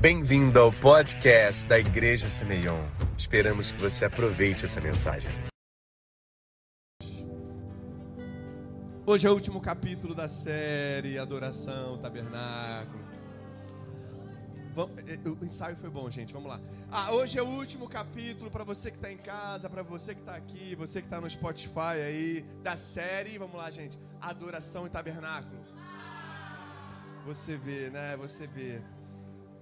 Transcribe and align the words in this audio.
Bem-vindo 0.00 0.60
ao 0.60 0.72
podcast 0.72 1.66
da 1.66 1.76
Igreja 1.76 2.30
Semeion. 2.30 2.86
Esperamos 3.18 3.72
que 3.72 3.80
você 3.80 4.04
aproveite 4.04 4.64
essa 4.64 4.80
mensagem. 4.80 5.28
Hoje 9.04 9.26
é 9.26 9.30
o 9.30 9.34
último 9.34 9.60
capítulo 9.60 10.14
da 10.14 10.28
série 10.28 11.18
Adoração, 11.18 11.98
Tabernáculo. 11.98 13.00
Vamos, 14.72 14.98
eh, 14.98 15.18
o 15.26 15.44
ensaio 15.44 15.76
foi 15.76 15.90
bom, 15.90 16.08
gente. 16.08 16.32
Vamos 16.32 16.48
lá. 16.48 16.60
Ah, 16.92 17.12
hoje 17.14 17.36
é 17.36 17.42
o 17.42 17.48
último 17.48 17.88
capítulo 17.88 18.52
para 18.52 18.62
você 18.62 18.92
que 18.92 18.98
está 18.98 19.10
em 19.10 19.18
casa, 19.18 19.68
para 19.68 19.82
você 19.82 20.14
que 20.14 20.20
está 20.20 20.36
aqui, 20.36 20.76
você 20.76 21.00
que 21.00 21.08
está 21.08 21.20
no 21.20 21.28
Spotify 21.28 21.98
aí 22.06 22.44
da 22.62 22.76
série. 22.76 23.36
Vamos 23.36 23.56
lá, 23.56 23.68
gente. 23.68 23.98
Adoração 24.20 24.86
e 24.86 24.90
Tabernáculo. 24.90 25.60
Você 27.26 27.56
vê, 27.56 27.90
né? 27.90 28.16
Você 28.16 28.46
vê. 28.46 28.80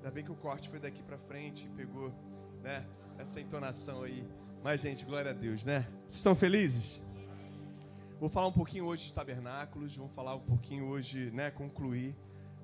Ainda 0.06 0.14
bem 0.14 0.22
que 0.22 0.30
o 0.30 0.36
corte 0.36 0.68
foi 0.68 0.78
daqui 0.78 1.02
para 1.02 1.18
frente, 1.18 1.68
pegou, 1.76 2.14
né? 2.62 2.86
Essa 3.18 3.40
entonação 3.40 4.04
aí. 4.04 4.24
Mas, 4.62 4.80
gente, 4.80 5.04
glória 5.04 5.32
a 5.32 5.34
Deus, 5.34 5.64
né? 5.64 5.80
Vocês 6.02 6.18
estão 6.18 6.32
felizes? 6.36 7.02
Vou 8.20 8.28
falar 8.30 8.46
um 8.46 8.52
pouquinho 8.52 8.84
hoje 8.84 9.06
de 9.06 9.14
tabernáculos, 9.14 9.96
vamos 9.96 10.12
falar 10.12 10.36
um 10.36 10.40
pouquinho 10.40 10.84
hoje, 10.84 11.32
né? 11.32 11.50
Concluir, 11.50 12.14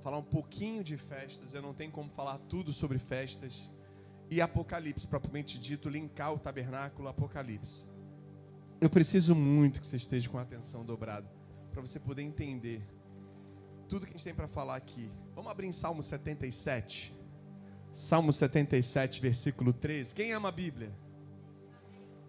falar 0.05 0.19
um 0.19 0.23
pouquinho 0.23 0.85
de 0.85 0.97
festas. 0.97 1.53
Eu 1.53 1.61
não 1.61 1.75
tenho 1.75 1.91
como 1.91 2.09
falar 2.11 2.39
tudo 2.49 2.73
sobre 2.73 3.01
festas. 3.01 3.69
E 4.31 4.41
Apocalipse, 4.41 5.09
propriamente 5.09 5.59
dito, 5.59 5.89
linkar 5.89 6.33
o 6.33 6.39
tabernáculo 6.39 7.09
Apocalipse. 7.09 7.85
Eu 8.81 8.89
preciso 8.89 9.35
muito 9.35 9.81
que 9.81 9.87
você 9.89 9.97
esteja 9.97 10.31
com 10.31 10.39
a 10.39 10.43
atenção 10.43 10.85
dobrada, 10.85 11.29
para 11.73 11.81
você 11.81 11.99
poder 11.99 12.23
entender 12.23 12.87
tudo 13.89 14.07
que 14.07 14.13
a 14.13 14.17
gente 14.17 14.23
tem 14.23 14.33
para 14.33 14.47
falar 14.47 14.77
aqui. 14.77 15.11
Vamos 15.35 15.51
abrir 15.51 15.67
em 15.67 15.73
Salmo 15.73 16.05
77. 16.05 17.21
Salmo 17.93 18.33
77, 18.33 19.21
versículo 19.21 19.73
13. 19.73 20.15
Quem 20.15 20.33
ama 20.33 20.49
a 20.49 20.53
Bíblia? 20.53 20.91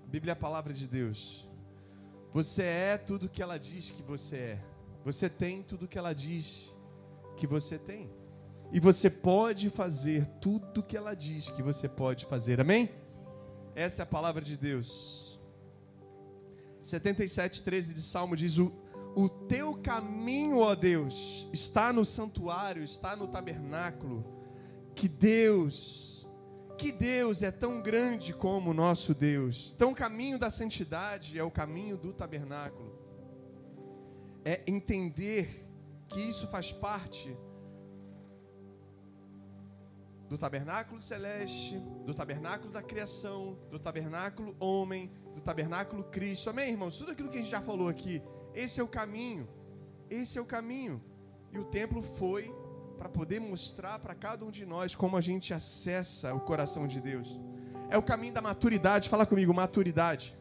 A 0.04 0.08
Bíblia 0.08 0.32
é 0.32 0.34
a 0.34 0.36
palavra 0.36 0.74
de 0.74 0.88
Deus. 0.88 1.48
Você 2.34 2.64
é 2.64 2.98
tudo 2.98 3.30
que 3.30 3.42
ela 3.42 3.58
diz 3.58 3.90
que 3.90 4.04
você 4.04 4.36
é. 4.36 4.60
Você 5.06 5.30
tem 5.30 5.64
tudo 5.64 5.88
que 5.88 5.98
ela 5.98 6.14
diz 6.14 6.74
que 7.38 7.48
você 7.48 7.78
tem. 7.78 8.12
E 8.74 8.80
você 8.80 9.10
pode 9.10 9.70
fazer 9.70 10.26
tudo 10.42 10.84
que 10.84 10.98
ela 10.98 11.14
diz 11.14 11.50
que 11.50 11.64
você 11.64 11.88
pode 11.88 12.26
fazer. 12.26 12.60
Amém? 12.60 12.90
Essa 13.74 14.02
é 14.02 14.04
a 14.04 14.08
palavra 14.08 14.44
de 14.44 14.58
Deus. 14.58 15.40
77, 16.82 17.64
13 17.64 17.94
de 17.94 18.02
Salmo 18.02 18.36
diz: 18.36 18.58
O, 18.58 18.74
o 19.16 19.30
teu 19.30 19.76
caminho, 19.76 20.60
ó 20.60 20.76
Deus, 20.76 21.48
está 21.54 21.94
no 21.94 22.04
santuário, 22.04 22.84
está 22.84 23.16
no 23.16 23.28
tabernáculo 23.28 24.43
que 24.96 25.08
Deus, 25.08 26.28
que 26.78 26.92
Deus 26.92 27.42
é 27.44 27.52
tão 27.52 27.82
grande 27.82 28.34
como 28.34 28.72
o 28.72 28.74
nosso 28.74 29.14
Deus. 29.14 29.74
Então, 29.76 29.92
o 29.92 29.96
caminho 29.96 30.38
da 30.38 30.50
santidade 30.50 31.38
é 31.38 31.44
o 31.44 31.52
caminho 31.52 31.98
do 31.98 32.14
tabernáculo. 32.14 32.94
É 34.46 34.62
entender 34.68 35.66
que 36.08 36.20
isso 36.20 36.48
faz 36.48 36.72
parte 36.72 37.36
do 40.30 40.38
tabernáculo 40.38 41.00
celeste, 41.00 41.78
do 42.04 42.14
tabernáculo 42.14 42.72
da 42.74 42.82
criação, 42.82 43.58
do 43.70 43.78
tabernáculo 43.78 44.56
homem, 44.60 45.12
do 45.36 45.42
tabernáculo 45.42 46.04
Cristo. 46.06 46.50
Amém, 46.50 46.72
irmãos? 46.72 46.98
Tudo 46.98 47.12
aquilo 47.12 47.30
que 47.30 47.38
a 47.38 47.42
gente 47.42 47.52
já 47.52 47.62
falou 47.62 47.88
aqui, 47.88 48.22
esse 48.54 48.80
é 48.80 48.84
o 48.84 48.88
caminho. 48.88 49.48
Esse 50.10 50.38
é 50.38 50.42
o 50.42 50.46
caminho. 50.46 51.02
E 51.52 51.60
o 51.60 51.66
templo 51.66 52.02
foi 52.02 52.54
para 52.98 53.10
poder 53.10 53.40
mostrar 53.40 54.00
para 54.00 54.16
cada 54.16 54.46
um 54.46 54.52
de 54.52 54.66
nós 54.66 54.96
como 54.96 55.18
a 55.18 55.22
gente 55.22 55.54
acessa 55.54 56.34
o 56.34 56.40
coração 56.40 56.88
de 56.88 57.02
Deus. 57.02 57.40
É 57.90 57.98
o 57.98 58.04
caminho 58.04 58.34
da 58.34 58.42
maturidade. 58.42 59.10
Fala 59.10 59.26
comigo, 59.26 59.54
maturidade. 59.54 60.36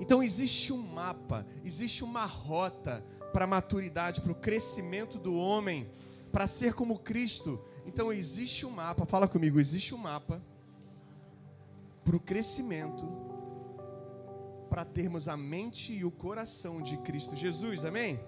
Então 0.00 0.22
existe 0.22 0.72
um 0.72 0.82
mapa, 0.82 1.46
existe 1.64 2.04
uma 2.04 2.26
rota 2.26 3.04
para 3.32 3.44
a 3.44 3.48
maturidade, 3.48 4.20
para 4.20 4.32
o 4.32 4.34
crescimento 4.34 5.18
do 5.18 5.34
homem, 5.36 5.90
para 6.32 6.46
ser 6.46 6.74
como 6.74 6.98
Cristo. 6.98 7.62
Então 7.86 8.12
existe 8.12 8.66
um 8.66 8.70
mapa, 8.70 9.06
fala 9.06 9.26
comigo, 9.26 9.58
existe 9.58 9.94
um 9.94 9.98
mapa 9.98 10.42
para 12.04 12.16
o 12.16 12.20
crescimento, 12.20 13.06
para 14.68 14.84
termos 14.84 15.28
a 15.28 15.36
mente 15.36 15.92
e 15.92 16.04
o 16.04 16.10
coração 16.10 16.82
de 16.82 16.96
Cristo 16.98 17.34
Jesus, 17.34 17.84
amém? 17.84 18.20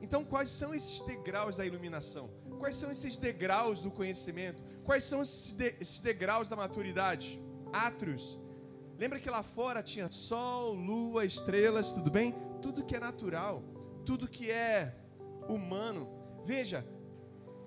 Então, 0.00 0.24
quais 0.24 0.48
são 0.48 0.74
esses 0.74 1.00
degraus 1.02 1.56
da 1.56 1.66
iluminação? 1.66 2.30
Quais 2.58 2.76
são 2.76 2.90
esses 2.90 3.16
degraus 3.16 3.82
do 3.82 3.90
conhecimento? 3.90 4.62
Quais 4.84 5.04
são 5.04 5.22
esses 5.22 6.00
degraus 6.00 6.48
da 6.48 6.56
maturidade? 6.56 7.40
Átrios. 7.72 8.38
Lembra 8.98 9.18
que 9.18 9.30
lá 9.30 9.42
fora 9.42 9.82
tinha 9.82 10.10
sol, 10.10 10.74
lua, 10.74 11.24
estrelas, 11.24 11.92
tudo 11.92 12.10
bem? 12.10 12.34
Tudo 12.60 12.84
que 12.84 12.96
é 12.96 13.00
natural, 13.00 13.62
tudo 14.04 14.28
que 14.28 14.50
é 14.50 14.94
humano. 15.48 16.08
Veja, 16.44 16.86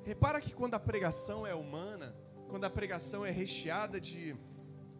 repara 0.03 0.39
que 0.39 0.53
quando 0.53 0.75
a 0.75 0.79
pregação 0.79 1.45
é 1.45 1.55
humana, 1.55 2.15
quando 2.49 2.65
a 2.65 2.69
pregação 2.69 3.25
é 3.25 3.31
recheada 3.31 3.99
de 3.99 4.35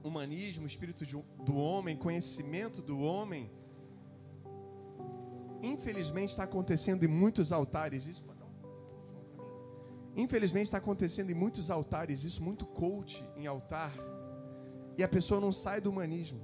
humanismo, 0.04 0.66
espírito 0.66 1.06
de, 1.06 1.16
do 1.46 1.56
homem, 1.56 1.96
conhecimento 1.96 2.82
do 2.82 3.02
homem, 3.02 3.52
infelizmente 5.64 6.32
está 6.32 6.44
acontecendo 6.44 7.04
em 7.04 7.08
muitos 7.08 7.52
altares 7.52 8.06
isso. 8.06 8.24
Infelizmente 10.16 10.66
está 10.66 10.78
acontecendo 10.78 11.32
em 11.32 11.34
muitos 11.34 11.72
altares 11.72 12.24
isso, 12.24 12.44
muito 12.44 12.66
coach 12.66 13.24
em 13.36 13.48
altar. 13.48 13.92
E 14.96 15.04
a 15.04 15.08
pessoa 15.08 15.42
não 15.42 15.52
sai 15.52 15.82
do 15.82 15.90
humanismo, 15.90 16.40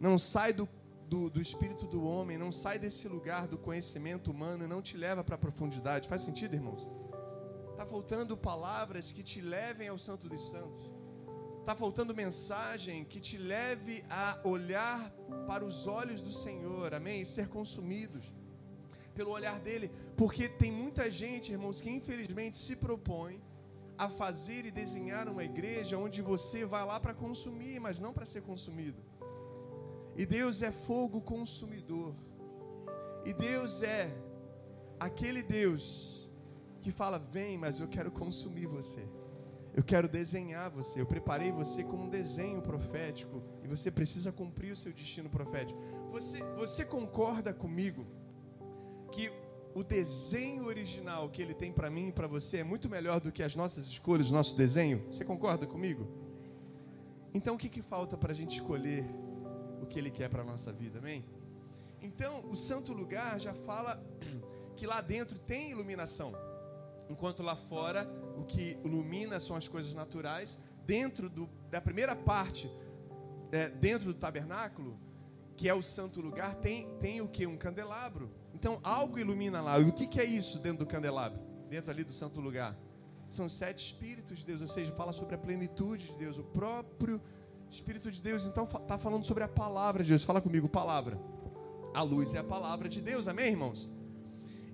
não 0.00 0.18
sai 0.18 0.52
do, 0.54 0.66
do, 1.06 1.28
do 1.28 1.40
espírito 1.40 1.86
do 1.86 2.02
homem, 2.04 2.38
não 2.38 2.50
sai 2.50 2.78
desse 2.78 3.06
lugar 3.06 3.46
do 3.48 3.58
conhecimento 3.58 4.30
humano 4.30 4.64
e 4.64 4.68
não 4.68 4.80
te 4.80 4.96
leva 4.96 5.22
para 5.22 5.34
a 5.34 5.38
profundidade. 5.38 6.08
Faz 6.08 6.22
sentido, 6.22 6.54
irmãos? 6.54 6.88
Está 7.72 7.84
faltando 7.84 8.34
palavras 8.34 9.12
que 9.12 9.22
te 9.22 9.42
levem 9.42 9.88
ao 9.88 9.98
Santo 9.98 10.26
dos 10.26 10.48
Santos. 10.48 10.95
Está 11.66 11.74
faltando 11.74 12.14
mensagem 12.14 13.04
que 13.04 13.18
te 13.18 13.36
leve 13.36 14.04
a 14.08 14.38
olhar 14.44 15.10
para 15.48 15.64
os 15.64 15.88
olhos 15.88 16.20
do 16.20 16.30
Senhor, 16.30 16.94
amém? 16.94 17.22
E 17.22 17.26
ser 17.26 17.48
consumidos 17.48 18.32
pelo 19.12 19.32
olhar 19.32 19.58
dele, 19.58 19.90
porque 20.16 20.48
tem 20.48 20.70
muita 20.70 21.10
gente, 21.10 21.50
irmãos, 21.50 21.80
que 21.80 21.90
infelizmente 21.90 22.56
se 22.56 22.76
propõe 22.76 23.42
a 23.98 24.08
fazer 24.08 24.64
e 24.64 24.70
desenhar 24.70 25.28
uma 25.28 25.42
igreja 25.42 25.98
onde 25.98 26.22
você 26.22 26.64
vai 26.64 26.86
lá 26.86 27.00
para 27.00 27.12
consumir, 27.12 27.80
mas 27.80 27.98
não 27.98 28.12
para 28.12 28.24
ser 28.24 28.42
consumido. 28.42 29.02
E 30.16 30.24
Deus 30.24 30.62
é 30.62 30.70
fogo 30.70 31.20
consumidor. 31.20 32.14
E 33.24 33.32
Deus 33.34 33.82
é 33.82 34.16
aquele 35.00 35.42
Deus 35.42 36.30
que 36.80 36.92
fala: 36.92 37.18
"Vem, 37.18 37.58
mas 37.58 37.80
eu 37.80 37.88
quero 37.88 38.12
consumir 38.12 38.66
você. 38.66 39.04
Eu 39.76 39.84
quero 39.84 40.08
desenhar 40.08 40.70
você. 40.70 41.00
Eu 41.00 41.06
preparei 41.06 41.52
você 41.52 41.84
com 41.84 41.96
um 41.96 42.08
desenho 42.08 42.60
profético 42.62 43.42
e 43.62 43.68
você 43.68 43.90
precisa 43.90 44.32
cumprir 44.32 44.72
o 44.72 44.76
seu 44.76 44.92
destino 44.92 45.30
profético." 45.30 45.78
Você 46.10 46.42
você 46.56 46.84
concorda 46.84 47.52
comigo? 47.54 48.06
que 49.16 49.32
o 49.74 49.82
desenho 49.82 50.66
original 50.66 51.28
que 51.28 51.40
ele 51.40 51.54
tem 51.54 51.72
para 51.72 51.90
mim 51.90 52.08
e 52.08 52.12
para 52.12 52.26
você 52.26 52.58
é 52.58 52.64
muito 52.64 52.88
melhor 52.88 53.20
do 53.20 53.32
que 53.32 53.42
as 53.42 53.54
nossas 53.54 53.86
escolhas, 53.86 54.30
nosso 54.30 54.54
desenho? 54.56 55.06
Você 55.10 55.24
concorda 55.24 55.66
comigo? 55.66 56.06
Então 57.32 57.54
o 57.54 57.58
que, 57.58 57.68
que 57.68 57.82
falta 57.82 58.16
para 58.16 58.32
a 58.32 58.34
gente 58.34 58.56
escolher 58.56 59.06
o 59.82 59.86
que 59.86 59.98
ele 59.98 60.10
quer 60.10 60.28
para 60.28 60.42
a 60.42 60.44
nossa 60.44 60.72
vida, 60.72 60.98
amém? 60.98 61.24
Então 62.00 62.46
o 62.50 62.56
santo 62.56 62.92
lugar 62.92 63.40
já 63.40 63.54
fala 63.54 64.02
que 64.76 64.86
lá 64.86 65.00
dentro 65.00 65.38
tem 65.38 65.70
iluminação, 65.70 66.34
enquanto 67.08 67.42
lá 67.42 67.56
fora 67.56 68.06
o 68.36 68.44
que 68.44 68.78
ilumina 68.84 69.40
são 69.40 69.56
as 69.56 69.66
coisas 69.66 69.94
naturais. 69.94 70.58
Dentro 70.84 71.28
do, 71.28 71.48
da 71.70 71.80
primeira 71.80 72.14
parte, 72.14 72.70
é, 73.50 73.68
dentro 73.68 74.12
do 74.12 74.14
tabernáculo, 74.14 74.98
que 75.56 75.68
é 75.68 75.74
o 75.74 75.82
santo 75.82 76.20
lugar, 76.20 76.54
tem, 76.56 76.88
tem 76.98 77.20
o 77.20 77.28
que? 77.28 77.46
Um 77.46 77.56
candelabro 77.56 78.30
então 78.56 78.80
algo 78.82 79.18
ilumina 79.18 79.60
lá. 79.60 79.78
E 79.78 79.84
o 79.84 79.92
que, 79.92 80.06
que 80.06 80.18
é 80.18 80.24
isso 80.24 80.58
dentro 80.58 80.78
do 80.78 80.86
candelabro? 80.86 81.38
Dentro 81.68 81.90
ali 81.90 82.02
do 82.02 82.12
santo 82.12 82.40
lugar? 82.40 82.74
São 83.28 83.50
sete 83.50 83.84
espíritos 83.84 84.38
de 84.38 84.46
Deus, 84.46 84.62
ou 84.62 84.68
seja, 84.68 84.90
fala 84.92 85.12
sobre 85.12 85.34
a 85.34 85.38
plenitude 85.38 86.06
de 86.06 86.14
Deus, 86.14 86.38
o 86.38 86.42
próprio 86.42 87.20
Espírito 87.68 88.10
de 88.10 88.22
Deus. 88.22 88.46
Então 88.46 88.64
está 88.64 88.96
falando 88.96 89.24
sobre 89.24 89.44
a 89.44 89.48
palavra 89.48 90.02
de 90.02 90.08
Deus. 90.08 90.24
Fala 90.24 90.40
comigo, 90.40 90.70
palavra. 90.70 91.20
A 91.92 92.02
luz 92.02 92.32
é 92.34 92.38
a 92.38 92.44
palavra 92.44 92.88
de 92.88 93.02
Deus, 93.02 93.28
amém, 93.28 93.48
irmãos? 93.48 93.90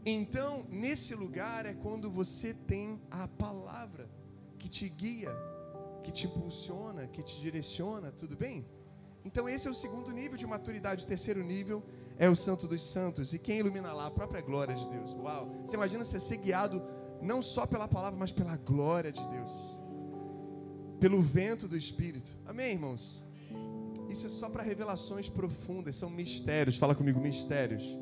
Então, 0.04 0.64
nesse 0.69 1.14
lugar 1.14 1.64
é 1.64 1.75
quando 1.75 2.10
você 2.10 2.52
tem 2.52 3.00
a 3.10 3.28
palavra 3.28 4.10
que 4.58 4.69
te 4.69 4.88
guia, 4.88 5.31
que 6.02 6.10
te 6.10 6.26
impulsiona, 6.26 7.06
que 7.06 7.22
te 7.22 7.40
direciona, 7.40 8.10
tudo 8.10 8.37
bem? 8.37 8.66
Então, 9.25 9.49
esse 9.49 9.69
é 9.69 9.70
o 9.70 9.75
segundo 9.75 10.10
nível 10.10 10.37
de 10.37 10.44
maturidade. 10.44 11.04
O 11.04 11.06
terceiro 11.06 11.44
nível 11.44 11.84
é 12.19 12.28
o 12.28 12.34
Santo 12.34 12.66
dos 12.66 12.82
Santos. 12.82 13.32
E 13.32 13.38
quem 13.38 13.60
ilumina 13.60 13.93
lá? 13.93 14.08
A 14.08 14.10
própria 14.10 14.40
glória 14.40 14.75
de 14.75 14.88
Deus. 14.88 15.14
Uau! 15.14 15.49
Você 15.64 15.76
imagina 15.76 16.05
você 16.05 16.19
ser 16.19 16.38
guiado 16.38 16.82
não 17.20 17.40
só 17.40 17.64
pela 17.64 17.87
palavra, 17.87 18.19
mas 18.19 18.32
pela 18.32 18.56
glória 18.56 19.12
de 19.12 19.25
Deus. 19.28 19.52
pelo 20.98 21.20
vento 21.20 21.66
do 21.66 21.76
Espírito. 21.76 22.37
Amém, 22.46 22.72
irmãos? 22.75 23.20
Isso 24.08 24.26
é 24.26 24.31
só 24.31 24.48
para 24.48 24.62
revelações 24.62 25.28
profundas, 25.28 25.96
são 25.96 26.08
mistérios. 26.08 26.76
Fala 26.76 26.94
comigo, 26.94 27.20
mistérios 27.20 28.01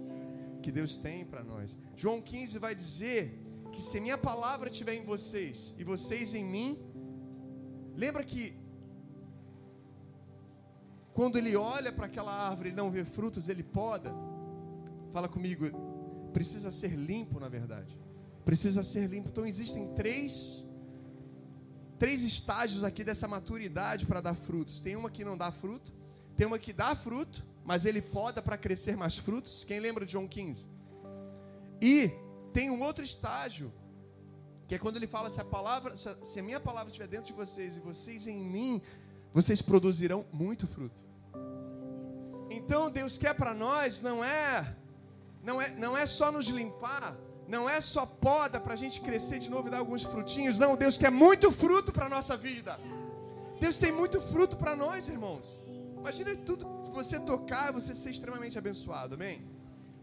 que 0.61 0.71
Deus 0.71 0.97
tem 0.97 1.25
para 1.25 1.43
nós. 1.43 1.77
João 1.97 2.21
15 2.21 2.59
vai 2.59 2.75
dizer 2.75 3.39
que 3.73 3.83
se 3.83 4.01
minha 4.01 4.19
palavra 4.19 4.69
estiver 4.69 4.95
em 4.95 5.05
vocês 5.05 5.75
e 5.79 5.85
vocês 5.85 6.35
em 6.35 6.45
mim, 6.45 6.79
lembra 7.95 8.25
que 8.25 8.55
quando 11.13 11.37
ele 11.37 11.57
olha 11.57 11.93
para 11.93 12.07
aquela 12.07 12.33
árvore 12.33 12.71
e 12.71 12.73
não 12.73 12.91
vê 12.91 13.05
frutos, 13.05 13.49
ele 13.49 13.63
poda. 13.63 14.13
Fala 15.13 15.29
comigo, 15.29 15.67
precisa 16.33 16.71
ser 16.71 16.93
limpo, 16.93 17.41
na 17.41 17.49
verdade. 17.49 17.99
Precisa 18.45 18.83
ser 18.83 19.07
limpo. 19.09 19.29
Então 19.29 19.45
existem 19.45 19.93
três 19.95 20.65
três 21.99 22.23
estágios 22.23 22.83
aqui 22.83 23.05
dessa 23.05 23.29
maturidade 23.29 24.07
para 24.07 24.23
dar 24.23 24.35
frutos. 24.35 24.81
Tem 24.81 24.97
uma 24.97 25.11
que 25.11 25.23
não 25.23 25.37
dá 25.37 25.53
fruto, 25.53 25.93
tem 26.35 26.47
uma 26.47 26.59
que 26.59 26.73
dá 26.73 26.97
fruto, 26.97 27.47
mas 27.65 27.85
ele 27.85 28.01
poda 28.03 28.43
para 28.43 28.57
crescer 28.57 28.97
mais 28.97 29.19
frutos. 29.19 29.65
Quem 29.65 29.81
lembra 29.81 30.05
de 30.05 30.13
João 30.13 30.27
15? 30.27 30.67
E 31.81 32.11
tem 32.53 32.71
um 32.71 32.83
outro 32.83 33.05
estágio, 33.05 33.73
que 34.67 34.75
é 34.75 34.79
quando 34.79 34.97
ele 34.97 35.07
fala 35.07 35.31
se 35.31 35.41
a 35.41 35.45
palavra, 35.45 35.95
se 35.97 36.39
a 36.39 36.43
minha 36.43 36.61
palavra 36.61 36.91
estiver 36.91 37.09
dentro 37.09 37.27
de 37.27 37.33
vocês 37.33 37.77
e 37.77 37.81
vocês 37.81 38.27
em 38.27 38.41
mim, 38.41 38.83
vocês 39.33 39.63
produzirão 39.63 40.25
muito 40.33 40.67
fruto. 40.67 41.01
Então 42.51 42.91
Deus 42.91 43.17
quer 43.17 43.35
para 43.35 43.55
nós 43.55 44.03
não 44.03 44.25
é 44.25 44.77
não 45.43 45.63
é 45.63 45.71
não 45.71 45.97
é 45.97 46.05
só 46.05 46.33
nos 46.33 46.49
limpar, 46.49 47.17
não 47.47 47.69
é 47.69 47.81
só 47.81 48.05
poda 48.05 48.61
para 48.61 48.75
a 48.75 48.77
gente 48.77 49.01
crescer 49.01 49.39
de 49.39 49.49
novo 49.49 49.69
e 49.69 49.71
dar 49.71 49.79
alguns 49.79 50.03
frutinhos. 50.03 50.59
Não, 50.59 50.77
Deus 50.77 50.99
quer 50.99 51.11
muito 51.11 51.51
fruto 51.53 51.93
para 51.93 52.09
nossa 52.09 52.37
vida. 52.37 52.79
Deus 53.61 53.79
tem 53.79 53.93
muito 53.93 54.21
fruto 54.21 54.57
para 54.57 54.75
nós, 54.75 55.09
irmãos. 55.09 55.61
Imagina 56.01 56.35
tudo 56.35 56.67
você 56.93 57.21
tocar, 57.21 57.73
você 57.73 57.95
ser 57.95 58.11
extremamente 58.11 58.59
abençoado, 58.59 59.15
amém? 59.15 59.47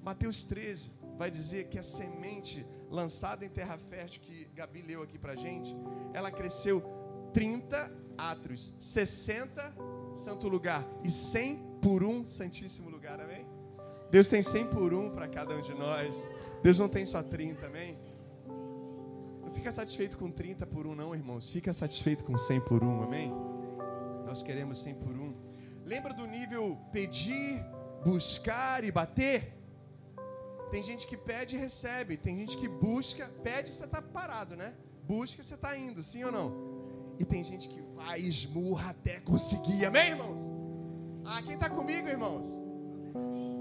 Mateus 0.04 0.44
13 0.44 0.92
vai 1.18 1.30
dizer 1.30 1.68
que 1.68 1.78
a 1.78 1.84
semente 1.84 2.66
lançada 2.90 3.44
em 3.44 3.50
terra 3.50 3.78
fértil, 3.78 4.22
que 4.22 4.46
Gabi 4.56 4.84
leu 4.84 5.02
aqui 5.02 5.18
para 5.18 5.36
gente, 5.36 5.76
ela 6.14 6.32
cresceu 6.32 6.84
30 7.34 7.92
atros, 8.18 8.74
60 8.80 9.74
santo 10.16 10.48
lugar 10.48 10.84
e 11.04 11.12
100 11.12 11.80
por 11.82 12.04
um 12.04 12.26
santíssimo 12.26 12.90
lugar, 12.90 13.20
amém? 13.20 13.46
Deus 14.10 14.30
tem 14.30 14.42
100 14.42 14.68
por 14.68 14.94
um 14.94 15.10
para 15.10 15.28
cada 15.28 15.56
um 15.56 15.62
de 15.62 15.74
nós. 15.74 16.16
Deus 16.64 16.80
não 16.80 16.88
tem 16.88 17.06
só 17.06 17.22
30, 17.22 17.66
amém? 17.66 17.98
Não 19.44 19.52
fica 19.52 19.72
satisfeito 19.72 20.18
com 20.18 20.32
30 20.32 20.66
por 20.66 20.88
um, 20.88 20.96
não, 20.96 21.14
irmãos. 21.14 21.50
Fica 21.50 21.74
satisfeito 21.74 22.24
com 22.24 22.38
100 22.38 22.62
por 22.62 22.84
um, 22.84 23.04
amém? 23.04 23.32
Nós 24.26 24.42
queremos 24.42 24.78
100 24.80 24.96
por 24.96 25.16
um. 25.16 25.47
Lembra 25.88 26.14
do 26.14 26.28
nível 26.28 26.78
pedir, 26.92 27.64
buscar 28.04 28.84
e 28.84 28.92
bater? 28.92 29.58
Tem 30.70 30.84
gente 30.84 31.08
que 31.08 31.16
pede 31.16 31.56
e 31.56 31.60
recebe. 31.60 32.18
Tem 32.18 32.36
gente 32.36 32.58
que 32.58 32.68
busca, 32.68 33.30
pede 33.42 33.72
e 33.72 33.74
você 33.74 33.86
está 33.86 34.02
parado, 34.02 34.58
né? 34.58 34.76
Busca, 35.04 35.42
você 35.42 35.54
está 35.54 35.78
indo, 35.78 36.04
sim 36.04 36.26
ou 36.26 36.32
não? 36.32 37.16
E 37.18 37.24
tem 37.24 37.42
gente 37.42 37.70
que 37.70 37.82
vai 37.96 38.20
e 38.20 38.28
esmurra 38.28 38.90
até 38.90 39.22
conseguir, 39.22 39.86
amém, 39.86 40.10
irmãos? 40.10 40.42
Ah, 41.24 41.42
quem 41.42 41.54
está 41.54 41.70
comigo, 41.70 42.06
irmãos? 42.06 42.46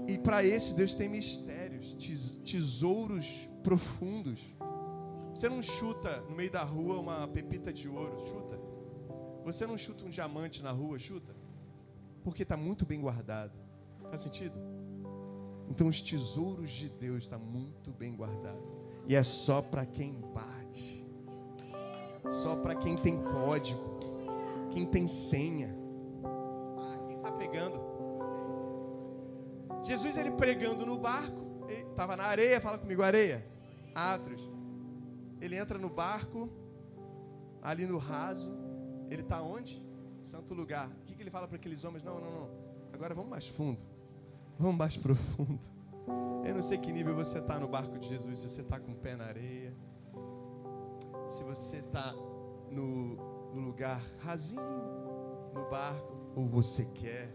E 0.05 0.17
para 0.17 0.43
esse 0.43 0.75
Deus 0.75 0.93
tem 0.95 1.07
mistérios, 1.07 1.95
tesouros 2.43 3.47
profundos. 3.63 4.41
Você 5.33 5.47
não 5.47 5.61
chuta 5.61 6.19
no 6.29 6.35
meio 6.35 6.51
da 6.51 6.63
rua 6.63 6.99
uma 6.99 7.25
pepita 7.29 7.71
de 7.71 7.87
ouro, 7.87 8.19
chuta. 8.27 8.59
Você 9.45 9.65
não 9.65 9.77
chuta 9.77 10.03
um 10.03 10.09
diamante 10.09 10.61
na 10.61 10.71
rua, 10.71 10.99
chuta. 10.99 11.36
Porque 12.27 12.43
está 12.43 12.57
muito 12.57 12.85
bem 12.85 12.99
guardado. 12.99 13.53
Faz 14.09 14.19
sentido? 14.19 14.59
Então 15.69 15.87
os 15.87 16.01
tesouros 16.01 16.69
de 16.69 16.89
Deus 16.89 17.19
estão 17.19 17.39
tá 17.39 17.45
muito 17.45 17.89
bem 17.93 18.13
guardados. 18.13 18.69
E 19.07 19.15
é 19.15 19.23
só 19.23 19.61
para 19.61 19.85
quem 19.85 20.19
bate. 20.35 21.07
Só 22.27 22.57
para 22.57 22.75
quem 22.75 22.97
tem 22.97 23.17
código. 23.23 23.81
Quem 24.71 24.85
tem 24.85 25.07
senha. 25.07 25.73
Ah, 26.25 26.97
quem 27.07 27.15
está 27.15 27.31
pegando? 27.31 27.79
Jesus 29.81 30.17
ele 30.17 30.31
pregando 30.31 30.85
no 30.85 30.97
barco, 30.97 31.65
estava 31.69 32.17
na 32.17 32.25
areia, 32.25 32.59
fala 32.59 32.77
comigo, 32.77 33.03
areia, 33.03 33.47
Atros. 33.95 34.51
Ele 35.39 35.55
entra 35.55 35.79
no 35.79 35.89
barco, 35.89 36.49
ali 37.61 37.85
no 37.85 37.97
raso, 37.97 38.53
ele 39.09 39.21
está 39.21 39.41
onde? 39.41 39.86
Santo 40.27 40.53
lugar. 40.53 40.89
O 40.89 41.05
que, 41.05 41.15
que 41.15 41.23
ele 41.23 41.31
fala 41.31 41.47
para 41.47 41.55
aqueles 41.55 41.85
homens? 41.85 42.03
Não, 42.03 42.19
não, 42.19 42.29
não. 42.29 42.49
Agora 42.93 43.15
vamos 43.15 43.29
mais 43.29 43.47
fundo. 43.47 43.81
Vamos 44.59 44.75
mais 44.75 44.97
profundo. 44.99 45.61
Eu 46.43 46.53
não 46.53 46.61
sei 46.61 46.77
que 46.77 46.91
nível 46.91 47.15
você 47.15 47.39
está 47.39 47.57
no 47.57 47.67
barco 47.67 47.97
de 47.97 48.09
Jesus. 48.09 48.39
Se 48.39 48.49
você 48.49 48.61
está 48.61 48.77
com 48.77 48.91
o 48.91 48.95
pé 48.95 49.15
na 49.15 49.23
areia. 49.23 49.73
Se 51.29 51.41
você 51.45 51.77
está 51.77 52.11
no, 52.69 53.15
no 53.53 53.61
lugar 53.61 54.01
rasinho 54.19 54.61
no 55.53 55.69
barco. 55.69 56.17
Ou 56.35 56.45
você 56.49 56.83
quer 56.83 57.33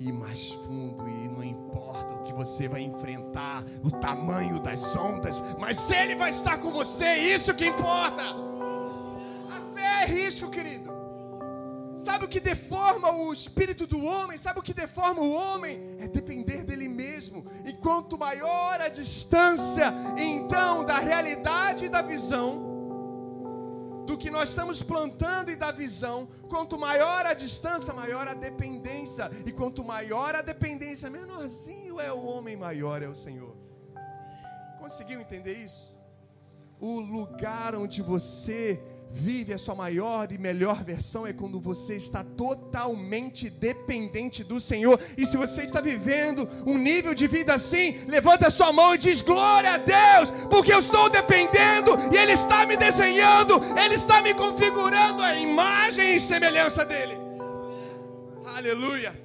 ir 0.00 0.12
mais 0.12 0.50
fundo 0.54 1.08
e 1.08 1.28
não 1.28 1.42
importa 1.44 2.14
o 2.14 2.22
que 2.24 2.34
você 2.34 2.68
vai 2.68 2.82
enfrentar, 2.82 3.64
o 3.82 3.90
tamanho 3.90 4.60
das 4.60 4.94
ondas, 4.94 5.40
mas 5.58 5.88
Ele 5.90 6.16
vai 6.16 6.28
estar 6.28 6.58
com 6.58 6.70
você, 6.70 7.14
isso 7.14 7.54
que 7.54 7.64
importa. 7.64 8.22
A 9.48 9.74
fé 9.74 10.02
é 10.02 10.06
risco, 10.06 10.50
querido. 10.50 10.95
Sabe 12.06 12.24
o 12.24 12.28
que 12.28 12.38
deforma 12.38 13.10
o 13.10 13.32
espírito 13.32 13.84
do 13.84 14.04
homem? 14.04 14.38
Sabe 14.38 14.60
o 14.60 14.62
que 14.62 14.72
deforma 14.72 15.22
o 15.22 15.32
homem? 15.32 15.96
É 15.98 16.06
depender 16.06 16.62
dele 16.62 16.88
mesmo. 16.88 17.44
E 17.64 17.72
quanto 17.72 18.16
maior 18.16 18.80
a 18.80 18.88
distância, 18.88 19.92
então, 20.16 20.84
da 20.84 21.00
realidade 21.00 21.86
e 21.86 21.88
da 21.88 22.02
visão, 22.02 24.04
do 24.06 24.16
que 24.16 24.30
nós 24.30 24.50
estamos 24.50 24.84
plantando 24.84 25.50
e 25.50 25.56
da 25.56 25.72
visão, 25.72 26.28
quanto 26.48 26.78
maior 26.78 27.26
a 27.26 27.34
distância, 27.34 27.92
maior 27.92 28.28
a 28.28 28.34
dependência. 28.34 29.28
E 29.44 29.50
quanto 29.50 29.82
maior 29.82 30.32
a 30.36 30.42
dependência, 30.42 31.10
menorzinho 31.10 31.98
é 31.98 32.12
o 32.12 32.24
homem, 32.24 32.56
maior 32.56 33.02
é 33.02 33.08
o 33.08 33.16
Senhor. 33.16 33.56
Conseguiu 34.78 35.20
entender 35.20 35.54
isso? 35.54 35.92
O 36.78 37.00
lugar 37.00 37.74
onde 37.74 38.00
você 38.00 38.80
vive 39.16 39.54
a 39.54 39.58
sua 39.58 39.74
maior 39.74 40.30
e 40.30 40.36
melhor 40.36 40.84
versão 40.84 41.26
é 41.26 41.32
quando 41.32 41.58
você 41.58 41.96
está 41.96 42.22
totalmente 42.22 43.48
dependente 43.48 44.44
do 44.44 44.60
Senhor. 44.60 45.00
E 45.16 45.24
se 45.24 45.36
você 45.36 45.62
está 45.62 45.80
vivendo 45.80 46.46
um 46.66 46.76
nível 46.76 47.14
de 47.14 47.26
vida 47.26 47.54
assim, 47.54 48.04
levanta 48.06 48.48
a 48.48 48.50
sua 48.50 48.72
mão 48.72 48.94
e 48.94 48.98
diz: 48.98 49.22
Glória 49.22 49.72
a 49.72 49.78
Deus, 49.78 50.30
porque 50.50 50.72
eu 50.72 50.80
estou 50.80 51.08
dependendo 51.08 51.92
e 52.12 52.16
Ele 52.16 52.32
está 52.32 52.66
me 52.66 52.76
desenhando, 52.76 53.54
Ele 53.78 53.94
está 53.94 54.20
me 54.20 54.34
configurando 54.34 55.22
a 55.22 55.34
imagem 55.34 56.16
e 56.16 56.20
semelhança 56.20 56.84
dEle. 56.84 57.16
Aleluia. 58.44 59.18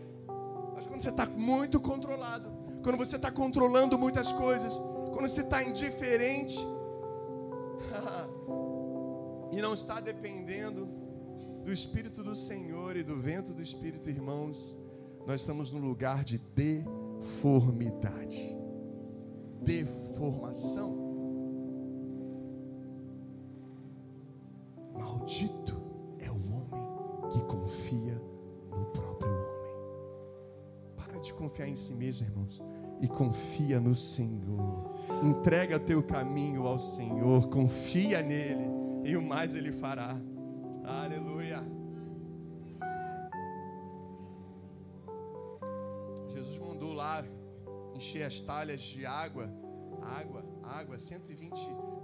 Mas 0.74 0.88
quando 0.88 1.02
você 1.02 1.10
está 1.10 1.26
muito 1.26 1.80
controlado, 1.80 2.50
quando 2.82 2.98
você 2.98 3.18
está 3.18 3.30
controlando 3.30 3.98
muitas 3.98 4.32
coisas, 4.32 4.74
quando 5.14 5.28
você 5.28 5.42
está 5.42 5.62
indiferente, 5.62 6.58
e 9.52 9.62
não 9.62 9.74
está 9.74 10.00
dependendo 10.00 10.88
do 11.64 11.72
Espírito 11.72 12.24
do 12.24 12.36
Senhor 12.36 12.96
e 12.96 13.04
do 13.04 13.22
vento 13.22 13.54
do 13.54 13.62
Espírito, 13.62 14.10
irmãos, 14.10 14.76
nós 15.28 15.42
estamos 15.42 15.72
no 15.72 15.78
lugar 15.80 16.24
de 16.24 16.40
deformidade, 16.56 18.58
deformação. 19.62 21.00
Maldito 24.98 25.80
é 26.20 26.32
o 26.32 26.36
homem 26.36 26.82
que 27.32 27.44
confia 27.44 28.20
no 28.72 28.86
próprio 28.86 29.32
homem. 29.32 29.52
Para 30.96 31.20
de 31.20 31.32
confiar 31.34 31.68
em 31.68 31.76
si 31.76 31.94
mesmo, 31.94 32.26
irmãos, 32.26 32.60
e 33.02 33.08
confia 33.08 33.80
no 33.80 33.94
Senhor. 33.94 34.90
Entrega 35.24 35.80
teu 35.80 36.02
caminho 36.02 36.66
ao 36.66 36.80
Senhor, 36.80 37.48
confia 37.50 38.24
nele 38.24 38.81
e 39.04 39.16
o 39.16 39.22
mais 39.22 39.56
Ele 39.56 39.72
fará. 39.72 40.18
Aleluia. 40.84 41.64
Jesus 46.28 46.60
mandou 46.60 46.94
lá 46.94 47.24
encher 47.96 48.24
as 48.24 48.40
talhas 48.42 48.82
de 48.82 49.06
água, 49.06 49.50
água, 50.02 50.44
água, 50.64 50.98
120 50.98 51.54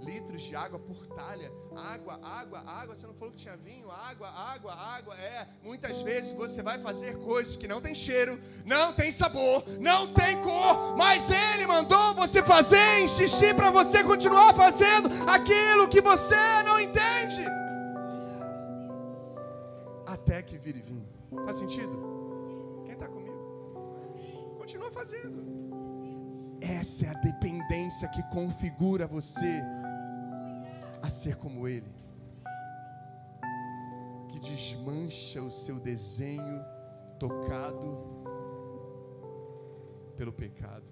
litros 0.00 0.42
de 0.42 0.54
água 0.54 0.78
por 0.78 1.06
talha. 1.06 1.50
Água, 1.76 2.18
água, 2.22 2.60
água. 2.66 2.96
Você 2.96 3.06
não 3.06 3.14
falou 3.14 3.32
que 3.32 3.40
tinha 3.40 3.56
vinho? 3.56 3.90
Água, 3.90 4.28
água, 4.28 4.74
água. 4.74 5.14
É, 5.16 5.46
muitas 5.62 6.02
vezes 6.02 6.32
você 6.32 6.62
vai 6.62 6.78
fazer 6.78 7.18
coisas 7.18 7.56
que 7.56 7.68
não 7.68 7.80
tem 7.80 7.94
cheiro, 7.94 8.38
não 8.64 8.92
tem 8.92 9.10
sabor, 9.10 9.64
não 9.80 10.12
tem 10.12 10.40
cor, 10.42 10.96
mas 10.96 11.30
Ele 11.30 11.66
mandou 11.66 12.14
você 12.14 12.42
fazer, 12.42 13.00
insistir 13.00 13.54
para 13.54 13.70
você 13.70 14.02
continuar 14.04 14.54
fazendo 14.54 15.08
aquilo 15.28 15.88
que 15.88 16.00
você 16.00 16.62
não 16.64 16.78
entende. 16.80 17.58
que 20.48 20.56
vire 20.56 20.80
vinho. 20.80 21.06
Faz 21.44 21.56
sentido? 21.58 22.82
Quem 22.84 22.94
está 22.94 23.06
comigo? 23.06 24.56
Continua 24.58 24.90
fazendo. 24.90 25.57
Essa 26.60 27.06
é 27.06 27.08
a 27.10 27.14
dependência 27.14 28.08
que 28.08 28.22
configura 28.24 29.06
você 29.06 29.62
a 31.02 31.08
ser 31.08 31.36
como 31.36 31.68
Ele, 31.68 31.92
que 34.28 34.40
desmancha 34.40 35.40
o 35.42 35.50
seu 35.50 35.78
desenho 35.78 36.64
tocado 37.18 37.98
pelo 40.16 40.32
pecado 40.32 40.86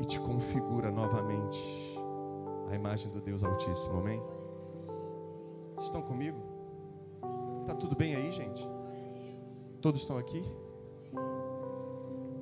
e 0.00 0.04
te 0.04 0.18
configura 0.18 0.90
novamente 0.90 1.58
a 2.68 2.74
imagem 2.74 3.10
do 3.10 3.20
Deus 3.20 3.44
Altíssimo, 3.44 4.00
amém? 4.00 4.20
Vocês 5.74 5.86
estão 5.86 6.02
comigo? 6.02 6.38
Tá 7.66 7.74
tudo 7.74 7.94
bem 7.94 8.16
aí, 8.16 8.32
gente? 8.32 8.68
Todos 9.80 10.00
estão 10.00 10.18
aqui? 10.18 10.44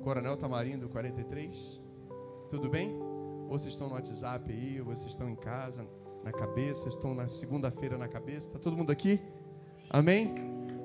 Coronel 0.05 0.37
Tamarindo 0.37 0.87
43? 0.87 1.81
Tudo 2.47 2.69
bem? 2.69 2.95
Ou 3.49 3.49
vocês 3.49 3.73
estão 3.73 3.89
no 3.89 3.95
WhatsApp 3.95 4.53
aí, 4.53 4.79
ou 4.79 4.85
vocês 4.85 5.09
estão 5.09 5.27
em 5.27 5.35
casa, 5.35 5.83
na 6.23 6.31
cabeça, 6.31 6.87
estão 6.87 7.15
na 7.15 7.27
segunda-feira 7.27 7.97
na 7.97 8.07
cabeça? 8.07 8.51
Tá 8.51 8.59
todo 8.59 8.77
mundo 8.77 8.91
aqui? 8.91 9.19
Amém? 9.89 10.35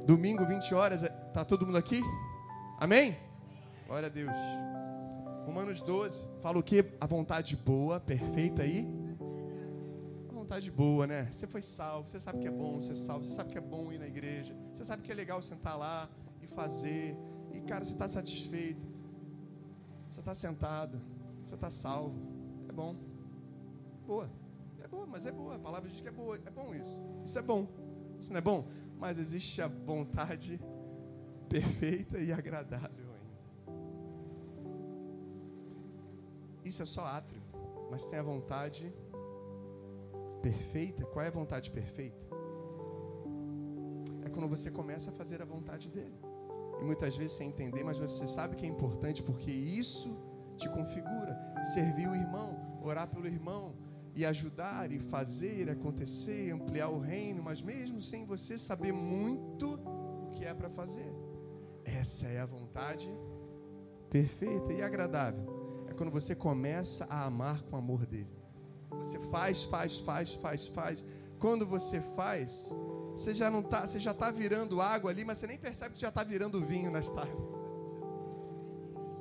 Domingo, 0.06 0.46
20 0.46 0.74
horas, 0.74 1.02
tá 1.34 1.44
todo 1.44 1.66
mundo 1.66 1.76
aqui? 1.76 2.00
Amém? 2.78 3.14
Glória 3.86 4.06
a 4.06 4.10
Deus. 4.10 4.34
Romanos 5.44 5.82
12, 5.82 6.26
fala 6.40 6.58
o 6.58 6.62
que? 6.62 6.82
A 6.98 7.06
vontade 7.06 7.56
boa, 7.58 8.00
perfeita 8.00 8.62
aí 8.62 8.88
vontade 10.32 10.68
boa, 10.70 11.06
né? 11.06 11.28
Você 11.30 11.46
foi 11.46 11.62
salvo, 11.62 12.08
você 12.08 12.18
sabe 12.18 12.40
que 12.40 12.48
é 12.48 12.50
bom 12.50 12.80
ser 12.80 12.96
salvo, 12.96 13.24
você 13.24 13.34
sabe 13.34 13.50
que 13.52 13.58
é 13.58 13.60
bom 13.60 13.92
ir 13.92 13.98
na 13.98 14.08
igreja, 14.08 14.56
você 14.74 14.84
sabe 14.84 15.02
que 15.02 15.12
é 15.12 15.14
legal 15.14 15.40
sentar 15.40 15.78
lá 15.78 16.08
e 16.42 16.46
fazer, 16.48 17.16
e 17.52 17.60
cara, 17.60 17.84
você 17.84 17.92
está 17.92 18.08
satisfeito, 18.08 18.89
você 20.10 20.18
está 20.20 20.34
sentado, 20.34 21.00
você 21.46 21.54
está 21.54 21.70
salvo, 21.70 22.20
é 22.68 22.72
bom, 22.72 22.96
boa, 24.04 24.28
é 24.82 24.88
boa, 24.88 25.06
mas 25.06 25.24
é 25.24 25.30
boa, 25.30 25.54
a 25.54 25.58
palavra 25.58 25.88
diz 25.88 26.00
que 26.00 26.08
é 26.08 26.10
boa, 26.10 26.36
é 26.44 26.50
bom 26.50 26.74
isso, 26.74 27.00
isso 27.24 27.38
é 27.38 27.42
bom, 27.42 27.68
isso 28.18 28.32
não 28.32 28.38
é 28.38 28.40
bom, 28.40 28.66
mas 28.98 29.18
existe 29.18 29.62
a 29.62 29.68
vontade 29.68 30.60
perfeita 31.48 32.18
e 32.18 32.32
agradável 32.32 33.06
ainda. 33.12 33.78
Isso 36.64 36.82
é 36.82 36.86
só 36.86 37.04
átrio, 37.04 37.40
mas 37.88 38.04
tem 38.06 38.18
a 38.18 38.22
vontade 38.22 38.92
perfeita, 40.42 41.04
qual 41.04 41.24
é 41.24 41.28
a 41.28 41.32
vontade 41.32 41.70
perfeita? 41.70 42.26
É 44.24 44.28
quando 44.28 44.48
você 44.48 44.72
começa 44.72 45.10
a 45.10 45.12
fazer 45.12 45.40
a 45.40 45.44
vontade 45.44 45.88
dele. 45.88 46.29
E 46.80 46.84
muitas 46.84 47.16
vezes 47.16 47.36
sem 47.36 47.48
entender, 47.48 47.84
mas 47.84 47.98
você 47.98 48.26
sabe 48.26 48.56
que 48.56 48.64
é 48.64 48.68
importante 48.68 49.22
porque 49.22 49.50
isso 49.50 50.16
te 50.56 50.68
configura. 50.68 51.38
Servir 51.74 52.08
o 52.08 52.14
irmão, 52.14 52.80
orar 52.82 53.06
pelo 53.08 53.26
irmão 53.26 53.74
e 54.14 54.24
ajudar 54.24 54.90
e 54.90 54.98
fazer 54.98 55.70
acontecer, 55.70 56.52
ampliar 56.52 56.88
o 56.88 56.98
reino, 56.98 57.42
mas 57.42 57.62
mesmo 57.62 58.00
sem 58.00 58.24
você 58.24 58.58
saber 58.58 58.92
muito 58.92 59.74
o 59.74 60.30
que 60.30 60.44
é 60.44 60.54
para 60.54 60.70
fazer. 60.70 61.12
Essa 61.84 62.26
é 62.26 62.40
a 62.40 62.46
vontade 62.46 63.08
perfeita 64.08 64.72
e 64.72 64.82
agradável. 64.82 65.84
É 65.88 65.92
quando 65.92 66.10
você 66.10 66.34
começa 66.34 67.04
a 67.08 67.24
amar 67.24 67.62
com 67.62 67.76
o 67.76 67.78
amor 67.78 68.06
dele. 68.06 68.40
Você 68.90 69.18
faz, 69.18 69.64
faz, 69.64 69.98
faz, 70.00 70.34
faz, 70.34 70.66
faz. 70.66 71.04
Quando 71.38 71.66
você 71.66 72.00
faz, 72.00 72.68
você 73.20 73.34
já 73.34 73.50
não 73.50 73.62
tá, 73.62 73.86
você 73.86 74.00
já 74.00 74.12
está 74.12 74.30
virando 74.30 74.80
água 74.80 75.10
ali, 75.10 75.26
mas 75.26 75.36
você 75.36 75.46
nem 75.46 75.58
percebe 75.58 75.92
que 75.92 76.00
já 76.00 76.08
está 76.08 76.24
virando 76.24 76.58
vinho 76.64 76.90
nas 76.90 77.10
tábuas. 77.10 77.60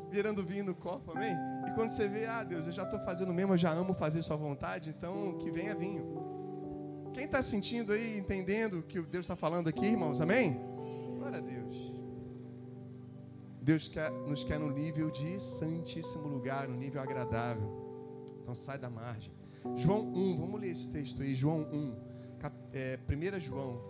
Virando 0.10 0.41
vinho 0.41 0.63
no 0.63 0.74
copo, 0.74 1.12
amém? 1.12 1.36
E 1.68 1.72
quando 1.75 1.91
você 1.91 2.08
vê, 2.08 2.25
ah, 2.25 2.44
Deus, 2.46 2.65
eu 2.65 2.72
já 2.72 2.84
estou 2.84 3.00
fazendo 3.01 3.34
mesmo, 3.34 3.53
eu 3.53 3.58
já 3.58 3.72
amo 3.72 3.94
fazer 3.94 4.24
Sua 4.24 4.38
vontade, 4.38 4.96
então 4.98 5.38
que 5.39 5.51
venha 5.51 5.75
vinho. 5.75 7.12
Quem 7.13 7.25
está 7.25 7.41
sentindo 7.41 7.91
aí, 7.91 8.18
entendendo 8.18 8.79
o 8.79 8.84
que 8.84 9.01
Deus 9.01 9.25
está 9.25 9.36
falando 9.36 9.68
aqui, 9.68 9.86
irmãos, 9.86 10.22
amém? 10.22 10.58
Glória 11.18 11.39
a 11.39 11.41
Deus. 11.41 11.94
Deus 13.62 13.89
quer, 13.89 14.10
nos 14.12 14.46
quer 14.46 14.60
no 14.60 14.72
nível 14.72 15.12
de 15.12 15.41
santíssimo 15.41 16.25
lugar, 16.25 16.70
no 16.70 16.77
nível 16.77 17.01
agradável. 17.01 17.70
Então 18.41 18.56
sai 18.56 18.77
da 18.77 18.89
margem. 18.89 19.34
João 19.75 20.08
1, 20.13 20.38
vamos 20.38 20.62
ler 20.62 20.70
esse 20.70 20.89
texto 20.89 21.22
aí, 21.22 21.36
João 21.36 21.63
1, 21.63 22.38
cap, 22.39 22.56
é, 22.72 22.98
1 22.98 23.39
João, 23.41 23.88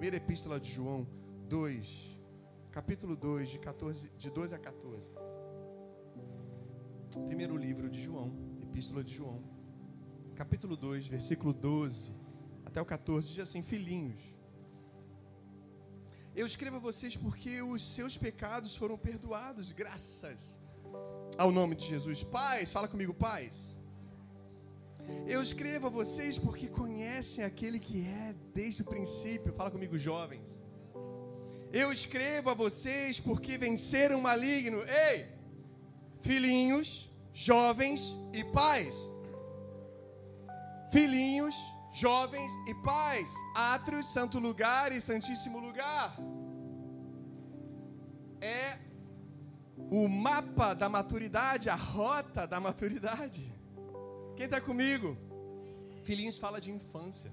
primeira 0.00 0.16
epístola 0.16 0.58
de 0.58 0.72
João 0.72 1.06
2, 1.46 2.18
capítulo 2.72 3.14
2, 3.14 3.50
de, 3.50 3.58
14, 3.58 4.10
de 4.16 4.30
12 4.30 4.54
a 4.54 4.58
14. 4.58 5.10
Primeiro 7.26 7.54
livro 7.54 7.90
de 7.90 8.00
João, 8.00 8.32
epístola 8.62 9.04
de 9.04 9.12
João, 9.12 9.44
capítulo 10.34 10.74
2, 10.74 11.06
versículo 11.06 11.52
12 11.52 12.14
até 12.64 12.80
o 12.80 12.86
14, 12.86 13.28
diz 13.28 13.40
assim: 13.40 13.62
Filhinhos, 13.62 14.22
eu 16.34 16.46
escrevo 16.46 16.76
a 16.76 16.80
vocês 16.80 17.14
porque 17.14 17.60
os 17.60 17.94
seus 17.94 18.16
pecados 18.16 18.74
foram 18.74 18.96
perdoados, 18.96 19.70
graças 19.70 20.58
ao 21.36 21.52
nome 21.52 21.76
de 21.76 21.84
Jesus. 21.84 22.24
Pais, 22.24 22.72
fala 22.72 22.88
comigo, 22.88 23.12
pais. 23.12 23.76
Eu 25.26 25.42
escrevo 25.42 25.86
a 25.86 25.90
vocês 25.90 26.38
porque 26.38 26.66
conhecem 26.66 27.44
aquele 27.44 27.78
que 27.78 28.06
é 28.06 28.34
desde 28.54 28.82
o 28.82 28.84
princípio. 28.84 29.52
Fala 29.52 29.70
comigo, 29.70 29.98
jovens. 29.98 30.48
Eu 31.72 31.92
escrevo 31.92 32.50
a 32.50 32.54
vocês 32.54 33.20
porque 33.20 33.56
venceram 33.56 34.18
o 34.18 34.22
maligno. 34.22 34.78
Ei, 35.08 35.28
filhinhos, 36.20 37.12
jovens 37.32 38.16
e 38.32 38.42
pais. 38.44 38.96
Filhinhos, 40.90 41.54
jovens 41.92 42.50
e 42.66 42.74
pais. 42.82 43.32
Atos, 43.54 44.12
santo 44.12 44.38
lugar 44.38 44.90
e 44.90 45.00
santíssimo 45.00 45.60
lugar. 45.60 46.16
É 48.40 48.78
o 49.90 50.08
mapa 50.08 50.74
da 50.74 50.88
maturidade, 50.88 51.68
a 51.68 51.74
rota 51.74 52.46
da 52.46 52.58
maturidade. 52.58 53.59
Quem 54.40 54.46
está 54.46 54.58
comigo? 54.58 55.18
Filhinhos 56.02 56.38
fala 56.38 56.58
de 56.62 56.72
infância. 56.72 57.30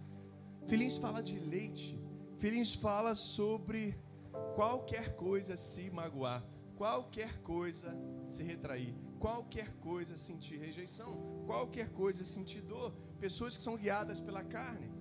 Filhinhos 0.67 0.97
fala 0.97 1.23
de 1.23 1.39
leite. 1.39 1.97
Filhinhos 2.37 2.73
fala 2.73 3.15
sobre 3.15 3.97
qualquer 4.55 5.15
coisa 5.15 5.55
se 5.55 5.89
magoar, 5.89 6.43
qualquer 6.75 7.41
coisa 7.43 7.97
se 8.27 8.43
retrair, 8.43 8.93
qualquer 9.21 9.71
coisa 9.75 10.17
sentir 10.17 10.57
rejeição, 10.57 11.45
qualquer 11.45 11.93
coisa 11.93 12.25
sentir 12.25 12.59
dor. 12.59 12.91
Pessoas 13.21 13.55
que 13.55 13.63
são 13.63 13.77
guiadas 13.77 14.19
pela 14.19 14.43
carne. 14.43 14.91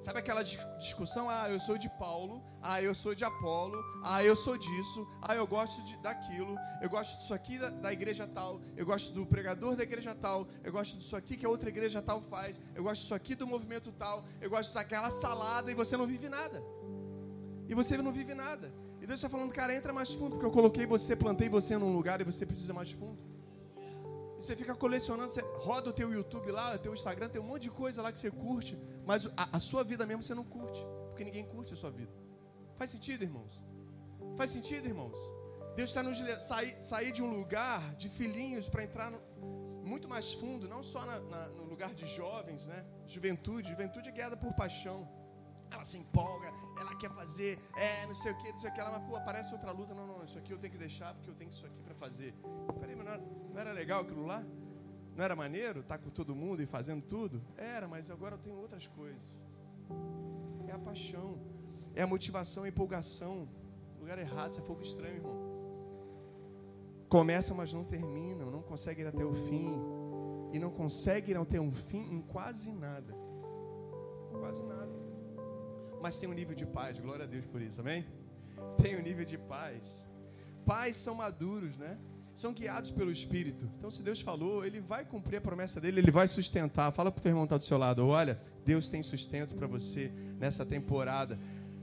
Sabe 0.00 0.20
aquela 0.20 0.42
discussão? 0.42 1.28
Ah, 1.28 1.50
eu 1.50 1.58
sou 1.58 1.76
de 1.76 1.88
Paulo, 1.90 2.42
ah, 2.62 2.80
eu 2.80 2.94
sou 2.94 3.14
de 3.14 3.24
Apolo, 3.24 3.76
ah, 4.04 4.22
eu 4.22 4.36
sou 4.36 4.56
disso, 4.56 5.06
ah, 5.20 5.34
eu 5.34 5.46
gosto 5.46 5.82
de, 5.82 5.96
daquilo, 5.98 6.56
eu 6.80 6.88
gosto 6.88 7.18
disso 7.18 7.34
aqui 7.34 7.58
da, 7.58 7.68
da, 7.68 7.92
igreja 7.92 8.26
tal, 8.26 8.60
eu 8.76 8.86
gosto 8.86 9.12
do 9.12 9.26
pregador 9.26 9.74
da 9.74 9.82
igreja 9.82 10.14
tal, 10.14 10.46
eu 10.62 10.72
gosto 10.72 10.96
disso 10.98 11.16
aqui 11.16 11.36
que 11.36 11.44
a 11.44 11.48
outra 11.48 11.68
igreja 11.68 12.00
tal 12.00 12.20
faz, 12.22 12.60
eu 12.76 12.84
gosto 12.84 13.02
disso 13.02 13.14
aqui 13.14 13.34
do 13.34 13.46
movimento 13.46 13.90
tal, 13.92 14.24
eu 14.40 14.48
gosto 14.48 14.72
daquela 14.72 15.10
salada 15.10 15.70
e 15.70 15.74
você 15.74 15.96
não 15.96 16.06
vive 16.06 16.28
nada. 16.28 16.62
E 17.68 17.74
você 17.74 17.96
não 17.96 18.12
vive 18.12 18.34
nada. 18.34 18.72
E 19.00 19.06
Deus 19.06 19.18
está 19.18 19.28
falando, 19.28 19.52
cara, 19.52 19.74
entra 19.74 19.92
mais 19.92 20.12
fundo, 20.14 20.30
porque 20.30 20.46
eu 20.46 20.50
coloquei 20.50 20.86
você, 20.86 21.14
plantei 21.14 21.48
você 21.48 21.76
num 21.76 21.92
lugar 21.92 22.20
e 22.20 22.24
você 22.24 22.46
precisa 22.46 22.72
mais 22.72 22.92
fundo. 22.92 23.18
Você 24.38 24.54
fica 24.54 24.74
colecionando, 24.74 25.30
você 25.30 25.40
roda 25.56 25.90
o 25.90 25.92
teu 25.92 26.12
YouTube 26.12 26.50
lá, 26.50 26.74
o 26.74 26.78
teu 26.78 26.94
Instagram, 26.94 27.28
tem 27.28 27.40
um 27.40 27.44
monte 27.44 27.62
de 27.62 27.70
coisa 27.70 28.00
lá 28.00 28.12
que 28.12 28.20
você 28.20 28.30
curte, 28.30 28.78
mas 29.04 29.26
a, 29.36 29.56
a 29.56 29.60
sua 29.60 29.82
vida 29.82 30.06
mesmo 30.06 30.22
você 30.22 30.34
não 30.34 30.44
curte, 30.44 30.80
porque 31.08 31.24
ninguém 31.24 31.44
curte 31.44 31.72
a 31.72 31.76
sua 31.76 31.90
vida. 31.90 32.12
Faz 32.76 32.90
sentido, 32.90 33.24
irmãos? 33.24 33.60
Faz 34.36 34.50
sentido, 34.50 34.86
irmãos? 34.86 35.18
Deus 35.74 35.90
está 35.90 36.02
nos 36.02 36.18
sair, 36.42 36.76
sair 36.82 37.12
de 37.12 37.22
um 37.22 37.30
lugar 37.30 37.94
de 37.96 38.08
filhinhos 38.08 38.68
para 38.68 38.84
entrar 38.84 39.10
no, 39.10 39.20
muito 39.84 40.08
mais 40.08 40.34
fundo, 40.34 40.68
não 40.68 40.82
só 40.82 41.04
na, 41.04 41.18
na, 41.20 41.48
no 41.48 41.64
lugar 41.64 41.94
de 41.94 42.06
jovens, 42.06 42.66
né? 42.66 42.84
Juventude, 43.06 43.70
juventude 43.70 44.08
é 44.08 44.12
guiada 44.12 44.36
por 44.36 44.52
paixão. 44.54 45.08
Ela 45.70 45.84
se 45.84 45.98
empolga, 45.98 46.52
ela 46.78 46.94
quer 46.96 47.10
fazer, 47.10 47.58
é, 47.76 48.06
não 48.06 48.14
sei 48.14 48.32
o 48.32 48.38
que, 48.38 48.50
não 48.50 48.58
sei 48.58 48.70
o 48.70 48.72
que, 48.72 48.80
ela, 48.80 48.98
mas 48.98 49.08
pô, 49.08 49.16
aparece 49.16 49.52
outra 49.52 49.70
luta, 49.70 49.94
não, 49.94 50.06
não, 50.06 50.24
isso 50.24 50.38
aqui 50.38 50.52
eu 50.52 50.58
tenho 50.58 50.72
que 50.72 50.78
deixar 50.78 51.14
porque 51.14 51.30
eu 51.30 51.34
tenho 51.34 51.50
isso 51.50 51.66
aqui 51.66 51.82
para 51.82 51.94
fazer. 51.94 52.34
Peraí, 52.80 52.96
mas 52.96 53.04
não 53.04 53.12
era, 53.12 53.22
não 53.52 53.60
era 53.60 53.72
legal 53.72 54.02
aquilo 54.02 54.26
lá? 54.26 54.44
Não 55.14 55.24
era 55.24 55.34
maneiro 55.34 55.80
estar 55.80 55.98
tá 55.98 56.04
com 56.04 56.10
todo 56.10 56.34
mundo 56.34 56.62
e 56.62 56.66
fazendo 56.66 57.02
tudo? 57.02 57.42
Era, 57.56 57.88
mas 57.88 58.10
agora 58.10 58.36
eu 58.36 58.38
tenho 58.38 58.56
outras 58.56 58.86
coisas. 58.86 59.34
É 60.66 60.72
a 60.72 60.78
paixão, 60.78 61.38
é 61.94 62.02
a 62.02 62.06
motivação, 62.06 62.64
a 62.64 62.68
empolgação. 62.68 63.48
Lugar 63.98 64.18
errado, 64.18 64.52
isso 64.52 64.60
é 64.60 64.64
fogo 64.64 64.80
estranho, 64.80 65.16
irmão. 65.16 65.48
Começa, 67.08 67.54
mas 67.54 67.72
não 67.72 67.84
termina, 67.84 68.44
não 68.44 68.62
consegue 68.62 69.00
ir 69.02 69.06
até 69.06 69.24
o 69.24 69.34
fim. 69.34 69.72
E 70.52 70.58
não 70.58 70.70
consegue 70.70 71.32
ir 71.32 71.36
até 71.36 71.60
um 71.60 71.72
fim 71.72 72.14
em 72.14 72.22
quase 72.22 72.70
nada. 72.70 73.14
Quase 74.38 74.62
nada. 74.62 74.97
Mas 76.00 76.18
tem 76.18 76.28
um 76.28 76.32
nível 76.32 76.54
de 76.54 76.66
paz. 76.66 76.98
Glória 76.98 77.24
a 77.24 77.28
Deus 77.28 77.46
por 77.46 77.60
isso, 77.60 77.80
amém? 77.80 78.06
Tem 78.80 78.96
um 78.96 79.02
nível 79.02 79.24
de 79.24 79.38
paz. 79.38 80.04
Pais 80.64 80.96
são 80.96 81.14
maduros, 81.14 81.76
né? 81.76 81.98
São 82.34 82.52
guiados 82.52 82.90
pelo 82.90 83.10
Espírito. 83.10 83.68
Então, 83.76 83.90
se 83.90 84.02
Deus 84.02 84.20
falou, 84.20 84.64
Ele 84.64 84.80
vai 84.80 85.04
cumprir 85.04 85.38
a 85.38 85.40
promessa 85.40 85.80
dele, 85.80 86.00
Ele 86.00 86.10
vai 86.10 86.28
sustentar. 86.28 86.92
Fala 86.92 87.10
para 87.10 87.18
o 87.18 87.22
teu 87.22 87.30
irmão 87.30 87.44
que 87.44 87.46
está 87.46 87.58
do 87.58 87.64
seu 87.64 87.78
lado: 87.78 88.06
olha, 88.06 88.40
Deus 88.64 88.88
tem 88.88 89.02
sustento 89.02 89.54
para 89.54 89.66
você 89.66 90.12
nessa 90.38 90.64
temporada. 90.64 91.38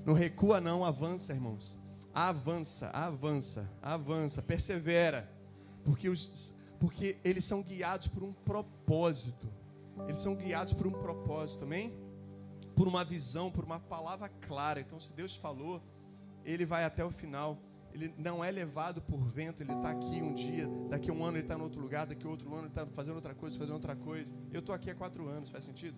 Não 0.05 0.13
recua, 0.13 0.61
não, 0.61 0.85
avança, 0.85 1.33
irmãos. 1.33 1.77
Avança, 2.13 2.89
avança, 2.91 3.69
avança, 3.81 4.41
persevera. 4.41 5.29
Porque, 5.83 6.07
os, 6.07 6.53
porque 6.79 7.17
eles 7.23 7.43
são 7.43 7.61
guiados 7.61 8.07
por 8.07 8.23
um 8.23 8.31
propósito. 8.31 9.49
Eles 10.07 10.21
são 10.21 10.35
guiados 10.35 10.73
por 10.73 10.87
um 10.87 10.91
propósito, 10.91 11.63
amém? 11.63 12.04
Por 12.75 12.87
uma 12.87 13.03
visão, 13.03 13.51
por 13.51 13.63
uma 13.63 13.79
palavra 13.79 14.29
clara. 14.29 14.79
Então, 14.81 14.99
se 14.99 15.13
Deus 15.13 15.35
falou, 15.35 15.81
Ele 16.43 16.65
vai 16.65 16.83
até 16.83 17.03
o 17.03 17.11
final. 17.11 17.57
Ele 17.93 18.13
não 18.17 18.43
é 18.43 18.51
levado 18.51 19.01
por 19.01 19.23
vento, 19.23 19.63
ele 19.63 19.71
está 19.71 19.91
aqui 19.91 20.21
um 20.21 20.33
dia, 20.33 20.67
daqui 20.89 21.09
um 21.09 21.23
ano 21.23 21.37
ele 21.37 21.45
está 21.45 21.55
em 21.55 21.61
outro 21.61 21.79
lugar, 21.79 22.05
daqui 22.05 22.27
outro 22.27 22.51
ano 22.51 22.63
ele 22.63 22.67
está 22.67 22.85
fazendo 22.87 23.15
outra 23.15 23.33
coisa, 23.33 23.57
fazendo 23.57 23.75
outra 23.75 23.95
coisa. 23.95 24.35
Eu 24.51 24.59
estou 24.59 24.75
aqui 24.75 24.89
há 24.89 24.95
quatro 24.95 25.29
anos, 25.29 25.49
faz 25.49 25.63
sentido? 25.63 25.97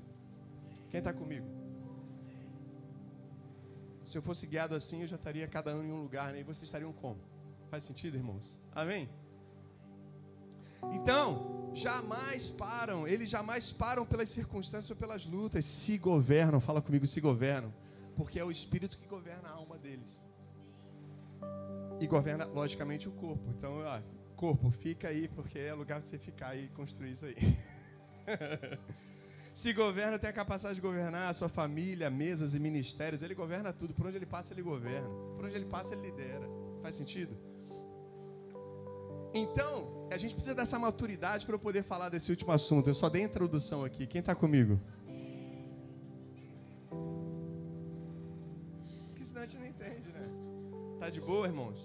Quem 0.91 0.99
está 0.99 1.11
comigo? 1.11 1.47
Se 4.05 4.15
eu 4.15 4.21
fosse 4.21 4.45
guiado 4.45 4.75
assim, 4.75 5.01
eu 5.01 5.07
já 5.07 5.15
estaria 5.15 5.47
cada 5.47 5.71
ano 5.71 5.85
em 5.85 5.91
um 5.91 6.01
lugar, 6.03 6.31
né? 6.33 6.41
E 6.41 6.43
vocês 6.43 6.63
estariam 6.63 6.93
como? 6.93 7.19
Faz 7.71 7.83
sentido, 7.83 8.15
irmãos? 8.15 8.59
Amém? 8.71 9.09
Então, 10.91 11.71
jamais 11.73 12.49
param, 12.49 13.07
eles 13.07 13.29
jamais 13.29 13.71
param 13.71 14.05
pelas 14.05 14.29
circunstâncias 14.29 14.89
ou 14.89 14.95
pelas 14.95 15.25
lutas, 15.25 15.65
se 15.65 15.97
governam, 15.97 16.59
fala 16.59 16.81
comigo, 16.81 17.05
se 17.05 17.21
governam, 17.21 17.73
porque 18.15 18.39
é 18.39 18.43
o 18.43 18.51
Espírito 18.51 18.97
que 18.97 19.07
governa 19.07 19.49
a 19.49 19.51
alma 19.51 19.77
deles. 19.77 20.21
E 21.99 22.07
governa, 22.07 22.45
logicamente, 22.45 23.07
o 23.07 23.11
corpo. 23.11 23.49
Então, 23.57 23.79
ó, 23.83 23.99
corpo, 24.35 24.69
fica 24.69 25.07
aí, 25.07 25.27
porque 25.27 25.57
é 25.57 25.73
lugar 25.73 25.99
para 25.99 26.07
você 26.07 26.17
ficar 26.17 26.55
e 26.55 26.67
construir 26.69 27.11
isso 27.11 27.25
aí. 27.25 27.35
Se 29.57 29.73
governa, 29.73 30.19
tem 30.19 30.29
a 30.29 30.33
capacidade 30.33 30.75
de 30.75 30.81
governar 30.81 31.31
a 31.31 31.33
sua 31.33 31.49
família, 31.49 32.11
mesas 32.11 32.53
e 32.53 32.59
ministérios. 32.59 33.23
Ele 33.23 33.33
governa 33.33 33.73
tudo. 33.73 33.91
Por 33.91 34.05
onde 34.05 34.15
ele 34.15 34.25
passa, 34.27 34.53
ele 34.53 34.61
governa. 34.61 35.09
Por 35.35 35.45
onde 35.45 35.55
ele 35.55 35.65
passa, 35.65 35.95
ele 35.95 36.03
lidera. 36.03 36.47
Faz 36.83 36.93
sentido? 36.93 37.35
Então, 39.37 40.07
a 40.11 40.17
gente 40.17 40.33
precisa 40.33 40.55
dessa 40.55 40.79
maturidade 40.79 41.45
para 41.45 41.53
eu 41.53 41.59
poder 41.59 41.83
falar 41.83 42.09
desse 42.09 42.31
último 42.31 42.51
assunto. 42.51 42.89
Eu 42.89 42.95
só 42.95 43.07
dei 43.07 43.21
a 43.21 43.25
introdução 43.25 43.83
aqui. 43.83 44.07
Quem 44.07 44.19
está 44.19 44.33
comigo? 44.33 44.81
Porque 49.09 49.23
senão 49.23 49.43
a 49.43 49.45
gente 49.45 49.59
não 49.59 49.67
entende, 49.67 50.09
né? 50.09 50.27
Tá 50.99 51.11
de 51.11 51.21
boa, 51.21 51.45
irmãos? 51.45 51.79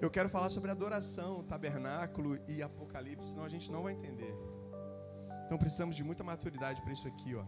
Eu 0.00 0.10
quero 0.10 0.30
falar 0.30 0.48
sobre 0.48 0.70
adoração, 0.70 1.44
tabernáculo 1.44 2.38
e 2.48 2.62
apocalipse, 2.62 3.28
senão 3.28 3.44
a 3.44 3.48
gente 3.50 3.70
não 3.70 3.82
vai 3.82 3.92
entender. 3.92 4.34
Então 5.44 5.58
precisamos 5.58 5.94
de 5.94 6.02
muita 6.02 6.24
maturidade 6.24 6.80
para 6.80 6.94
isso 6.94 7.06
aqui, 7.06 7.34
ó. 7.34 7.44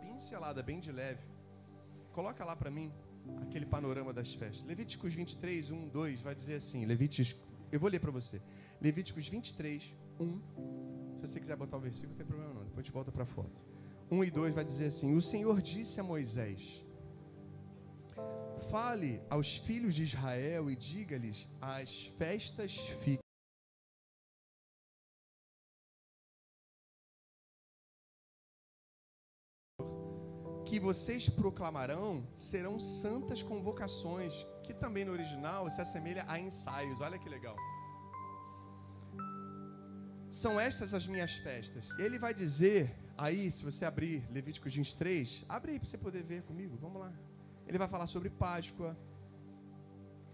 Pincelada 0.00 0.64
bem 0.64 0.80
de 0.80 0.90
leve. 0.90 1.35
Coloca 2.16 2.42
lá 2.46 2.56
para 2.56 2.70
mim 2.70 2.90
aquele 3.42 3.66
panorama 3.66 4.10
das 4.10 4.32
festas. 4.32 4.64
Levíticos 4.64 5.12
23, 5.12 5.70
1, 5.70 5.88
2 5.88 6.22
vai 6.22 6.34
dizer 6.34 6.54
assim: 6.54 6.86
Levíticos, 6.86 7.36
eu 7.70 7.78
vou 7.78 7.90
ler 7.90 8.00
para 8.00 8.10
você. 8.10 8.40
Levíticos 8.80 9.28
23, 9.28 9.94
1 10.18 10.40
se 11.16 11.20
você 11.26 11.38
quiser 11.38 11.56
botar 11.56 11.76
o 11.76 11.80
versículo, 11.80 12.10
não 12.10 12.16
tem 12.16 12.26
problema 12.26 12.54
não. 12.54 12.64
Depois 12.64 12.78
a 12.78 12.82
gente 12.82 12.92
volta 12.92 13.12
para 13.12 13.24
a 13.24 13.26
foto. 13.26 13.62
1 14.10 14.24
e 14.24 14.30
2 14.30 14.54
vai 14.54 14.64
dizer 14.64 14.86
assim: 14.86 15.14
O 15.14 15.20
Senhor 15.20 15.60
disse 15.60 16.00
a 16.00 16.02
Moisés: 16.02 16.82
Fale 18.70 19.20
aos 19.28 19.58
filhos 19.58 19.94
de 19.94 20.04
Israel 20.04 20.70
e 20.70 20.76
diga-lhes: 20.76 21.46
As 21.60 22.06
festas 22.18 22.78
ficam. 23.04 23.25
Que 30.76 30.80
vocês 30.80 31.26
proclamarão 31.30 32.22
serão 32.34 32.78
santas 32.78 33.42
convocações, 33.42 34.46
que 34.62 34.74
também 34.74 35.06
no 35.06 35.12
original 35.12 35.70
se 35.70 35.80
assemelha 35.80 36.22
a 36.28 36.38
ensaios. 36.38 37.00
Olha 37.00 37.18
que 37.18 37.30
legal 37.36 37.56
são 40.28 40.60
estas 40.60 40.92
as 40.92 41.06
minhas 41.06 41.34
festas. 41.36 41.88
Ele 41.98 42.18
vai 42.18 42.34
dizer, 42.34 42.94
aí, 43.16 43.50
se 43.50 43.64
você 43.64 43.86
abrir 43.86 44.22
Levíticos 44.30 44.74
23, 44.74 45.46
abre 45.48 45.72
aí 45.72 45.78
para 45.78 45.88
você 45.88 45.96
poder 45.96 46.22
ver 46.22 46.42
comigo, 46.42 46.76
vamos 46.76 47.00
lá. 47.00 47.10
Ele 47.66 47.78
vai 47.78 47.88
falar 47.88 48.06
sobre 48.06 48.28
Páscoa, 48.28 48.94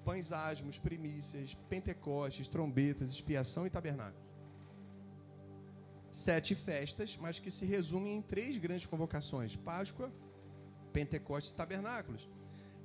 pães 0.04 0.32
asmos, 0.32 0.76
primícias, 0.80 1.54
pentecostes, 1.68 2.48
trombetas, 2.48 3.10
expiação 3.10 3.64
e 3.64 3.70
tabernáculo. 3.70 4.24
Sete 6.10 6.56
festas, 6.56 7.16
mas 7.20 7.38
que 7.38 7.50
se 7.50 7.64
resumem 7.64 8.18
em 8.18 8.22
três 8.22 8.58
grandes 8.58 8.86
convocações: 8.86 9.54
Páscoa, 9.54 10.12
Pentecostes 10.92 11.52
tabernáculos. 11.52 12.28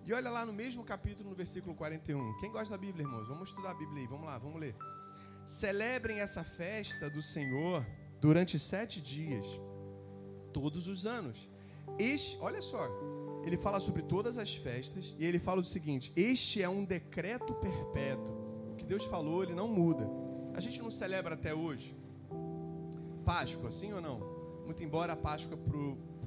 E 0.06 0.14
olha 0.14 0.30
lá 0.30 0.46
no 0.46 0.54
mesmo 0.54 0.84
capítulo, 0.84 1.30
no 1.30 1.36
versículo 1.36 1.76
41. 1.76 2.38
Quem 2.40 2.52
gosta 2.52 2.72
da 2.72 2.78
Bíblia, 2.78 3.06
irmãos? 3.06 3.28
Vamos 3.28 3.50
estudar 3.50 3.72
a 3.72 3.74
Bíblia 3.74 4.04
aí, 4.04 4.08
vamos 4.08 4.26
lá, 4.26 4.38
vamos 4.38 4.60
ler. 4.60 4.76
Celebrem 5.46 6.20
essa 6.20 6.44
festa 6.44 7.10
do 7.10 7.22
Senhor 7.22 7.86
durante 8.22 8.58
sete 8.58 9.02
dias, 9.02 9.46
todos 10.54 10.88
os 10.88 11.06
anos. 11.06 11.50
Este, 12.00 12.38
olha 12.40 12.62
só, 12.62 12.88
ele 13.44 13.58
fala 13.58 13.80
sobre 13.80 14.02
todas 14.02 14.38
as 14.38 14.56
festas 14.56 15.16
e 15.20 15.26
ele 15.26 15.40
fala 15.40 15.62
o 15.62 15.64
seguinte: 15.64 16.14
este 16.16 16.62
é 16.62 16.70
um 16.70 16.86
decreto 16.86 17.54
perpétuo. 17.56 18.36
O 18.74 18.76
que 18.76 18.86
Deus 18.86 19.06
falou, 19.06 19.44
ele 19.44 19.54
não 19.54 19.68
muda. 19.68 20.10
A 20.54 20.60
gente 20.60 20.82
não 20.82 20.90
celebra 20.90 21.34
até 21.36 21.54
hoje. 21.54 21.98
Páscoa, 23.26 23.70
sim 23.72 23.92
ou 23.92 24.02
não? 24.02 24.20
Muito 24.66 24.84
embora 24.84 25.14
a 25.14 25.16
Páscoa 25.16 25.58
para 25.58 25.78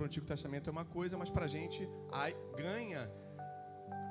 o 0.02 0.06
Antigo 0.06 0.26
Testamento 0.26 0.68
é 0.68 0.72
uma 0.72 0.84
coisa, 0.84 1.16
mas 1.16 1.30
para 1.30 1.44
a 1.44 1.48
gente 1.48 1.88
ganha 2.56 3.10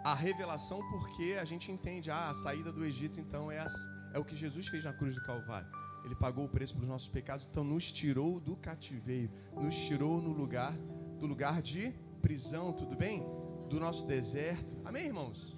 a 0.03 0.13
revelação 0.13 0.79
porque 0.89 1.37
a 1.39 1.45
gente 1.45 1.71
entende, 1.71 2.09
ah, 2.09 2.29
a 2.29 2.35
saída 2.35 2.71
do 2.71 2.85
Egito 2.85 3.19
então 3.19 3.51
é 3.51 3.65
é 4.13 4.19
o 4.19 4.25
que 4.25 4.35
Jesus 4.35 4.67
fez 4.67 4.85
na 4.85 4.93
cruz 4.93 5.15
do 5.15 5.21
Calvário. 5.21 5.69
Ele 6.03 6.15
pagou 6.15 6.45
o 6.45 6.49
preço 6.49 6.73
pelos 6.73 6.89
nossos 6.89 7.09
pecados, 7.09 7.47
então 7.49 7.63
nos 7.63 7.91
tirou 7.91 8.39
do 8.39 8.55
cativeiro, 8.55 9.31
nos 9.55 9.75
tirou 9.75 10.21
no 10.21 10.31
lugar 10.31 10.73
do 11.19 11.27
lugar 11.27 11.61
de 11.61 11.93
prisão, 12.21 12.71
tudo 12.71 12.95
bem? 12.95 13.23
Do 13.69 13.79
nosso 13.79 14.07
deserto. 14.07 14.75
Amém, 14.85 15.07
irmãos? 15.07 15.57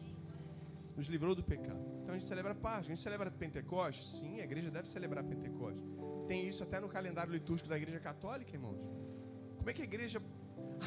Nos 0.98 1.08
livrou 1.08 1.34
do 1.36 1.44
pecado. 1.44 1.80
Então 2.02 2.16
a 2.16 2.18
gente 2.18 2.28
celebra 2.28 2.54
Páscoa, 2.54 2.80
a 2.80 2.84
gente 2.84 3.02
celebra 3.02 3.32
Pentecostes. 3.32 4.20
Sim, 4.20 4.42
a 4.42 4.44
igreja 4.44 4.70
deve 4.70 4.88
celebrar 4.88 5.24
Pentecostes. 5.24 5.82
Tem 6.28 6.48
isso 6.48 6.64
até 6.64 6.80
no 6.80 6.90
calendário 6.90 7.32
litúrgico 7.32 7.70
da 7.70 7.78
igreja 7.78 8.00
católica, 8.00 8.52
irmãos. 8.52 9.01
Como 9.62 9.70
é 9.70 9.74
que 9.74 9.82
a 9.84 9.86
igreja, 9.86 10.20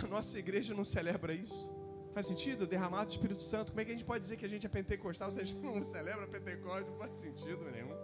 a 0.03 0.07
nossa 0.09 0.37
igreja 0.37 0.75
não 0.75 0.85
celebra 0.85 1.33
isso? 1.33 1.73
Faz 2.13 2.27
sentido? 2.27 2.67
Derramado 2.67 3.07
do 3.07 3.13
Espírito 3.13 3.41
Santo. 3.41 3.71
Como 3.71 3.81
é 3.81 3.85
que 3.85 3.93
a 3.93 3.95
gente 3.95 4.05
pode 4.05 4.23
dizer 4.23 4.37
que 4.37 4.45
a 4.45 4.49
gente 4.49 4.67
é 4.67 4.69
pentecostal 4.69 5.31
se 5.31 5.41
a 5.41 5.45
gente 5.45 5.59
não 5.63 5.81
celebra 5.81 6.27
Pentecostes? 6.27 6.91
Não 6.91 6.99
faz 6.99 7.17
sentido 7.19 7.71
nenhum. 7.71 7.95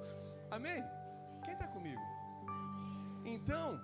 Amém? 0.48 0.80
Quem 1.44 1.54
está 1.54 1.66
comigo? 1.66 2.00
Então, 3.24 3.80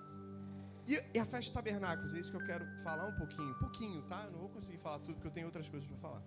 e, 0.86 1.18
a 1.18 1.24
festa 1.24 1.40
de 1.40 1.52
tabernáculos? 1.52 2.14
É 2.14 2.20
isso 2.20 2.30
que 2.30 2.36
eu 2.36 2.44
quero 2.44 2.64
falar 2.84 3.08
um 3.08 3.16
pouquinho. 3.18 3.52
Pouquinho, 3.58 4.02
tá? 4.02 4.28
não 4.30 4.38
vou 4.38 4.48
conseguir 4.50 4.78
falar 4.78 5.00
tudo 5.00 5.14
porque 5.14 5.26
eu 5.26 5.32
tenho 5.32 5.46
outras 5.46 5.68
coisas 5.68 5.88
para 5.88 5.98
falar. 5.98 6.22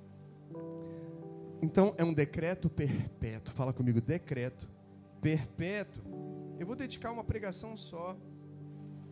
Então, 1.61 1.95
é 1.97 2.03
um 2.03 2.13
decreto 2.13 2.69
perpétuo. 2.69 3.53
Fala 3.53 3.71
comigo, 3.71 4.01
decreto 4.01 4.69
perpétuo. 5.21 6.03
Eu 6.59 6.67
vou 6.67 6.75
dedicar 6.75 7.13
uma 7.13 7.23
pregação 7.23 7.77
só 7.77 8.17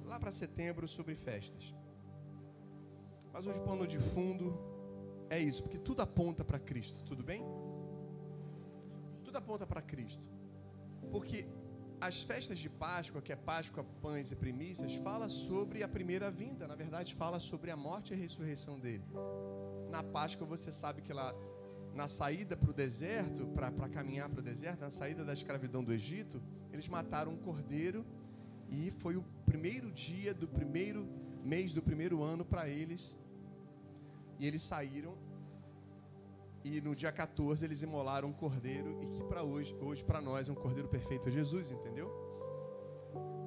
lá 0.08 0.20
para 0.20 0.32
setembro 0.32 0.88
sobre 0.88 1.16
festas. 1.16 1.74
Mas 3.32 3.46
hoje 3.46 3.60
o 3.60 3.64
pano 3.64 3.86
de 3.86 4.00
fundo 4.00 4.58
é 5.30 5.40
isso, 5.40 5.62
porque 5.62 5.78
tudo 5.78 6.02
aponta 6.02 6.44
para 6.44 6.60
Cristo, 6.60 7.04
tudo 7.04 7.24
bem? 7.24 7.44
Tudo 9.24 9.38
aponta 9.38 9.68
para 9.68 9.82
Cristo. 9.82 10.28
Porque 11.12 11.48
as 12.00 12.24
festas 12.24 12.58
de 12.58 12.70
Páscoa, 12.70 13.22
que 13.22 13.32
é 13.32 13.36
Páscoa, 13.36 13.84
pães 14.02 14.32
e 14.32 14.36
primícias, 14.36 14.96
fala 14.96 15.28
sobre 15.28 15.84
a 15.84 15.88
primeira 15.88 16.32
vinda, 16.32 16.68
na 16.68 16.76
verdade 16.76 17.14
fala 17.14 17.40
sobre 17.40 17.70
a 17.70 17.78
morte 17.78 18.12
e 18.12 18.14
a 18.14 18.18
ressurreição 18.18 18.80
dele. 18.80 19.04
Na 19.90 20.04
Páscoa 20.04 20.48
você 20.48 20.72
sabe 20.72 21.02
que 21.02 21.12
lá 21.12 21.34
na 21.94 22.08
saída 22.08 22.56
para 22.56 22.70
o 22.70 22.74
deserto, 22.74 23.48
para 23.48 23.90
caminhar 23.90 24.30
para 24.30 24.40
o 24.40 24.44
deserto, 24.44 24.82
na 24.82 24.92
saída 24.92 25.26
da 25.26 25.34
escravidão 25.34 25.84
do 25.84 25.92
Egito, 25.92 26.42
eles 26.72 26.88
mataram 26.88 27.34
um 27.34 27.38
cordeiro 27.38 28.06
e 28.70 28.92
foi 29.00 29.16
o 29.16 29.24
primeiro 29.46 29.92
dia 29.92 30.34
do 30.34 30.48
primeiro 30.48 31.08
mês 31.44 31.74
do 31.74 31.82
primeiro 31.82 32.22
ano 32.22 32.44
para 32.44 32.68
eles 32.68 33.16
e 34.40 34.46
eles 34.46 34.62
saíram 34.62 35.16
e 36.64 36.82
no 36.82 36.96
dia 36.96 37.12
14 37.12 37.64
eles 37.64 37.82
imolaram 37.82 38.30
um 38.30 38.34
cordeiro 38.34 39.00
e 39.02 39.08
que 39.08 39.24
para 39.24 39.44
hoje, 39.44 39.74
hoje 39.80 40.04
para 40.04 40.20
nós 40.20 40.50
é 40.50 40.52
um 40.52 40.56
cordeiro 40.56 40.90
perfeito, 40.90 41.30
é 41.30 41.32
Jesus, 41.32 41.72
entendeu? 41.72 42.12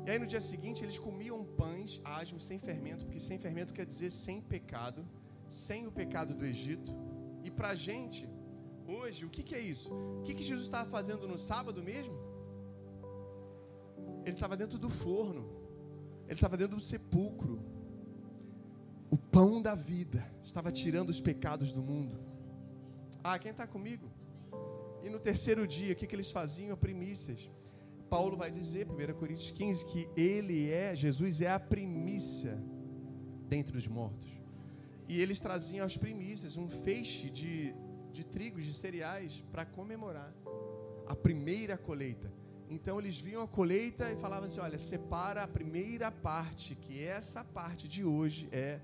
E 0.06 0.10
aí 0.10 0.18
no 0.18 0.26
dia 0.26 0.40
seguinte 0.40 0.82
eles 0.82 0.98
comiam 0.98 1.44
pães 1.44 2.00
asmos 2.04 2.44
sem 2.44 2.58
fermento, 2.58 3.04
porque 3.04 3.20
sem 3.20 3.38
fermento 3.38 3.74
quer 3.74 3.84
dizer 3.84 4.10
sem 4.10 4.40
pecado, 4.40 5.06
sem 5.48 5.86
o 5.86 5.92
pecado 5.92 6.34
do 6.34 6.44
Egito. 6.44 6.90
E 7.44 7.50
para 7.50 7.70
a 7.70 7.74
gente, 7.74 8.28
hoje, 8.86 9.24
o 9.24 9.30
que, 9.30 9.42
que 9.42 9.54
é 9.54 9.60
isso? 9.60 9.92
O 9.92 10.22
que, 10.22 10.34
que 10.34 10.42
Jesus 10.42 10.66
estava 10.66 10.88
fazendo 10.88 11.28
no 11.28 11.38
sábado 11.38 11.82
mesmo? 11.82 12.29
Ele 14.30 14.36
estava 14.36 14.56
dentro 14.56 14.78
do 14.78 14.88
forno, 14.88 15.44
ele 16.26 16.34
estava 16.34 16.56
dentro 16.56 16.76
do 16.76 16.82
sepulcro. 16.82 17.60
O 19.10 19.16
pão 19.16 19.60
da 19.60 19.74
vida 19.74 20.24
estava 20.40 20.70
tirando 20.70 21.10
os 21.10 21.20
pecados 21.20 21.72
do 21.72 21.82
mundo. 21.82 22.16
Ah, 23.24 23.36
quem 23.40 23.50
está 23.50 23.66
comigo? 23.66 24.08
E 25.02 25.10
no 25.10 25.18
terceiro 25.18 25.66
dia, 25.66 25.92
o 25.94 25.96
que, 25.96 26.06
que 26.06 26.14
eles 26.14 26.30
faziam? 26.30 26.76
Primícias. 26.76 27.50
Paulo 28.08 28.36
vai 28.36 28.52
dizer, 28.52 28.86
1 28.88 29.14
Coríntios 29.14 29.50
15, 29.50 29.84
que 29.86 30.08
ele 30.16 30.70
é, 30.70 30.94
Jesus 30.94 31.40
é 31.40 31.50
a 31.50 31.58
primícia 31.58 32.56
dentre 33.48 33.76
os 33.76 33.88
mortos. 33.88 34.28
E 35.08 35.20
eles 35.20 35.40
traziam 35.40 35.84
as 35.84 35.96
primícias, 35.96 36.56
um 36.56 36.68
feixe 36.68 37.28
de, 37.30 37.74
de 38.12 38.24
trigo, 38.24 38.60
de 38.60 38.72
cereais, 38.72 39.44
para 39.50 39.64
comemorar 39.64 40.32
a 41.08 41.16
primeira 41.16 41.76
colheita. 41.76 42.32
Então 42.70 43.00
eles 43.00 43.18
viam 43.18 43.42
a 43.42 43.48
colheita 43.48 44.10
e 44.12 44.16
falavam 44.16 44.46
assim: 44.46 44.60
olha, 44.60 44.78
separa 44.78 45.42
a 45.42 45.48
primeira 45.48 46.10
parte, 46.12 46.76
que 46.76 47.02
essa 47.02 47.42
parte 47.42 47.88
de 47.88 48.04
hoje 48.04 48.48
é 48.52 48.78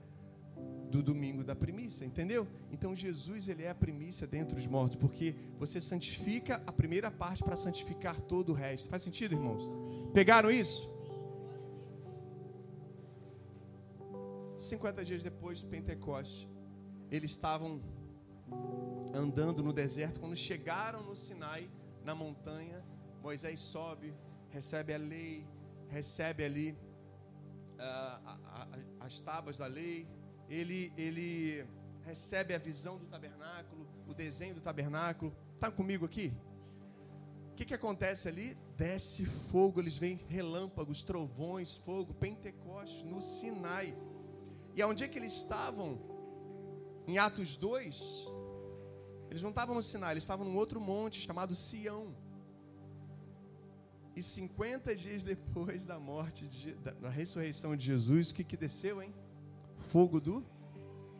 do 0.90 1.02
domingo 1.02 1.44
da 1.44 1.54
primícia, 1.54 2.04
entendeu? 2.04 2.48
Então 2.72 2.96
Jesus 2.96 3.48
ele 3.48 3.62
é 3.62 3.70
a 3.70 3.74
primícia 3.74 4.26
dentre 4.26 4.58
os 4.58 4.66
mortos, 4.66 4.96
porque 4.96 5.36
você 5.56 5.80
santifica 5.80 6.60
a 6.66 6.72
primeira 6.72 7.10
parte 7.12 7.44
para 7.44 7.56
santificar 7.56 8.20
todo 8.20 8.50
o 8.50 8.54
resto. 8.54 8.88
Faz 8.88 9.02
sentido, 9.02 9.34
irmãos? 9.34 9.62
Pegaram 10.12 10.50
isso? 10.50 10.90
50 14.56 15.04
dias 15.04 15.22
depois 15.22 15.62
do 15.62 15.68
Pentecoste, 15.68 16.48
eles 17.10 17.30
estavam 17.30 17.80
andando 19.14 19.62
no 19.62 19.72
deserto 19.72 20.18
quando 20.18 20.34
chegaram 20.34 21.02
no 21.02 21.14
Sinai, 21.14 21.70
na 22.02 22.14
montanha, 22.14 22.82
Moisés 23.26 23.58
sobe, 23.58 24.14
recebe 24.50 24.94
a 24.94 24.98
lei, 24.98 25.44
recebe 25.88 26.44
ali 26.44 26.78
uh, 27.74 29.00
as 29.00 29.18
tábuas 29.18 29.56
da 29.56 29.66
lei, 29.66 30.06
ele, 30.48 30.92
ele 30.96 31.66
recebe 32.04 32.54
a 32.54 32.58
visão 32.58 32.96
do 32.96 33.06
tabernáculo, 33.06 33.84
o 34.06 34.14
desenho 34.14 34.54
do 34.54 34.60
tabernáculo. 34.60 35.36
Está 35.56 35.72
comigo 35.72 36.06
aqui? 36.06 36.32
O 37.50 37.56
que, 37.56 37.64
que 37.64 37.74
acontece 37.74 38.28
ali? 38.28 38.56
Desce 38.76 39.26
fogo, 39.50 39.80
eles 39.80 39.98
veem 39.98 40.24
relâmpagos, 40.28 41.02
trovões, 41.02 41.78
fogo, 41.78 42.14
Pentecostes 42.14 43.02
no 43.02 43.20
Sinai. 43.20 43.98
E 44.72 44.80
aonde 44.80 45.02
é 45.02 45.08
que 45.08 45.18
eles 45.18 45.32
estavam? 45.32 45.98
Em 47.08 47.18
Atos 47.18 47.56
2, 47.56 48.28
eles 49.30 49.42
não 49.42 49.50
estavam 49.50 49.74
no 49.74 49.82
Sinai, 49.82 50.12
eles 50.12 50.22
estavam 50.22 50.46
num 50.46 50.56
outro 50.56 50.80
monte 50.80 51.20
chamado 51.20 51.56
Sião. 51.56 52.24
E 54.16 54.22
50 54.22 54.96
dias 54.96 55.22
depois 55.22 55.84
da 55.84 56.00
morte, 56.00 56.48
de, 56.48 56.74
da, 56.76 56.92
da 56.92 57.10
ressurreição 57.10 57.76
de 57.76 57.84
Jesus, 57.84 58.30
o 58.30 58.34
que, 58.34 58.42
que 58.42 58.56
desceu, 58.56 59.02
hein? 59.02 59.14
fogo 59.86 60.20
do 60.20 60.44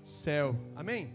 céu. 0.02 0.54
Amém? 0.74 1.14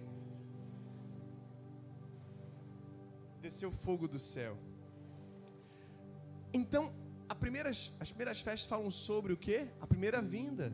Desceu 3.42 3.72
fogo 3.72 4.08
do 4.08 4.20
céu. 4.20 4.58
Então, 6.54 6.94
as 7.30 7.38
primeiras 7.38 8.42
festas 8.42 8.66
falam 8.66 8.92
sobre 8.92 9.34
o 9.34 9.38
que? 9.38 9.68
A 9.80 9.88
primeira 9.88 10.22
vinda. 10.22 10.74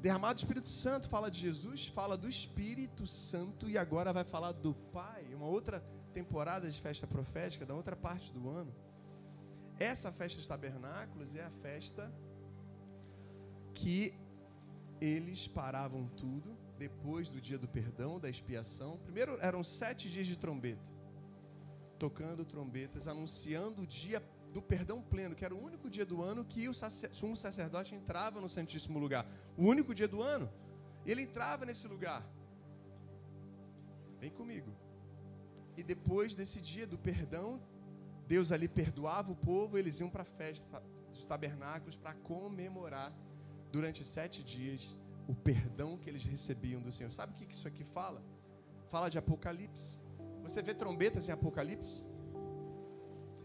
Derramado 0.00 0.34
do 0.34 0.38
Espírito 0.38 0.68
Santo, 0.68 1.08
fala 1.08 1.30
de 1.30 1.38
Jesus, 1.40 1.88
fala 1.88 2.16
do 2.16 2.28
Espírito 2.28 3.06
Santo 3.06 3.68
e 3.68 3.76
agora 3.76 4.12
vai 4.12 4.24
falar 4.24 4.52
do 4.52 4.74
Pai. 4.74 5.24
Uma 5.34 5.46
outra 5.46 5.84
temporada 6.12 6.68
de 6.68 6.80
festa 6.80 7.06
profética, 7.06 7.66
da 7.66 7.74
outra 7.74 7.94
parte 7.94 8.32
do 8.32 8.48
ano. 8.48 8.74
Essa 9.80 10.12
festa 10.12 10.36
dos 10.36 10.46
tabernáculos 10.46 11.34
é 11.34 11.42
a 11.42 11.50
festa 11.62 12.12
que 13.72 14.12
eles 15.00 15.48
paravam 15.48 16.06
tudo 16.08 16.54
depois 16.78 17.30
do 17.30 17.40
dia 17.40 17.58
do 17.58 17.66
perdão, 17.66 18.20
da 18.20 18.28
expiação. 18.28 18.98
Primeiro 18.98 19.38
eram 19.40 19.64
sete 19.64 20.10
dias 20.10 20.26
de 20.26 20.38
trombeta, 20.38 20.86
tocando 21.98 22.44
trombetas, 22.44 23.08
anunciando 23.08 23.80
o 23.80 23.86
dia 23.86 24.22
do 24.52 24.60
perdão 24.60 25.00
pleno, 25.00 25.34
que 25.34 25.46
era 25.46 25.54
o 25.54 25.64
único 25.64 25.88
dia 25.88 26.04
do 26.04 26.20
ano 26.20 26.44
que 26.44 26.68
o 26.68 26.74
sumo 26.74 27.34
sacerdote 27.34 27.94
entrava 27.94 28.38
no 28.38 28.50
Santíssimo 28.50 28.98
Lugar. 28.98 29.26
O 29.56 29.64
único 29.64 29.94
dia 29.94 30.08
do 30.08 30.20
ano. 30.20 30.50
Ele 31.06 31.22
entrava 31.22 31.64
nesse 31.64 31.88
lugar. 31.88 32.22
Vem 34.18 34.30
comigo. 34.30 34.70
E 35.74 35.82
depois 35.82 36.34
desse 36.34 36.60
dia 36.60 36.86
do 36.86 36.98
perdão, 36.98 37.58
Deus 38.32 38.52
ali 38.52 38.68
perdoava 38.68 39.32
o 39.32 39.34
povo, 39.34 39.76
eles 39.76 39.98
iam 39.98 40.08
para 40.08 40.22
a 40.22 40.24
festa 40.24 40.80
dos 41.08 41.26
tabernáculos 41.26 41.96
para 41.96 42.14
comemorar 42.14 43.12
durante 43.72 44.04
sete 44.04 44.44
dias 44.44 44.96
o 45.26 45.34
perdão 45.34 45.98
que 45.98 46.08
eles 46.08 46.22
recebiam 46.22 46.80
do 46.80 46.92
Senhor. 46.92 47.10
Sabe 47.10 47.32
o 47.32 47.36
que 47.36 47.52
isso 47.52 47.66
aqui 47.66 47.82
fala? 47.82 48.22
Fala 48.88 49.08
de 49.08 49.18
Apocalipse. 49.18 49.98
Você 50.44 50.62
vê 50.62 50.72
trombetas 50.72 51.28
em 51.28 51.32
Apocalipse? 51.32 52.06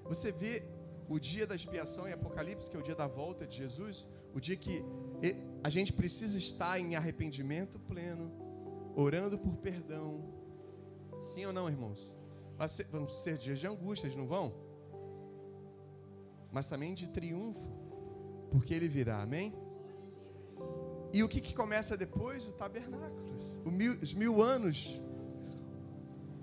Você 0.04 0.32
vê 0.32 0.64
o 1.10 1.18
dia 1.18 1.48
da 1.48 1.56
expiação 1.56 2.08
em 2.08 2.14
Apocalipse, 2.14 2.70
que 2.70 2.78
é 2.78 2.80
o 2.80 2.84
dia 2.84 2.96
da 2.96 3.08
volta 3.08 3.48
de 3.48 3.58
Jesus, 3.58 4.06
o 4.36 4.40
dia 4.40 4.56
que 4.56 4.86
a 5.64 5.70
gente 5.70 5.92
precisa 5.94 6.38
estar 6.38 6.80
em 6.80 6.96
arrependimento 6.96 7.80
pleno, 7.80 8.32
orando 8.96 9.40
por 9.40 9.58
perdão. 9.58 10.24
Sim 11.34 11.48
ou 11.48 11.54
não, 11.54 11.68
irmãos? 11.68 12.16
Vão 12.92 13.10
ser 13.10 13.40
dias 13.40 13.58
de 13.58 13.66
angústias, 13.66 14.16
não 14.16 14.28
vão? 14.28 14.64
Mas 16.56 16.68
também 16.68 16.94
de 16.94 17.10
triunfo, 17.10 17.60
porque 18.50 18.74
ele 18.74 18.88
virá, 18.88 19.22
amém? 19.22 19.54
E 21.12 21.22
o 21.22 21.28
que, 21.28 21.42
que 21.42 21.54
começa 21.54 21.98
depois? 21.98 22.48
O 22.48 22.54
tabernáculo. 22.54 23.36
Mil, 23.66 24.00
os 24.02 24.14
mil 24.14 24.42
anos. 24.42 25.02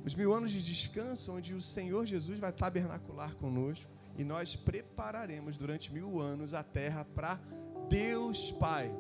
Os 0.05 0.15
mil 0.15 0.31
anos 0.35 0.51
de 0.51 0.63
descanso, 0.63 1.33
onde 1.33 1.55
o 1.55 1.63
Senhor 1.63 2.05
Jesus 2.05 2.39
vai 2.39 2.53
tabernacular 2.53 3.35
conosco. 3.37 3.91
E 4.19 4.23
nós 4.23 4.55
prepararemos 4.55 5.57
durante 5.57 5.91
mil 5.91 6.21
anos 6.21 6.53
a 6.53 6.63
terra 6.63 7.07
para 7.07 7.41
Deus 7.89 8.53
Pai 8.53 8.95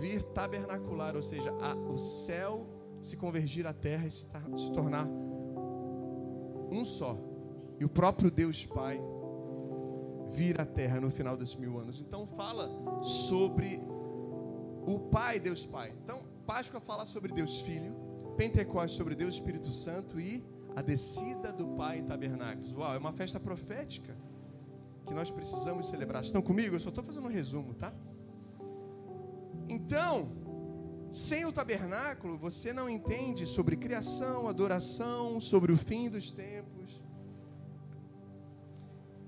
vir 0.00 0.24
tabernacular, 0.24 1.14
ou 1.14 1.22
seja, 1.22 1.52
a, 1.60 1.76
o 1.76 1.96
céu 1.98 2.66
se 3.00 3.16
convergir 3.16 3.64
à 3.64 3.72
terra 3.72 4.08
e 4.08 4.10
se, 4.10 4.26
se 4.56 4.72
tornar 4.72 5.06
um 6.68 6.84
só. 6.84 7.16
E 7.78 7.84
o 7.84 7.88
próprio 7.88 8.28
Deus 8.28 8.66
Pai 8.66 9.00
vir 10.30 10.60
à 10.60 10.64
terra 10.64 11.00
no 11.00 11.10
final 11.10 11.36
desses 11.36 11.56
mil 11.56 11.78
anos. 11.78 12.00
Então 12.00 12.26
fala 12.26 12.68
sobre 13.02 13.80
o 14.86 14.98
Pai, 15.10 15.38
Deus 15.38 15.66
Pai. 15.66 15.92
Então, 16.02 16.22
Páscoa 16.46 16.80
fala 16.80 17.04
sobre 17.04 17.32
Deus 17.32 17.60
Filho, 17.60 17.94
Pentecostes 18.36 18.96
sobre 18.96 19.14
Deus 19.14 19.34
Espírito 19.34 19.70
Santo 19.70 20.18
e 20.20 20.44
a 20.74 20.82
descida 20.82 21.52
do 21.52 21.68
Pai 21.68 21.98
em 21.98 22.04
tabernáculos. 22.04 22.72
Uau, 22.72 22.94
é 22.94 22.98
uma 22.98 23.12
festa 23.12 23.38
profética 23.38 24.16
que 25.06 25.14
nós 25.14 25.30
precisamos 25.30 25.88
celebrar. 25.88 26.22
Estão 26.22 26.42
comigo? 26.42 26.76
Eu 26.76 26.80
só 26.80 26.88
estou 26.88 27.04
fazendo 27.04 27.26
um 27.26 27.30
resumo, 27.30 27.74
tá? 27.74 27.92
Então, 29.68 30.32
sem 31.10 31.44
o 31.44 31.52
tabernáculo, 31.52 32.38
você 32.38 32.72
não 32.72 32.88
entende 32.88 33.46
sobre 33.46 33.76
criação, 33.76 34.48
adoração, 34.48 35.40
sobre 35.40 35.72
o 35.72 35.76
fim 35.76 36.08
dos 36.08 36.30
tempos. 36.30 36.99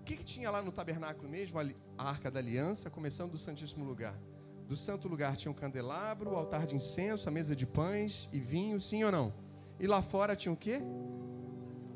O 0.03 0.05
que, 0.05 0.17
que 0.17 0.25
tinha 0.25 0.51
lá 0.51 0.61
no 0.61 0.73
tabernáculo 0.73 1.29
mesmo? 1.29 1.61
A 1.97 2.09
arca 2.09 2.29
da 2.29 2.41
aliança, 2.41 2.91
começando 2.91 3.31
do 3.31 3.38
Santíssimo 3.38 3.85
Lugar. 3.85 4.19
Do 4.67 4.77
santo 4.77 5.07
lugar 5.07 5.37
tinha 5.37 5.53
um 5.53 5.55
candelabro, 5.55 6.33
o 6.33 6.35
altar 6.35 6.67
de 6.67 6.75
incenso, 6.75 7.29
a 7.29 7.31
mesa 7.31 7.55
de 7.55 7.65
pães 7.65 8.29
e 8.33 8.41
vinho, 8.41 8.81
sim 8.81 9.05
ou 9.05 9.12
não? 9.12 9.33
E 9.79 9.87
lá 9.87 10.03
fora 10.03 10.35
tinha 10.35 10.53
o 10.53 10.57
quê? 10.57 10.81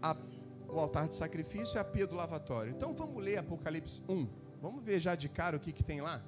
A, 0.00 0.16
o 0.68 0.78
altar 0.78 1.08
de 1.08 1.16
sacrifício 1.16 1.76
e 1.76 1.80
a 1.80 1.84
pia 1.84 2.06
do 2.06 2.14
lavatório. 2.14 2.72
Então 2.72 2.94
vamos 2.94 3.20
ler 3.20 3.38
Apocalipse 3.38 4.00
1. 4.08 4.28
Vamos 4.62 4.84
ver 4.84 5.00
já 5.00 5.16
de 5.16 5.28
cara 5.28 5.56
o 5.56 5.60
que, 5.60 5.72
que 5.72 5.82
tem 5.82 6.00
lá? 6.00 6.22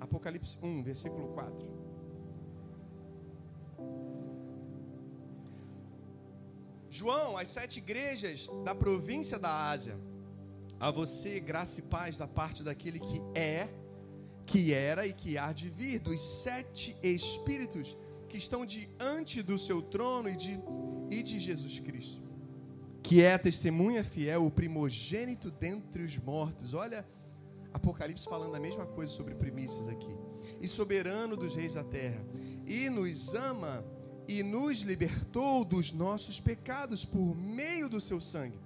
Apocalipse 0.00 0.56
1, 0.62 0.82
versículo 0.82 1.28
4. 1.34 1.84
João, 6.88 7.36
as 7.36 7.50
sete 7.50 7.78
igrejas 7.78 8.48
da 8.64 8.74
província 8.74 9.38
da 9.38 9.68
Ásia, 9.68 9.98
a 10.78 10.90
você 10.90 11.40
graça 11.40 11.80
e 11.80 11.82
paz 11.82 12.16
da 12.16 12.26
parte 12.26 12.62
daquele 12.62 13.00
que 13.00 13.22
é 13.34 13.68
que 14.46 14.72
era 14.72 15.06
e 15.06 15.12
que 15.12 15.38
há 15.38 15.52
de 15.52 15.68
vir, 15.68 15.98
dos 15.98 16.20
sete 16.20 16.96
espíritos 17.02 17.96
que 18.28 18.36
estão 18.36 18.64
diante 18.66 19.42
do 19.42 19.58
seu 19.58 19.80
trono 19.80 20.28
e 20.28 20.36
de, 20.36 20.60
e 21.10 21.22
de 21.22 21.38
Jesus 21.38 21.78
Cristo, 21.78 22.22
que 23.02 23.22
é 23.22 23.34
a 23.34 23.38
testemunha 23.38 24.04
fiel, 24.04 24.44
o 24.44 24.50
primogênito 24.50 25.50
dentre 25.50 26.02
os 26.02 26.18
mortos. 26.18 26.74
Olha, 26.74 27.06
Apocalipse 27.72 28.28
falando 28.28 28.54
a 28.54 28.60
mesma 28.60 28.86
coisa 28.86 29.12
sobre 29.12 29.34
primícias 29.34 29.88
aqui. 29.88 30.16
E 30.60 30.68
soberano 30.68 31.36
dos 31.36 31.54
reis 31.54 31.74
da 31.74 31.82
terra, 31.82 32.24
e 32.66 32.88
nos 32.88 33.34
ama 33.34 33.84
e 34.26 34.42
nos 34.42 34.80
libertou 34.80 35.64
dos 35.64 35.92
nossos 35.92 36.40
pecados 36.40 37.04
por 37.04 37.36
meio 37.36 37.88
do 37.88 38.00
seu 38.00 38.20
sangue, 38.20 38.58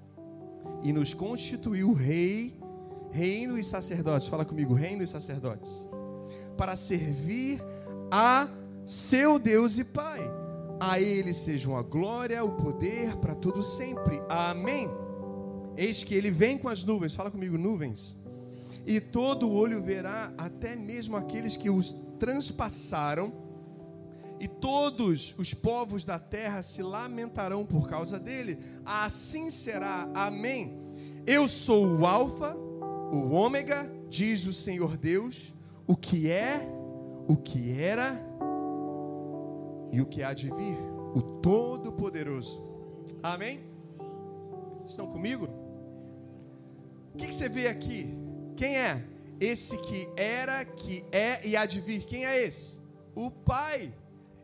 e 0.83 0.93
nos 0.93 1.15
constituiu 1.15 1.93
rei, 1.93 2.59
reino 3.11 3.59
e 3.59 3.65
sacerdotes. 3.65 4.29
Fala 4.29 4.45
comigo, 4.45 4.75
reino 4.75 5.03
e 5.03 5.07
sacerdotes, 5.07 5.71
para 6.57 6.77
servir 6.77 7.61
a 8.11 8.49
seu 8.85 9.39
Deus 9.39 9.79
e 9.79 9.85
Pai. 9.85 10.21
A 10.81 11.01
Ele 11.01 11.35
sejam 11.35 11.77
a 11.77 11.83
glória, 11.83 12.45
o 12.45 12.53
poder 12.53 13.17
para 13.17 13.35
todo 13.35 13.63
sempre. 13.63 14.23
Amém. 14.29 14.89
Eis 15.77 16.05
que 16.05 16.15
Ele 16.15 16.31
vem 16.31 16.57
com 16.57 16.69
as 16.69 16.85
nuvens. 16.85 17.15
Fala 17.15 17.31
comigo, 17.31 17.59
nuvens. 17.59 18.17
E 18.87 19.01
todo 19.01 19.51
olho 19.51 19.83
verá, 19.83 20.33
até 20.39 20.75
mesmo 20.75 21.17
aqueles 21.17 21.57
que 21.57 21.69
os 21.69 21.95
transpassaram 22.19 23.33
e 24.41 24.47
todos 24.47 25.35
os 25.39 25.53
povos 25.55 26.05
da 26.05 26.19
terra 26.19 26.63
se 26.63 26.83
lamentarão 26.83 27.67
por 27.67 27.89
causa 27.89 28.19
dele. 28.19 28.59
Assim 28.85 29.51
será. 29.51 30.09
Amém. 30.15 30.79
Eu 31.27 31.49
sou 31.49 31.87
o 31.87 32.07
Alfa, 32.07 32.57
o 33.13 33.31
Ômega, 33.31 33.91
diz 34.09 34.47
o 34.47 34.53
Senhor 34.53 34.97
Deus, 34.97 35.55
o 35.87 35.97
que 35.97 36.31
é, 36.31 36.67
o 37.27 37.37
que 37.37 37.79
era 37.79 38.19
e 39.93 40.01
o 40.01 40.07
que 40.07 40.23
há 40.23 40.33
de 40.33 40.51
vir, 40.51 40.79
o 41.15 41.21
Todo-Poderoso. 41.21 42.63
Amém? 43.23 43.61
Estão 44.87 45.07
comigo? 45.07 45.49
O 47.15 47.19
que, 47.19 47.27
que 47.27 47.35
você 47.35 47.49
vê 47.49 47.69
aqui? 47.69 48.15
Quem 48.57 48.77
é? 48.77 49.05
Esse 49.41 49.77
que 49.79 50.09
era, 50.17 50.65
que 50.65 51.05
é 51.13 51.47
e 51.47 51.57
há 51.57 51.67
de 51.67 51.81
vir. 51.81 52.05
Quem 52.05 52.27
é 52.27 52.43
esse? 52.43 52.79
O 53.15 53.31
Pai. 53.31 53.93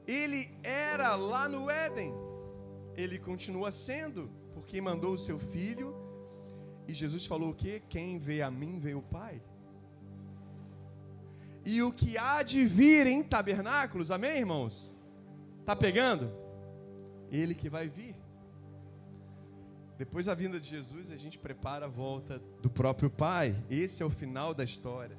Ele 0.06 0.50
era 0.62 1.14
lá 1.14 1.48
no 1.48 1.70
Éden. 1.70 2.12
Ele 2.96 3.18
continua 3.18 3.70
sendo, 3.70 4.30
porque 4.52 4.80
mandou 4.80 5.14
o 5.14 5.18
seu 5.18 5.38
filho. 5.38 5.94
E 6.86 6.92
Jesus 6.92 7.26
falou 7.26 7.50
o 7.50 7.54
quê? 7.54 7.82
Quem 7.88 8.18
vê 8.18 8.42
a 8.42 8.50
mim, 8.50 8.78
vê 8.78 8.94
o 8.94 9.02
Pai. 9.02 9.42
E 11.64 11.82
o 11.82 11.90
que 11.90 12.18
há 12.18 12.42
de 12.42 12.64
vir 12.66 13.06
em 13.06 13.22
tabernáculos, 13.22 14.10
amém, 14.10 14.38
irmãos? 14.38 14.94
Tá 15.64 15.74
pegando? 15.74 16.30
Ele 17.30 17.54
que 17.54 17.70
vai 17.70 17.88
vir. 17.88 18.14
Depois 19.96 20.26
da 20.26 20.34
vinda 20.34 20.60
de 20.60 20.68
Jesus, 20.68 21.10
a 21.10 21.16
gente 21.16 21.38
prepara 21.38 21.86
a 21.86 21.88
volta 21.88 22.38
do 22.60 22.68
próprio 22.68 23.08
Pai. 23.08 23.56
Esse 23.70 24.02
é 24.02 24.06
o 24.06 24.10
final 24.10 24.52
da 24.52 24.62
história. 24.62 25.16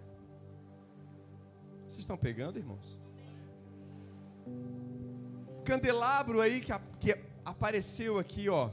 Vocês 1.87 1.99
estão 1.99 2.17
pegando, 2.17 2.59
irmãos? 2.59 2.94
Candelabro 5.63 6.41
aí 6.41 6.61
que, 6.61 6.71
que 6.99 7.19
apareceu 7.43 8.19
aqui, 8.19 8.47
ó, 8.49 8.69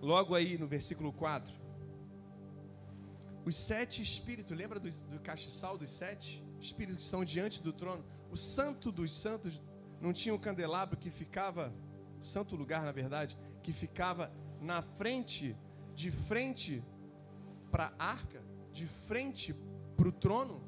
logo 0.00 0.34
aí 0.34 0.58
no 0.58 0.66
versículo 0.66 1.12
4. 1.12 1.52
Os 3.44 3.56
sete 3.56 4.02
espíritos, 4.02 4.56
lembra 4.56 4.80
do, 4.80 4.90
do 5.06 5.20
castiçal 5.20 5.78
dos 5.78 5.90
sete? 5.90 6.44
Espíritos 6.58 6.96
que 6.96 7.02
estão 7.04 7.24
diante 7.24 7.62
do 7.62 7.72
trono. 7.72 8.04
O 8.30 8.36
santo 8.36 8.90
dos 8.90 9.12
santos 9.12 9.62
não 10.00 10.12
tinha 10.12 10.34
um 10.34 10.38
candelabro 10.38 10.96
que 10.96 11.10
ficava, 11.10 11.72
o 12.20 12.24
santo 12.24 12.56
lugar, 12.56 12.84
na 12.84 12.92
verdade, 12.92 13.38
que 13.62 13.72
ficava 13.72 14.32
na 14.60 14.82
frente, 14.82 15.56
de 15.94 16.10
frente 16.10 16.84
para 17.70 17.92
a 17.98 18.10
arca, 18.10 18.42
de 18.72 18.86
frente 18.86 19.54
para 19.96 20.08
o 20.08 20.12
trono. 20.12 20.62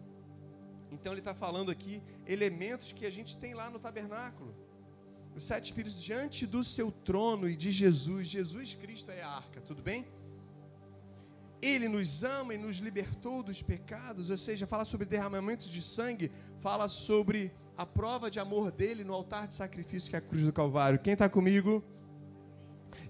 Então 0.91 1.13
ele 1.13 1.21
está 1.21 1.35
falando 1.35 1.71
aqui 1.71 2.03
elementos 2.27 2.93
que 2.93 3.05
a 3.07 3.11
gente 3.11 3.37
tem 3.37 3.55
lá 3.55 3.71
no 3.71 3.79
tabernáculo 3.79 4.55
os 5.39 5.45
sete 5.45 5.67
espíritos 5.67 6.03
diante 6.03 6.47
do 6.47 6.65
seu 6.65 6.91
trono 6.91 7.49
e 7.49 7.57
de 7.57 7.71
Jesus. 7.71 8.27
Jesus 8.27 8.75
Cristo 8.75 9.11
é 9.11 9.23
a 9.23 9.29
arca, 9.29 9.61
tudo 9.61 9.81
bem? 9.81 10.07
Ele 11.63 11.89
nos 11.89 12.25
ama 12.25 12.55
e 12.55 12.59
nos 12.59 12.79
libertou 12.79 13.43
dos 13.43 13.63
pecados, 13.63 14.31
ou 14.31 14.39
seja, 14.39 14.67
fala 14.67 14.85
sobre 14.85 15.07
derramamento 15.07 15.69
de 15.69 15.81
sangue, 15.81 16.31
fala 16.61 16.89
sobre 16.89 17.53
a 17.77 17.87
prova 17.87 18.31
de 18.31 18.41
amor 18.41 18.71
dele 18.71 19.05
no 19.05 19.15
altar 19.15 19.47
de 19.47 19.55
sacrifício 19.55 20.11
que 20.11 20.17
é 20.17 20.19
a 20.19 20.23
cruz 20.23 20.43
do 20.45 20.53
Calvário. 20.53 20.99
Quem 20.99 21.13
está 21.13 21.29
comigo? 21.29 21.85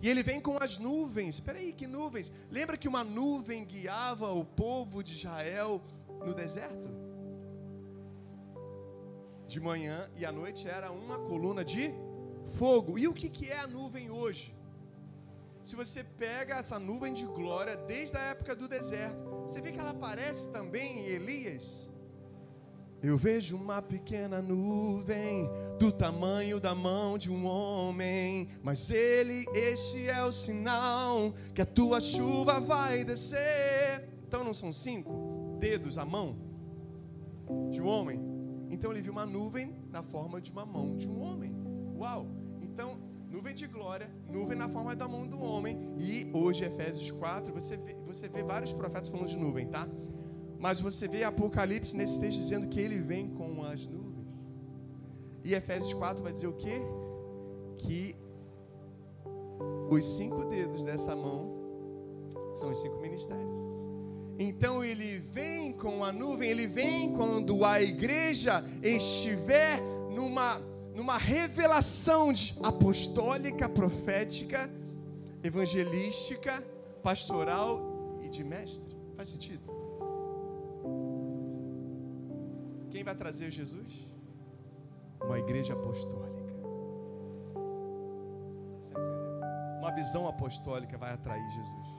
E 0.00 0.08
ele 0.08 0.22
vem 0.22 0.40
com 0.40 0.62
as 0.62 0.78
nuvens. 0.78 1.36
Espera 1.36 1.58
aí, 1.58 1.72
que 1.72 1.86
nuvens? 1.86 2.32
Lembra 2.50 2.76
que 2.76 2.88
uma 2.88 3.02
nuvem 3.02 3.64
guiava 3.64 4.30
o 4.32 4.44
povo 4.44 5.02
de 5.02 5.14
Israel 5.14 5.82
no 6.24 6.34
deserto? 6.34 7.07
De 9.48 9.58
manhã 9.60 10.08
e 10.14 10.26
à 10.26 10.30
noite 10.30 10.68
era 10.68 10.92
uma 10.92 11.18
coluna 11.18 11.64
de 11.64 11.92
fogo. 12.58 12.98
E 12.98 13.08
o 13.08 13.14
que, 13.14 13.30
que 13.30 13.46
é 13.48 13.58
a 13.58 13.66
nuvem 13.66 14.10
hoje? 14.10 14.54
Se 15.62 15.74
você 15.74 16.04
pega 16.04 16.56
essa 16.56 16.78
nuvem 16.78 17.12
de 17.12 17.24
glória 17.24 17.76
desde 17.76 18.16
a 18.16 18.20
época 18.20 18.54
do 18.54 18.68
deserto, 18.68 19.24
você 19.46 19.60
vê 19.60 19.72
que 19.72 19.80
ela 19.80 19.90
aparece 19.90 20.50
também 20.50 21.00
em 21.00 21.06
Elias. 21.06 21.90
Eu 23.02 23.16
vejo 23.16 23.56
uma 23.56 23.80
pequena 23.80 24.42
nuvem 24.42 25.48
do 25.78 25.92
tamanho 25.92 26.60
da 26.60 26.74
mão 26.74 27.16
de 27.16 27.30
um 27.30 27.46
homem, 27.46 28.50
mas 28.62 28.90
ele, 28.90 29.46
este 29.54 30.08
é 30.08 30.22
o 30.24 30.32
sinal 30.32 31.32
que 31.54 31.62
a 31.62 31.66
tua 31.66 32.00
chuva 32.00 32.60
vai 32.60 33.04
descer. 33.04 34.08
Então 34.26 34.44
não 34.44 34.52
são 34.52 34.72
cinco 34.72 35.56
dedos 35.58 35.96
a 35.96 36.04
mão 36.04 36.36
de 37.70 37.80
um 37.80 37.86
homem? 37.86 38.27
Então 38.70 38.90
ele 38.90 39.02
viu 39.02 39.12
uma 39.12 39.26
nuvem 39.26 39.74
na 39.90 40.02
forma 40.02 40.40
de 40.40 40.50
uma 40.50 40.64
mão 40.64 40.96
de 40.96 41.08
um 41.08 41.20
homem. 41.20 41.54
Uau! 41.96 42.26
Então, 42.60 42.98
nuvem 43.30 43.54
de 43.54 43.66
glória, 43.66 44.10
nuvem 44.28 44.56
na 44.56 44.68
forma 44.68 44.94
da 44.94 45.08
mão 45.08 45.26
do 45.26 45.40
homem. 45.40 45.94
E 45.98 46.30
hoje, 46.32 46.64
Efésios 46.64 47.10
4, 47.10 47.52
você 47.52 47.76
vê, 47.76 47.94
você 48.04 48.28
vê 48.28 48.42
vários 48.42 48.72
profetas 48.72 49.08
falando 49.08 49.28
de 49.28 49.36
nuvem, 49.36 49.66
tá? 49.66 49.88
Mas 50.58 50.80
você 50.80 51.06
vê 51.06 51.22
Apocalipse 51.24 51.96
nesse 51.96 52.20
texto 52.20 52.38
dizendo 52.38 52.68
que 52.68 52.80
ele 52.80 53.00
vem 53.00 53.28
com 53.28 53.62
as 53.62 53.86
nuvens. 53.86 54.50
E 55.44 55.54
Efésios 55.54 55.92
4 55.94 56.22
vai 56.22 56.32
dizer 56.32 56.48
o 56.48 56.52
quê? 56.52 56.82
Que 57.78 58.16
os 59.90 60.04
cinco 60.04 60.44
dedos 60.44 60.84
dessa 60.84 61.14
mão 61.14 61.56
são 62.54 62.70
os 62.70 62.78
cinco 62.78 63.00
ministérios. 63.00 63.77
Então 64.38 64.84
ele 64.84 65.18
vem 65.18 65.72
com 65.72 66.04
a 66.04 66.12
nuvem, 66.12 66.48
ele 66.48 66.66
vem 66.66 67.12
quando 67.12 67.64
a 67.64 67.82
igreja 67.82 68.64
estiver 68.82 69.80
numa 70.10 70.60
numa 70.98 71.16
revelação 71.16 72.32
apostólica, 72.60 73.68
profética, 73.68 74.68
evangelística, 75.44 76.60
pastoral 77.04 78.18
e 78.20 78.28
de 78.28 78.42
mestre. 78.42 78.96
Faz 79.16 79.28
sentido? 79.28 79.62
Quem 82.90 83.04
vai 83.04 83.14
trazer 83.14 83.52
Jesus? 83.52 84.08
Uma 85.22 85.38
igreja 85.38 85.74
apostólica. 85.74 86.52
Uma 89.78 89.92
visão 89.94 90.26
apostólica 90.26 90.98
vai 90.98 91.12
atrair 91.12 91.48
Jesus. 91.50 91.97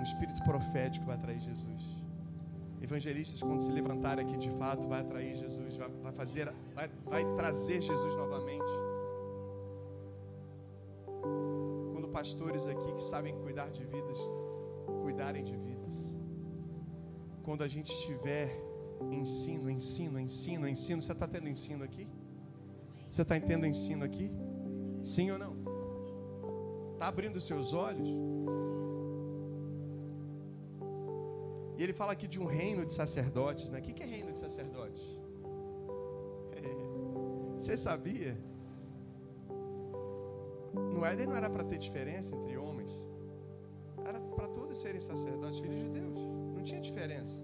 Um 0.00 0.02
espírito 0.02 0.42
profético 0.42 1.06
vai 1.06 1.14
atrair 1.14 1.40
Jesus 1.40 2.00
evangelistas, 2.80 3.40
quando 3.40 3.62
se 3.62 3.70
levantarem 3.70 4.26
aqui 4.26 4.36
de 4.38 4.50
fato, 4.50 4.88
vai 4.88 5.00
atrair 5.00 5.36
Jesus, 5.36 5.76
vai, 5.76 5.88
vai 5.88 6.12
fazer, 6.12 6.52
vai, 6.74 6.90
vai 7.04 7.34
trazer 7.34 7.80
Jesus 7.80 8.16
novamente. 8.16 8.72
Quando 11.92 12.08
pastores 12.08 12.66
aqui 12.66 12.92
que 12.94 13.04
sabem 13.04 13.36
cuidar 13.42 13.70
de 13.70 13.84
vidas, 13.84 14.18
cuidarem 15.02 15.44
de 15.44 15.56
vidas. 15.56 15.94
Quando 17.42 17.62
a 17.62 17.68
gente 17.68 17.92
estiver 17.92 18.50
ensino, 19.10 19.70
ensino, 19.70 20.18
ensino, 20.18 20.68
ensino, 20.68 21.02
você 21.02 21.12
está 21.12 21.28
tendo 21.28 21.48
ensino 21.48 21.84
aqui? 21.84 22.08
Você 23.08 23.22
está 23.22 23.38
tendo 23.38 23.66
ensino 23.66 24.04
aqui? 24.04 24.30
Sim 25.02 25.30
ou 25.32 25.38
não? 25.38 25.56
Está 26.94 27.08
abrindo 27.08 27.40
seus 27.40 27.72
olhos? 27.72 28.08
E 31.80 31.82
ele 31.82 31.94
fala 31.94 32.12
aqui 32.12 32.28
de 32.28 32.38
um 32.38 32.44
reino 32.44 32.84
de 32.84 32.92
sacerdotes. 32.92 33.70
Né? 33.70 33.78
O 33.78 33.82
que 33.82 34.02
é 34.02 34.04
reino 34.04 34.30
de 34.34 34.38
sacerdotes? 34.38 35.02
É, 36.52 37.58
você 37.58 37.74
sabia? 37.74 38.36
No 40.74 41.02
Éden 41.02 41.26
não 41.26 41.34
era 41.34 41.48
para 41.48 41.64
ter 41.64 41.78
diferença 41.78 42.36
entre 42.36 42.58
homens. 42.58 42.92
Era 44.04 44.20
para 44.20 44.46
todos 44.48 44.76
serem 44.76 45.00
sacerdotes, 45.00 45.58
filhos 45.58 45.78
de 45.78 45.88
Deus. 45.88 46.18
Não 46.54 46.62
tinha 46.62 46.82
diferença. 46.82 47.40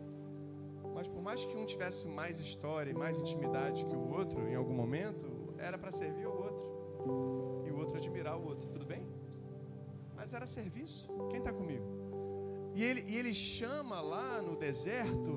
Mas 0.95 1.09
por 1.09 1.23
mais 1.23 1.43
que 1.43 1.57
um 1.57 1.65
tivesse 1.65 2.07
mais 2.07 2.39
história 2.39 2.91
e 2.91 2.95
mais 2.95 3.19
intimidade 3.19 3.87
que 3.87 3.97
o 3.97 4.13
outro, 4.13 4.47
em 4.47 4.55
algum 4.55 4.75
momento, 4.75 5.55
era 5.57 5.79
para 5.79 5.91
servir 5.91 6.27
ao 6.27 6.37
outro. 6.37 7.65
E 7.67 7.71
o 7.71 7.79
outro 7.79 7.97
admirar 7.97 8.37
o 8.37 8.45
outro. 8.45 8.69
Tudo 8.69 8.85
bem? 8.85 9.03
Mas 10.15 10.35
era 10.35 10.47
serviço. 10.47 11.09
Quem 11.31 11.39
está 11.39 11.55
comigo? 11.55 12.06
E 12.79 12.85
ele, 12.85 13.03
e 13.09 13.17
ele 13.17 13.33
chama 13.33 13.99
lá 14.03 14.43
no 14.47 14.55
deserto 14.55 15.33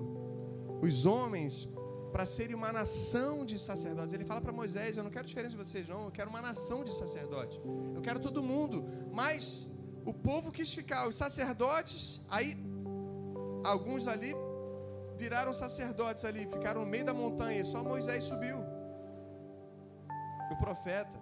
os 0.81 1.05
homens 1.05 1.69
para 2.11 2.25
serem 2.25 2.53
uma 2.53 2.71
nação 2.79 3.45
de 3.45 3.57
sacerdotes. 3.57 4.13
Ele 4.13 4.25
fala 4.25 4.41
para 4.41 4.51
Moisés: 4.51 4.97
Eu 4.97 5.05
não 5.05 5.13
quero 5.15 5.25
diferença 5.25 5.55
de 5.55 5.63
vocês, 5.63 5.87
não. 5.87 6.01
Eu 6.07 6.11
quero 6.11 6.29
uma 6.29 6.41
nação 6.41 6.83
de 6.83 6.91
sacerdotes. 7.01 7.57
Eu 7.95 8.01
quero 8.01 8.19
todo 8.19 8.43
mundo. 8.43 8.83
Mas 9.21 9.69
o 10.05 10.13
povo 10.13 10.51
quis 10.51 10.73
ficar, 10.79 11.07
os 11.07 11.15
sacerdotes, 11.15 12.21
aí 12.29 12.57
alguns 13.63 14.05
ali 14.05 14.33
viraram 15.17 15.53
sacerdotes 15.53 16.25
ali, 16.25 16.45
ficaram 16.45 16.81
no 16.81 16.87
meio 16.87 17.05
da 17.05 17.13
montanha. 17.13 17.63
Só 17.63 17.81
Moisés 17.81 18.25
subiu. 18.25 18.57
O 20.51 20.57
profeta. 20.57 21.17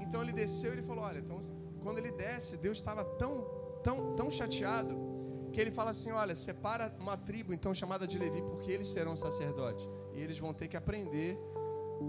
Então 0.00 0.22
ele 0.22 0.32
desceu 0.32 0.70
e 0.70 0.74
ele 0.76 0.86
falou: 0.90 1.02
Olha, 1.02 1.18
então, 1.18 1.42
quando 1.82 1.98
ele 1.98 2.12
desce, 2.12 2.56
Deus 2.56 2.78
estava 2.78 3.04
tão, 3.22 3.44
tão, 3.82 4.14
tão 4.14 4.30
chateado 4.30 5.12
que 5.52 5.60
ele 5.60 5.70
fala 5.70 5.90
assim: 5.90 6.10
olha, 6.10 6.34
separa 6.34 6.92
uma 6.98 7.16
tribo 7.16 7.52
então 7.52 7.74
chamada 7.74 8.06
de 8.06 8.18
Levi, 8.18 8.42
porque 8.42 8.70
eles 8.70 8.88
serão 8.88 9.14
sacerdotes. 9.16 9.88
E 10.14 10.20
eles 10.20 10.38
vão 10.38 10.52
ter 10.52 10.68
que 10.68 10.76
aprender 10.76 11.38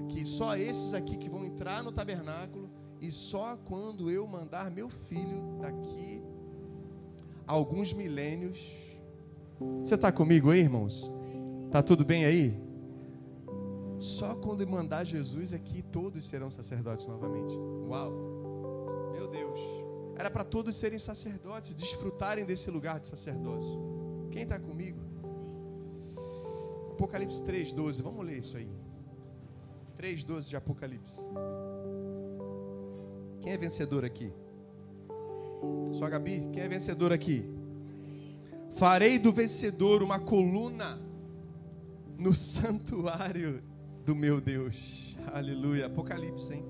que 0.10 0.26
só 0.26 0.56
esses 0.58 0.94
aqui 0.94 1.18
que 1.18 1.30
vão 1.30 1.46
entrar 1.46 1.84
no 1.84 1.92
tabernáculo, 1.92 2.70
e 3.00 3.12
só 3.12 3.58
quando 3.66 4.10
eu 4.10 4.26
mandar 4.26 4.72
meu 4.72 4.90
filho 4.90 5.60
daqui 5.62 6.22
alguns 7.46 7.94
milênios. 7.94 8.72
Você 9.84 9.96
está 9.96 10.12
comigo 10.12 10.50
aí, 10.50 10.62
irmãos? 10.62 11.12
Tá 11.72 11.84
tudo 11.84 12.04
bem 12.04 12.26
aí? 12.26 12.58
Só 14.00 14.36
quando 14.36 14.68
mandar 14.68 15.04
Jesus 15.06 15.54
aqui, 15.54 15.82
todos 15.82 16.26
serão 16.26 16.52
sacerdotes 16.52 17.06
novamente. 17.06 17.54
Uau! 17.88 18.12
Meu 19.14 19.28
Deus! 19.28 19.83
Era 20.16 20.30
para 20.30 20.44
todos 20.44 20.76
serem 20.76 21.00
sacerdotes, 21.00 21.74
desfrutarem 21.74 22.46
desse 22.46 22.70
lugar 22.70 23.00
de 23.00 23.08
sacerdócio. 23.08 24.28
Quem 24.32 24.44
está 24.44 24.60
comigo? 24.60 25.00
Apocalipse 26.92 27.44
3,12. 27.44 28.02
Vamos 28.02 28.26
ler 28.26 28.40
isso 28.40 28.58
aí. 28.58 28.70
3,12 29.98 30.50
de 30.50 30.56
Apocalipse. 30.56 31.16
Quem 33.42 33.52
é 33.52 33.58
vencedor 33.58 34.06
aqui? 34.06 34.32
Só 35.94 36.10
Gabi? 36.10 36.48
Quem 36.54 36.64
é 36.64 36.68
vencedor 36.68 37.12
aqui? 37.12 37.50
Farei 38.76 39.20
do 39.20 39.32
vencedor 39.32 40.02
uma 40.02 40.20
coluna 40.20 41.00
no 42.18 42.34
santuário 42.34 43.62
do 44.06 44.16
meu 44.16 44.40
Deus. 44.40 45.18
Aleluia. 45.32 45.88
Apocalipse, 45.88 46.54
hein? 46.54 46.66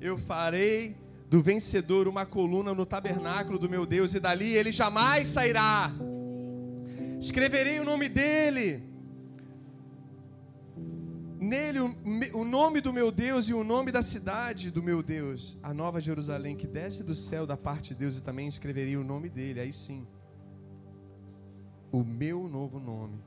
Eu 0.00 0.18
farei 0.18 0.96
do 1.28 1.42
vencedor 1.42 2.06
uma 2.06 2.24
coluna 2.24 2.74
no 2.74 2.86
tabernáculo 2.86 3.58
do 3.58 3.68
meu 3.68 3.84
Deus, 3.84 4.14
e 4.14 4.20
dali 4.20 4.52
ele 4.54 4.70
jamais 4.70 5.28
sairá. 5.28 5.90
Escreverei 7.20 7.80
o 7.80 7.84
nome 7.84 8.08
dele, 8.08 8.82
nele 11.38 11.80
o, 11.80 12.44
nome 12.44 12.80
do 12.80 12.92
meu 12.92 13.10
Deus 13.10 13.48
e 13.48 13.54
o 13.54 13.64
nome 13.64 13.90
da 13.90 14.02
cidade 14.02 14.70
do 14.70 14.82
meu 14.82 15.02
Deus, 15.02 15.56
a 15.62 15.72
nova 15.72 16.00
Jerusalém 16.00 16.56
que 16.56 16.66
desce 16.66 17.02
do 17.02 17.14
céu 17.14 17.46
da 17.46 17.56
parte 17.56 17.94
de 17.94 18.00
Deus, 18.00 18.18
e 18.18 18.22
também 18.22 18.46
escreverei 18.46 18.96
o 18.96 19.04
nome 19.04 19.28
dele, 19.28 19.60
aí 19.60 19.72
sim, 19.72 20.06
o 21.90 22.04
meu 22.04 22.48
novo 22.48 22.78
nome. 22.78 23.18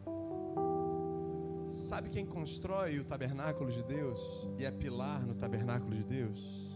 Sabe 1.71 2.09
quem 2.09 2.25
constrói 2.25 2.99
o 2.99 3.03
tabernáculo 3.03 3.71
de 3.71 3.83
Deus 3.83 4.47
e 4.57 4.65
é 4.65 4.71
pilar 4.71 5.25
no 5.25 5.35
tabernáculo 5.35 5.95
de 5.95 6.03
Deus? 6.03 6.68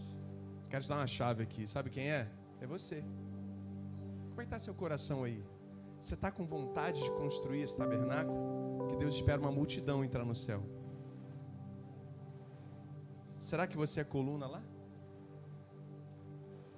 Quero 0.74 0.82
te 0.82 0.88
dar 0.88 0.96
uma 0.96 1.06
chave 1.06 1.40
aqui. 1.40 1.68
Sabe 1.68 1.88
quem 1.88 2.10
é? 2.10 2.28
É 2.60 2.66
você. 2.66 3.00
Como 4.30 4.40
é 4.40 4.42
está 4.42 4.58
seu 4.58 4.74
coração 4.74 5.22
aí? 5.22 5.40
Você 6.00 6.14
está 6.14 6.32
com 6.32 6.44
vontade 6.44 7.00
de 7.00 7.12
construir 7.12 7.60
esse 7.60 7.76
tabernáculo? 7.76 8.88
Que 8.88 8.96
Deus 8.96 9.14
espera 9.14 9.40
uma 9.40 9.52
multidão 9.52 10.04
entrar 10.04 10.24
no 10.24 10.34
céu. 10.34 10.64
Será 13.38 13.68
que 13.68 13.76
você 13.76 14.00
é 14.00 14.04
coluna 14.04 14.48
lá? 14.48 14.64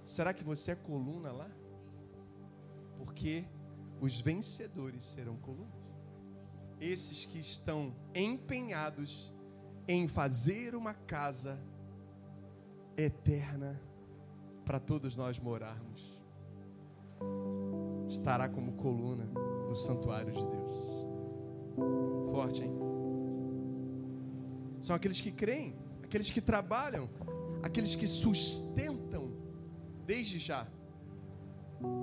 Será 0.03 0.35
que 0.35 0.45
você 0.45 0.73
é 0.73 0.75
coluna 0.75 1.33
lá? 1.33 1.51
Porque 2.99 3.47
os 3.99 4.21
vencedores 4.21 5.07
serão 5.07 5.39
colunas. 5.39 5.73
Esses 6.79 7.25
que 7.25 7.39
estão 7.39 7.97
empenhados 8.15 9.33
em 9.89 10.07
fazer 10.07 10.75
uma 10.75 10.93
casa 10.93 11.59
eterna 12.97 13.81
para 14.65 14.81
todos 14.81 15.17
nós 15.17 15.39
morarmos. 15.39 16.17
Estará 18.09 18.49
como 18.49 18.73
coluna 18.73 19.25
no 19.69 19.77
santuário 19.77 20.33
de 20.33 20.45
Deus. 20.45 20.73
Forte, 22.31 22.63
hein? 22.63 22.73
São 24.81 24.95
aqueles 24.95 25.21
que 25.21 25.33
creem, 25.33 25.75
aqueles 26.03 26.31
que 26.31 26.41
trabalham, 26.41 27.09
aqueles 27.63 27.95
que 27.95 28.07
sustentam 28.07 29.33
desde 30.07 30.39
já. 30.39 30.67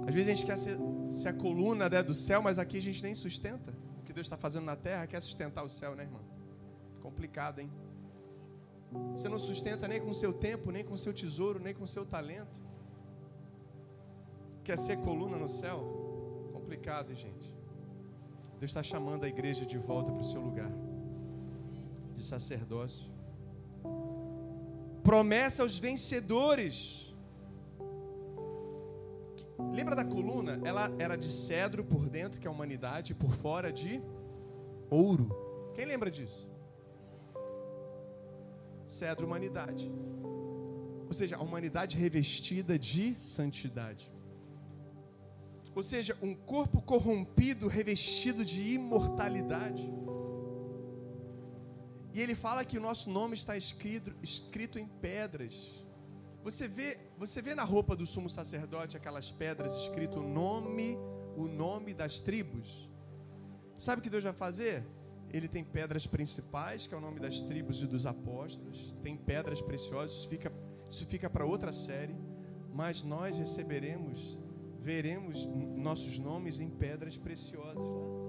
Às 0.08 0.14
vezes 0.14 0.28
a 0.32 0.36
gente 0.36 0.46
quer 0.46 0.58
ser, 0.58 0.78
ser 1.10 1.30
a 1.30 1.34
coluna 1.34 1.90
né, 1.90 2.04
do 2.04 2.14
céu, 2.14 2.42
mas 2.42 2.60
aqui 2.60 2.78
a 2.78 2.82
gente 2.82 3.02
nem 3.02 3.16
sustenta. 3.16 3.74
O 4.00 4.04
que 4.04 4.14
Deus 4.14 4.28
está 4.28 4.38
fazendo 4.38 4.66
na 4.66 4.76
terra 4.76 5.08
quer 5.08 5.22
sustentar 5.22 5.64
o 5.64 5.70
céu, 5.70 5.96
né, 5.96 6.04
irmão? 6.04 6.22
Complicado, 7.02 7.60
hein? 7.60 7.72
Você 9.16 9.30
não 9.30 9.40
sustenta 9.40 9.88
nem 9.88 10.02
com 10.02 10.14
seu 10.14 10.34
tempo, 10.34 10.72
nem 10.72 10.84
com 10.84 10.98
seu 10.98 11.14
tesouro, 11.14 11.60
nem 11.60 11.74
com 11.74 11.86
seu 11.86 12.06
talento. 12.06 12.60
Quer 14.64 14.78
ser 14.78 14.98
coluna 14.98 15.38
no 15.38 15.50
céu? 15.50 16.50
Complicado, 16.54 17.14
gente. 17.14 17.54
Deus 18.60 18.72
está 18.72 18.82
chamando 18.82 19.26
a 19.26 19.28
igreja 19.28 19.66
de 19.66 19.78
volta 19.78 20.12
para 20.12 20.22
o 20.22 20.26
seu 20.26 20.42
lugar 20.42 20.72
de 22.14 22.24
sacerdócio. 22.24 23.12
Promessa 25.04 25.64
aos 25.64 25.78
vencedores. 25.78 27.14
Lembra 29.74 29.96
da 29.96 30.06
coluna? 30.06 30.62
Ela 30.64 30.90
era 30.98 31.18
de 31.18 31.30
cedro 31.30 31.84
por 31.84 32.08
dentro, 32.10 32.40
que 32.40 32.48
é 32.48 32.50
a 32.50 32.54
humanidade, 32.54 33.12
e 33.12 33.16
por 33.16 33.32
fora 33.32 33.72
de 33.72 34.02
ouro. 34.90 35.30
Quem 35.76 35.86
lembra 35.86 36.10
disso? 36.10 36.53
Cedro 39.04 39.26
humanidade. 39.28 39.86
Ou 41.10 41.14
seja, 41.20 41.36
a 41.36 41.42
humanidade 41.42 41.98
revestida 41.98 42.80
de 42.80 43.06
santidade. 43.20 44.06
Ou 45.76 45.84
seja, 45.84 46.18
um 46.22 46.34
corpo 46.34 46.82
corrompido 46.82 47.68
revestido 47.68 48.46
de 48.46 48.62
imortalidade. 48.76 49.86
E 52.14 52.22
ele 52.22 52.36
fala 52.46 52.64
que 52.64 52.78
o 52.78 52.82
nosso 52.82 53.10
nome 53.10 53.34
está 53.42 53.58
escrito, 53.58 54.14
escrito 54.22 54.80
em 54.80 54.88
pedras. 54.88 55.56
Você 56.44 56.66
vê, 56.68 56.90
você 57.18 57.42
vê 57.42 57.54
na 57.54 57.66
roupa 57.74 57.96
do 57.96 58.06
sumo 58.06 58.30
sacerdote 58.30 58.96
aquelas 58.96 59.30
pedras 59.32 59.74
escrito 59.84 60.20
o 60.20 60.28
nome, 60.42 60.98
o 61.36 61.48
nome 61.48 61.94
das 61.94 62.22
tribos. 62.22 62.90
Sabe 63.78 64.00
o 64.00 64.04
que 64.04 64.10
Deus 64.10 64.24
vai 64.24 64.34
fazer? 64.34 64.86
Ele 65.34 65.48
tem 65.48 65.64
pedras 65.64 66.06
principais, 66.06 66.86
que 66.86 66.94
é 66.94 66.98
o 66.98 67.02
nome 67.02 67.20
das 67.20 67.42
tribos 67.42 67.82
e 67.82 67.88
dos 67.88 68.06
apóstolos, 68.06 68.96
tem 69.02 69.18
pedras 69.18 69.60
preciosas, 69.60 70.12
isso 70.12 70.30
fica, 70.30 70.54
isso 70.88 71.06
fica 71.08 71.28
para 71.28 71.44
outra 71.44 71.74
série, 71.74 72.16
mas 72.72 73.02
nós 73.02 73.36
receberemos, 73.36 74.40
veremos 74.80 75.44
nossos 75.76 76.20
nomes 76.20 76.60
em 76.60 76.70
pedras 76.70 77.18
preciosas 77.18 77.76
lá. 77.76 78.24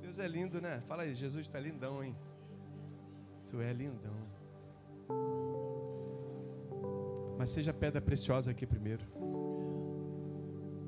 Deus 0.00 0.18
é 0.18 0.26
lindo, 0.26 0.60
né? 0.60 0.82
Fala 0.86 1.02
aí, 1.02 1.14
Jesus 1.14 1.46
está 1.46 1.60
lindão, 1.60 2.02
hein? 2.02 2.16
Tu 3.50 3.60
é 3.60 3.72
lindão. 3.72 4.16
Mas 7.36 7.50
seja 7.50 7.72
pedra 7.72 8.00
preciosa 8.00 8.50
aqui 8.50 8.66
primeiro. 8.66 9.04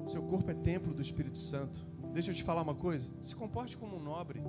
Seu 0.07 0.23
corpo 0.23 0.51
é 0.51 0.55
templo 0.55 0.93
do 0.93 1.01
Espírito 1.01 1.39
Santo. 1.39 1.81
Deixa 2.13 2.31
eu 2.31 2.35
te 2.35 2.45
falar 2.45 2.63
uma 2.63 2.75
coisa. 2.75 3.11
Se 3.21 3.35
comporte 3.35 3.77
como 3.77 3.97
um 3.97 4.01
nobre. 4.01 4.43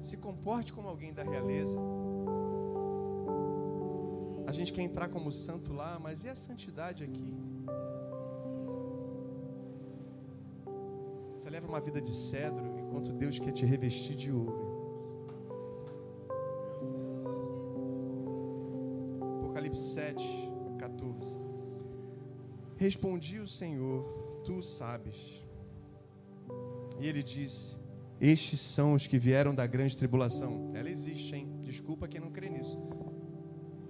Se 0.00 0.16
comporte 0.16 0.72
como 0.72 0.88
alguém 0.88 1.12
da 1.12 1.22
realeza. 1.22 1.76
A 4.46 4.52
gente 4.52 4.72
quer 4.72 4.82
entrar 4.82 5.08
como 5.08 5.30
santo 5.30 5.72
lá, 5.72 5.98
mas 6.00 6.24
e 6.24 6.28
a 6.28 6.34
santidade 6.34 7.04
aqui? 7.04 7.34
Você 11.36 11.50
leva 11.50 11.66
uma 11.68 11.80
vida 11.80 12.00
de 12.00 12.12
cedro 12.12 12.66
enquanto 12.78 13.12
Deus 13.12 13.38
quer 13.38 13.52
te 13.52 13.64
revestir 13.64 14.16
de 14.16 14.32
ouro. 14.32 14.70
Apocalipse 19.40 19.82
7, 19.92 20.24
14. 20.78 21.38
Respondi 22.76 23.38
o 23.38 23.46
Senhor 23.46 24.29
tu 24.44 24.62
sabes. 24.62 25.42
E 27.00 27.06
ele 27.06 27.22
disse: 27.22 27.76
Estes 28.20 28.60
são 28.60 28.94
os 28.94 29.06
que 29.06 29.18
vieram 29.18 29.54
da 29.54 29.66
grande 29.66 29.96
tribulação. 29.96 30.70
Ela 30.74 30.90
existe, 30.90 31.34
hein? 31.34 31.60
Desculpa 31.62 32.06
quem 32.06 32.20
não 32.20 32.30
crê 32.30 32.48
nisso. 32.50 32.78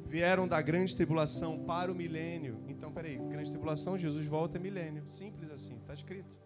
vieram 0.07 0.47
da 0.47 0.61
grande 0.61 0.95
tribulação 0.95 1.59
para 1.65 1.91
o 1.91 1.95
milênio. 1.95 2.63
Então, 2.69 2.93
peraí, 2.93 3.19
grande 3.19 3.51
tribulação, 3.51 3.99
Jesus 3.99 4.27
volta 4.27 4.59
é 4.59 4.61
milênio. 4.61 5.07
Simples 5.09 5.51
assim, 5.51 5.77
está 5.77 5.95
escrito. 5.95 6.37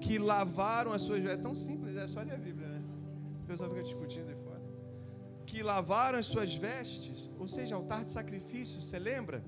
Que 0.00 0.18
lavaram 0.18 0.92
as 0.92 1.02
suas. 1.02 1.24
É 1.24 1.36
tão 1.36 1.54
simples, 1.54 1.96
é 1.96 2.06
só 2.06 2.20
ler 2.20 2.34
a 2.34 2.38
Bíblia, 2.38 2.68
né? 2.68 2.82
O 3.42 3.46
pessoal 3.46 3.68
fica 3.70 3.82
discutindo 3.82 4.28
aí 4.28 4.36
fora. 4.36 4.62
Que 5.46 5.62
lavaram 5.62 6.18
as 6.18 6.26
suas 6.26 6.54
vestes, 6.54 7.30
ou 7.38 7.48
seja, 7.48 7.74
altar 7.74 8.04
de 8.04 8.10
sacrifício, 8.10 8.80
você 8.82 8.98
lembra? 8.98 9.42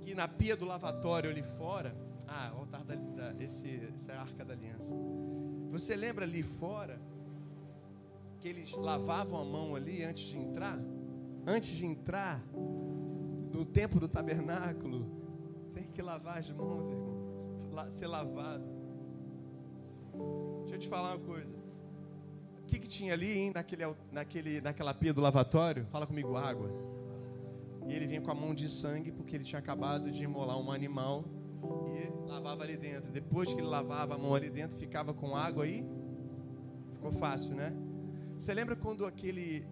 Que 0.00 0.14
na 0.14 0.26
pia 0.26 0.56
do 0.56 0.64
lavatório 0.64 1.30
ali 1.30 1.42
fora, 1.42 1.96
ah, 2.26 2.52
o 2.54 2.58
altar 2.60 2.84
da, 2.84 2.94
da 2.94 3.42
esse, 3.42 3.80
essa 3.94 4.14
arca 4.14 4.44
da 4.44 4.52
aliança. 4.54 4.94
Você 5.70 5.94
lembra 5.96 6.24
ali 6.24 6.42
fora 6.42 7.00
que 8.38 8.48
eles 8.48 8.72
lavavam 8.76 9.40
a 9.40 9.44
mão 9.44 9.74
ali 9.74 10.02
antes 10.02 10.24
de 10.24 10.38
entrar? 10.38 10.78
antes 11.46 11.70
de 11.70 11.86
entrar 11.86 12.44
no 12.52 13.64
tempo 13.64 14.00
do 14.00 14.08
tabernáculo, 14.08 15.06
tem 15.72 15.84
que 15.84 16.02
lavar 16.02 16.38
as 16.38 16.50
mãos, 16.50 16.90
irmão. 16.90 17.16
Ser 17.90 18.06
lavado. 18.06 18.64
Deixa 20.60 20.74
eu 20.74 20.78
te 20.78 20.88
falar 20.88 21.14
uma 21.14 21.24
coisa. 21.24 21.54
O 22.62 22.64
que, 22.66 22.78
que 22.78 22.88
tinha 22.88 23.12
ali, 23.12 23.30
hein, 23.30 23.52
naquele, 23.54 23.82
naquele, 24.10 24.60
naquela 24.62 24.94
pia 24.94 25.12
do 25.12 25.20
lavatório? 25.20 25.86
Fala 25.92 26.06
comigo, 26.06 26.36
água. 26.36 26.70
E 27.86 27.94
ele 27.94 28.06
vinha 28.06 28.20
com 28.20 28.30
a 28.30 28.34
mão 28.34 28.54
de 28.54 28.68
sangue, 28.68 29.12
porque 29.12 29.36
ele 29.36 29.44
tinha 29.44 29.58
acabado 29.58 30.10
de 30.10 30.24
imolar 30.24 30.58
um 30.58 30.72
animal 30.72 31.24
e 31.96 32.28
lavava 32.28 32.62
ali 32.62 32.76
dentro. 32.76 33.10
Depois 33.10 33.52
que 33.52 33.60
ele 33.60 33.66
lavava 33.66 34.14
a 34.14 34.18
mão 34.18 34.34
ali 34.34 34.50
dentro, 34.50 34.78
ficava 34.78 35.14
com 35.14 35.36
água 35.36 35.64
aí. 35.64 35.84
Ficou 36.92 37.12
fácil, 37.12 37.54
né? 37.54 37.74
Você 38.38 38.52
lembra 38.52 38.76
quando 38.76 39.06
aquele 39.06 39.66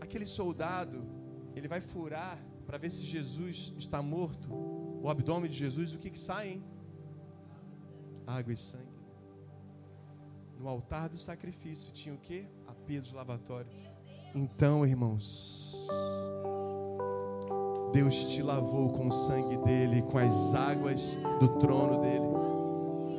aquele 0.00 0.26
soldado, 0.26 1.06
ele 1.54 1.68
vai 1.68 1.80
furar 1.80 2.38
para 2.66 2.76
ver 2.78 2.90
se 2.90 3.04
Jesus 3.04 3.74
está 3.78 4.02
morto, 4.02 4.48
o 4.52 5.08
abdômen 5.08 5.50
de 5.50 5.56
Jesus, 5.56 5.94
o 5.94 5.98
que 5.98 6.10
que 6.10 6.18
sai, 6.18 6.50
hein? 6.50 6.64
Água 8.26 8.52
e 8.52 8.56
sangue. 8.56 8.92
No 10.58 10.68
altar 10.68 11.08
do 11.08 11.18
sacrifício 11.18 11.92
tinha 11.92 12.14
o 12.14 12.18
que? 12.18 12.46
A 12.66 12.74
pia 12.74 13.00
dos 13.00 13.12
lavatórios. 13.12 13.74
Então, 14.34 14.86
irmãos, 14.86 15.86
Deus 17.92 18.24
te 18.24 18.42
lavou 18.42 18.88
com 18.88 19.08
o 19.08 19.12
sangue 19.12 19.58
dele, 19.58 20.02
com 20.02 20.18
as 20.18 20.54
águas 20.54 21.18
do 21.38 21.48
trono 21.58 22.00
dele. 22.00 22.24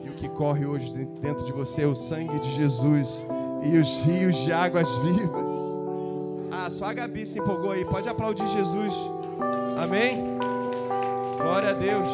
E 0.03 0.09
o 0.09 0.15
que 0.15 0.28
corre 0.28 0.65
hoje 0.65 0.91
dentro 1.21 1.45
de 1.45 1.51
você 1.51 1.84
é 1.84 1.88
o 1.88 1.93
sangue 1.93 2.39
de 2.39 2.51
Jesus 2.51 3.24
e 3.63 3.78
os 3.78 4.01
rios 4.01 4.36
de 4.38 4.51
águas 4.51 4.89
vivas. 4.97 5.45
Ah, 6.51 6.69
só 6.69 6.86
a 6.86 6.93
Gabi 6.93 7.26
se 7.26 7.39
empolgou 7.39 7.71
aí. 7.71 7.86
Pode 7.86 8.09
aplaudir 8.09 8.47
Jesus. 8.47 8.93
Amém? 9.78 10.24
Glória 11.38 11.69
a 11.69 11.74
Deus. 11.74 12.09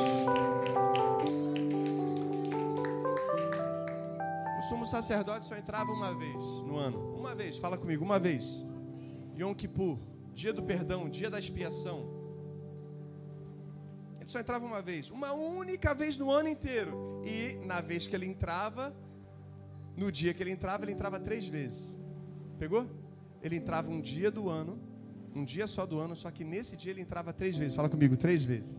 O 4.58 4.62
sumo 4.64 4.86
sacerdote 4.86 5.46
só 5.46 5.56
entrava 5.56 5.92
uma 5.92 6.14
vez 6.14 6.36
no 6.66 6.78
ano. 6.78 7.16
Uma 7.16 7.34
vez, 7.34 7.58
fala 7.58 7.78
comigo, 7.78 8.04
uma 8.04 8.20
vez. 8.20 8.66
Yom 9.38 9.54
Kippur, 9.54 9.98
dia 10.34 10.52
do 10.52 10.62
perdão, 10.62 11.10
dia 11.10 11.30
da 11.30 11.40
expiação. 11.40 12.19
Ele 14.30 14.34
só 14.34 14.40
entrava 14.40 14.66
uma 14.66 14.82
vez, 14.82 15.10
uma 15.10 15.34
única 15.34 15.94
vez 15.94 16.18
no 16.18 16.30
ano 16.32 16.50
inteiro. 16.50 17.22
E 17.26 17.58
na 17.66 17.82
vez 17.82 18.06
que 18.06 18.16
ele 18.16 18.28
entrava, 18.28 18.96
no 19.98 20.12
dia 20.12 20.34
que 20.34 20.44
ele 20.44 20.52
entrava, 20.52 20.86
ele 20.86 20.92
entrava 20.92 21.20
três 21.20 21.48
vezes. 21.48 22.00
Pegou? 22.60 22.88
ele 23.42 23.56
entrava 23.56 23.90
um 23.90 24.02
dia 24.02 24.30
do 24.30 24.50
ano, 24.50 24.80
um 25.34 25.44
dia 25.44 25.68
só 25.68 25.86
do 25.86 26.00
ano, 26.00 26.16
só 26.16 26.30
que 26.30 26.44
nesse 26.44 26.76
dia 26.76 26.92
ele 26.92 27.02
entrava 27.02 27.32
três 27.32 27.58
vezes. 27.58 27.76
Fala 27.76 27.90
comigo, 27.90 28.18
três 28.18 28.44
vezes. 28.44 28.78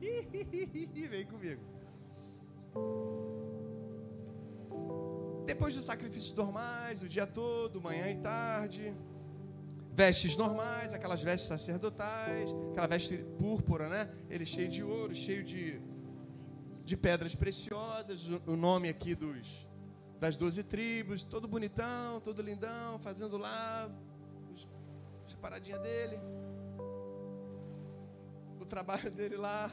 Vem 0.00 1.26
comigo. 1.26 1.62
Depois 5.46 5.74
dos 5.74 5.84
sacrifícios 5.84 6.34
normais, 6.34 7.02
o 7.02 7.08
dia 7.08 7.26
todo, 7.26 7.80
manhã 7.80 8.10
e 8.10 8.16
tarde, 8.16 8.94
vestes 9.94 10.36
normais, 10.36 10.92
aquelas 10.92 11.22
vestes 11.22 11.48
sacerdotais, 11.48 12.50
aquela 12.72 12.88
veste 12.88 13.16
púrpura, 13.38 13.88
né? 13.88 14.10
Ele 14.28 14.44
cheio 14.44 14.68
de 14.68 14.82
ouro, 14.82 15.14
cheio 15.14 15.44
de, 15.44 15.80
de 16.84 16.96
pedras 16.96 17.34
preciosas, 17.34 18.26
o 18.46 18.56
nome 18.56 18.88
aqui 18.88 19.14
dos 19.14 19.64
das 20.18 20.36
doze 20.36 20.62
tribos, 20.62 21.22
todo 21.22 21.46
bonitão, 21.46 22.18
todo 22.20 22.40
lindão, 22.40 22.98
fazendo 22.98 23.36
lá 23.36 23.90
a 25.32 25.36
paradinha 25.36 25.78
dele, 25.78 26.18
o 28.58 28.64
trabalho 28.64 29.10
dele 29.12 29.36
lá, 29.36 29.70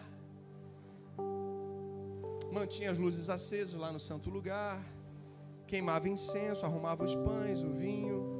mantinha 2.51 2.91
as 2.91 2.97
luzes 2.97 3.29
acesas 3.29 3.79
lá 3.79 3.91
no 3.91 3.99
santo 3.99 4.29
lugar, 4.29 4.83
queimava 5.65 6.09
incenso, 6.09 6.65
arrumava 6.65 7.05
os 7.05 7.15
pães, 7.15 7.61
o 7.61 7.73
vinho, 7.73 8.30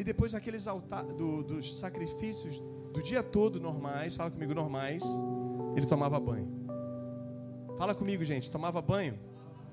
e 0.00 0.02
depois 0.02 0.34
aqueles 0.34 0.66
altares 0.66 1.12
do, 1.12 1.44
dos 1.44 1.78
sacrifícios 1.78 2.58
do 2.90 3.02
dia 3.02 3.22
todo 3.22 3.60
normais, 3.60 4.16
fala 4.16 4.30
comigo 4.30 4.54
normais, 4.54 5.02
ele 5.76 5.84
tomava 5.84 6.18
banho. 6.18 6.48
Fala 7.76 7.94
comigo, 7.94 8.24
gente, 8.24 8.50
tomava 8.50 8.80
banho. 8.80 9.18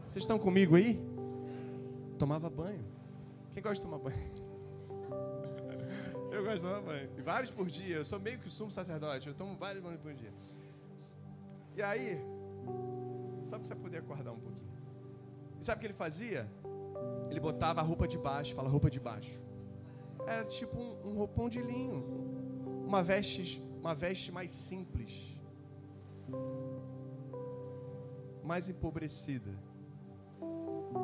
Vocês 0.10 0.24
estão 0.24 0.38
comigo 0.38 0.76
aí? 0.76 1.02
Tomava 2.20 2.50
banho. 2.50 2.84
Quem 3.54 3.64
gosta 3.64 3.76
de 3.76 3.90
tomar 3.90 4.00
banho? 4.00 4.20
Eu 6.30 6.44
gosto 6.44 6.58
de 6.58 6.64
tomar 6.64 6.82
banho. 6.82 7.10
E 7.18 7.22
vários 7.22 7.50
por 7.50 7.68
dia. 7.68 7.96
Eu 7.96 8.04
sou 8.04 8.20
meio 8.20 8.38
que 8.38 8.50
sumo 8.50 8.70
sacerdote. 8.70 9.30
Eu 9.30 9.34
tomo 9.34 9.56
vários 9.56 9.82
banhos 9.82 10.02
por 10.02 10.14
dia. 10.14 10.34
E 11.74 11.82
aí, 11.82 12.22
só 13.46 13.58
para 13.58 13.66
você 13.66 13.76
poder 13.76 14.00
acordar 14.00 14.34
um 14.34 14.40
pouquinho. 14.40 14.68
E 15.58 15.64
sabe 15.64 15.78
o 15.78 15.80
que 15.80 15.88
ele 15.88 15.94
fazia? 15.94 16.52
Ele 17.30 17.40
botava 17.40 17.80
a 17.80 17.84
roupa 17.84 18.06
de 18.06 18.18
baixo. 18.18 18.54
Fala 18.54 18.68
roupa 18.68 18.90
de 18.90 19.00
baixo. 19.00 19.47
Era 20.28 20.44
tipo 20.46 20.78
um, 20.78 21.10
um 21.10 21.14
roupão 21.16 21.50
de 21.50 21.62
linho. 21.62 22.04
Uma 22.86 23.02
veste, 23.02 23.64
uma 23.80 23.96
veste 23.96 24.32
mais 24.32 24.52
simples. 24.52 25.12
Mais 28.44 28.70
empobrecida 28.70 29.52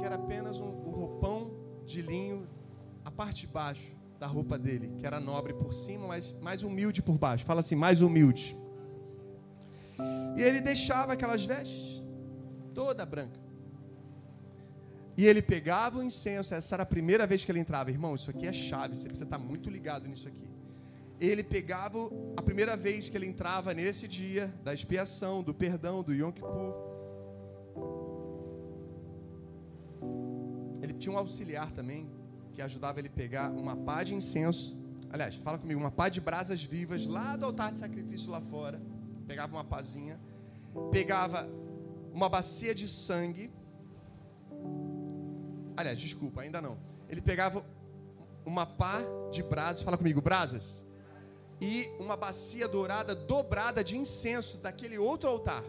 que 0.04 0.06
era 0.06 0.16
apenas 0.16 0.60
um, 0.60 0.68
um 0.68 0.92
roupão 0.92 1.52
de 1.86 2.02
linho, 2.02 2.48
a 3.04 3.12
parte 3.12 3.48
de 3.48 3.54
baixo 3.54 3.96
da 4.20 4.28
roupa 4.28 4.58
dele, 4.58 4.94
que 5.00 5.06
era 5.06 5.20
nobre 5.20 5.54
por 5.54 5.74
cima, 5.74 6.08
mas 6.08 6.38
mais 6.42 6.64
humilde 6.64 7.02
por 7.02 7.18
baixo. 7.18 7.46
Fala 7.46 7.60
assim, 7.60 7.76
mais 7.76 8.02
humilde. 8.02 8.58
E 10.38 10.42
ele 10.42 10.62
deixava 10.62 11.14
aquelas 11.14 11.46
vestes 11.46 12.04
toda 12.74 13.06
branca. 13.06 13.40
E 15.16 15.26
ele 15.26 15.42
pegava 15.42 16.00
o 16.00 16.04
incenso, 16.04 16.56
essa 16.56 16.76
era 16.76 16.84
a 16.84 16.86
primeira 16.86 17.28
vez 17.28 17.46
que 17.46 17.52
ele 17.52 17.60
entrava. 17.60 17.92
Irmão, 17.92 18.16
isso 18.16 18.30
aqui 18.30 18.48
é 18.48 18.54
chave, 18.54 18.96
você 18.96 19.08
precisa 19.08 19.26
estar 19.26 19.38
muito 19.38 19.70
ligado 19.70 20.08
nisso 20.08 20.28
aqui. 20.28 20.48
Ele 21.20 21.44
pegava 21.44 22.00
a 22.36 22.42
primeira 22.42 22.76
vez 22.76 23.10
que 23.10 23.16
ele 23.16 23.28
entrava 23.28 23.74
nesse 23.74 24.08
dia 24.08 24.54
da 24.64 24.74
expiação, 24.74 25.44
do 25.44 25.54
perdão, 25.54 26.02
do 26.02 26.14
Yom 26.14 26.32
Kippur. 26.32 26.74
Ele 30.82 30.94
tinha 30.94 31.14
um 31.14 31.18
auxiliar 31.18 31.72
também 31.72 32.10
que 32.52 32.62
ajudava 32.62 33.00
ele 33.00 33.08
a 33.08 33.12
pegar 33.12 33.52
uma 33.52 33.76
pá 33.76 34.04
de 34.04 34.16
incenso. 34.16 34.78
Aliás, 35.10 35.36
fala 35.36 35.58
comigo, 35.58 35.80
uma 35.80 35.92
pá 35.92 36.10
de 36.10 36.20
brasas 36.20 36.64
vivas 36.64 37.06
lá 37.06 37.36
do 37.36 37.46
altar 37.46 37.72
de 37.72 37.78
sacrifício 37.78 38.32
lá 38.32 38.42
fora. 38.42 38.82
Pegava 39.28 39.56
uma 39.56 39.64
pazinha, 39.64 40.20
pegava 40.92 41.50
uma 42.12 42.28
bacia 42.28 42.74
de 42.76 42.88
sangue. 42.88 43.52
Aliás, 45.76 46.00
desculpa, 46.00 46.42
ainda 46.42 46.62
não. 46.62 46.78
Ele 47.10 47.22
pegava 47.22 47.64
uma 48.46 48.66
pá 48.66 49.02
de 49.32 49.42
brasas, 49.44 49.82
fala 49.82 49.98
comigo, 49.98 50.22
brasas. 50.22 50.84
E 51.62 51.90
uma 52.00 52.18
bacia 52.18 52.68
dourada 52.68 53.16
dobrada 53.16 53.84
de 53.84 53.98
incenso 53.98 54.58
daquele 54.58 54.98
outro 54.98 55.30
altar, 55.30 55.64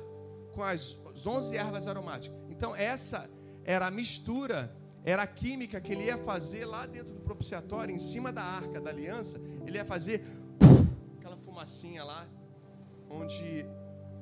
com 0.53 0.63
as 0.63 0.99
11 1.25 1.57
ervas 1.57 1.87
aromáticas. 1.87 2.37
Então, 2.51 2.75
essa 2.75 3.29
era 3.65 3.87
a 3.87 3.91
mistura 3.91 4.75
era 5.05 5.23
a 5.23 5.27
química 5.27 5.81
que 5.83 5.93
ele 5.93 6.05
ia 6.05 6.17
fazer 6.17 6.65
lá 6.65 6.87
dentro 6.87 7.13
do 7.13 7.21
propiciatório, 7.21 7.95
em 7.95 7.99
cima 7.99 8.33
da 8.33 8.43
arca 8.43 8.81
da 8.81 8.89
aliança. 8.89 9.39
Ele 9.67 9.77
ia 9.77 9.85
fazer 9.85 10.25
aquela 11.19 11.37
fumacinha 11.37 12.03
lá, 12.03 12.27
onde, 13.11 13.67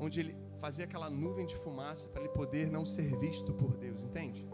onde 0.01 0.18
ele 0.18 0.37
fazia 0.61 0.85
aquela 0.85 1.09
nuvem 1.09 1.47
de 1.47 1.55
fumaça 1.57 2.09
para 2.09 2.22
ele 2.22 2.33
poder 2.33 2.68
não 2.68 2.85
ser 2.85 3.16
visto 3.18 3.53
por 3.55 3.76
Deus, 3.76 4.03
entende? 4.03 4.45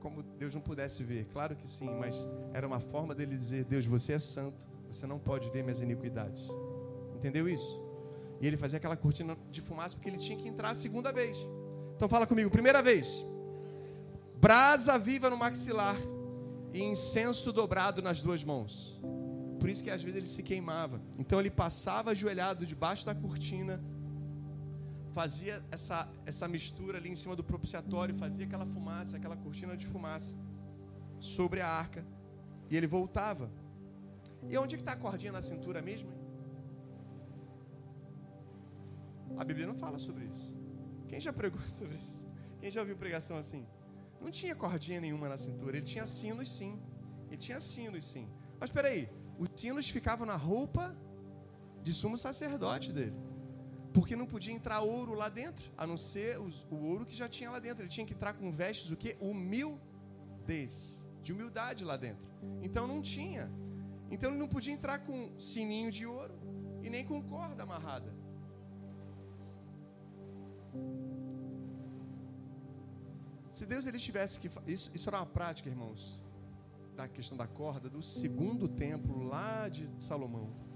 Como 0.00 0.22
Deus 0.22 0.54
não 0.54 0.60
pudesse 0.60 1.02
ver, 1.02 1.26
claro 1.32 1.54
que 1.54 1.68
sim, 1.68 1.90
mas 1.98 2.16
era 2.52 2.66
uma 2.66 2.80
forma 2.80 3.14
dele 3.14 3.36
dizer: 3.36 3.64
Deus, 3.64 3.86
você 3.86 4.14
é 4.14 4.18
santo, 4.18 4.66
você 4.90 5.06
não 5.06 5.18
pode 5.18 5.48
ver 5.50 5.62
minhas 5.62 5.80
iniquidades. 5.80 6.42
Entendeu 7.14 7.48
isso? 7.48 7.80
E 8.40 8.46
ele 8.46 8.56
fazia 8.56 8.78
aquela 8.78 8.96
cortina 8.96 9.36
de 9.50 9.60
fumaça 9.60 9.94
porque 9.94 10.08
ele 10.08 10.18
tinha 10.18 10.38
que 10.38 10.48
entrar 10.48 10.70
a 10.70 10.74
segunda 10.74 11.12
vez. 11.12 11.36
Então 11.96 12.08
fala 12.08 12.26
comigo, 12.26 12.50
primeira 12.50 12.82
vez 12.82 13.26
brasa 14.40 14.98
viva 14.98 15.28
no 15.28 15.36
maxilar 15.36 15.96
e 16.72 16.82
incenso 16.82 17.52
dobrado 17.52 18.00
nas 18.00 18.22
duas 18.22 18.42
mãos. 18.42 18.98
Por 19.58 19.68
isso 19.68 19.82
que 19.82 19.90
às 19.90 20.02
vezes 20.02 20.16
ele 20.16 20.26
se 20.26 20.42
queimava. 20.42 21.00
Então 21.18 21.38
ele 21.38 21.50
passava 21.50 22.12
ajoelhado 22.12 22.64
debaixo 22.64 23.04
da 23.04 23.14
cortina, 23.14 23.82
fazia 25.12 25.62
essa, 25.70 26.08
essa 26.24 26.46
mistura 26.48 26.98
ali 26.98 27.10
em 27.10 27.14
cima 27.14 27.34
do 27.34 27.44
propiciatório, 27.44 28.14
fazia 28.14 28.46
aquela 28.46 28.66
fumaça, 28.66 29.16
aquela 29.16 29.36
cortina 29.36 29.76
de 29.76 29.86
fumaça 29.86 30.34
sobre 31.18 31.60
a 31.60 31.68
arca. 31.68 32.04
E 32.70 32.76
ele 32.76 32.86
voltava. 32.86 33.50
E 34.48 34.56
onde 34.56 34.76
que 34.76 34.82
está 34.82 34.92
a 34.92 34.96
cordinha 34.96 35.32
na 35.32 35.42
cintura 35.42 35.82
mesmo? 35.82 36.10
A 39.36 39.44
Bíblia 39.44 39.66
não 39.66 39.74
fala 39.74 39.98
sobre 39.98 40.24
isso. 40.26 40.54
Quem 41.08 41.20
já 41.20 41.32
pregou 41.32 41.60
sobre 41.68 41.96
isso? 41.96 42.28
Quem 42.60 42.70
já 42.70 42.80
ouviu 42.80 42.96
pregação 42.96 43.36
assim? 43.36 43.66
Não 44.20 44.30
tinha 44.30 44.54
cordinha 44.54 45.00
nenhuma 45.00 45.28
na 45.28 45.36
cintura. 45.36 45.76
Ele 45.76 45.86
tinha 45.86 46.06
sinos, 46.06 46.50
sim. 46.50 46.78
Ele 47.28 47.36
tinha 47.36 47.58
sinos, 47.58 48.04
sim. 48.04 48.28
Mas 48.58 48.70
espera 48.70 48.88
aí, 48.88 49.08
os 49.38 49.48
sinos 49.54 49.88
ficavam 49.88 50.26
na 50.26 50.36
roupa 50.36 50.96
de 51.82 51.92
sumo 51.92 52.16
sacerdote 52.18 52.92
dele. 52.92 53.16
Porque 53.92 54.14
não 54.14 54.26
podia 54.26 54.54
entrar 54.54 54.80
ouro 54.80 55.14
lá 55.14 55.28
dentro, 55.28 55.70
a 55.76 55.86
não 55.86 55.96
ser 55.96 56.38
os, 56.40 56.64
o 56.70 56.76
ouro 56.76 57.04
que 57.04 57.16
já 57.16 57.28
tinha 57.28 57.50
lá 57.50 57.58
dentro. 57.58 57.82
Ele 57.82 57.90
tinha 57.90 58.06
que 58.06 58.14
entrar 58.14 58.34
com 58.34 58.52
vestes 58.52 58.90
o 58.90 58.96
quê? 58.96 59.16
Humildez. 59.20 61.04
De 61.22 61.32
humildade 61.32 61.84
lá 61.84 61.96
dentro. 61.96 62.30
Então 62.62 62.86
não 62.86 63.02
tinha. 63.02 63.50
Então 64.10 64.30
ele 64.30 64.38
não 64.38 64.48
podia 64.48 64.72
entrar 64.72 65.00
com 65.00 65.38
sininho 65.38 65.90
de 65.90 66.06
ouro 66.06 66.34
e 66.82 66.88
nem 66.88 67.04
com 67.04 67.22
corda 67.22 67.62
amarrada. 67.62 68.12
Se 73.50 73.66
Deus 73.66 73.86
ele 73.86 73.98
tivesse 73.98 74.38
que. 74.38 74.48
Isso, 74.66 74.90
isso 74.94 75.08
era 75.10 75.18
uma 75.18 75.26
prática, 75.26 75.68
irmãos, 75.68 76.22
da 76.96 77.08
questão 77.08 77.36
da 77.36 77.46
corda 77.46 77.90
do 77.90 78.02
segundo 78.02 78.68
templo 78.68 79.24
lá 79.24 79.68
de 79.68 79.90
Salomão. 80.02 80.69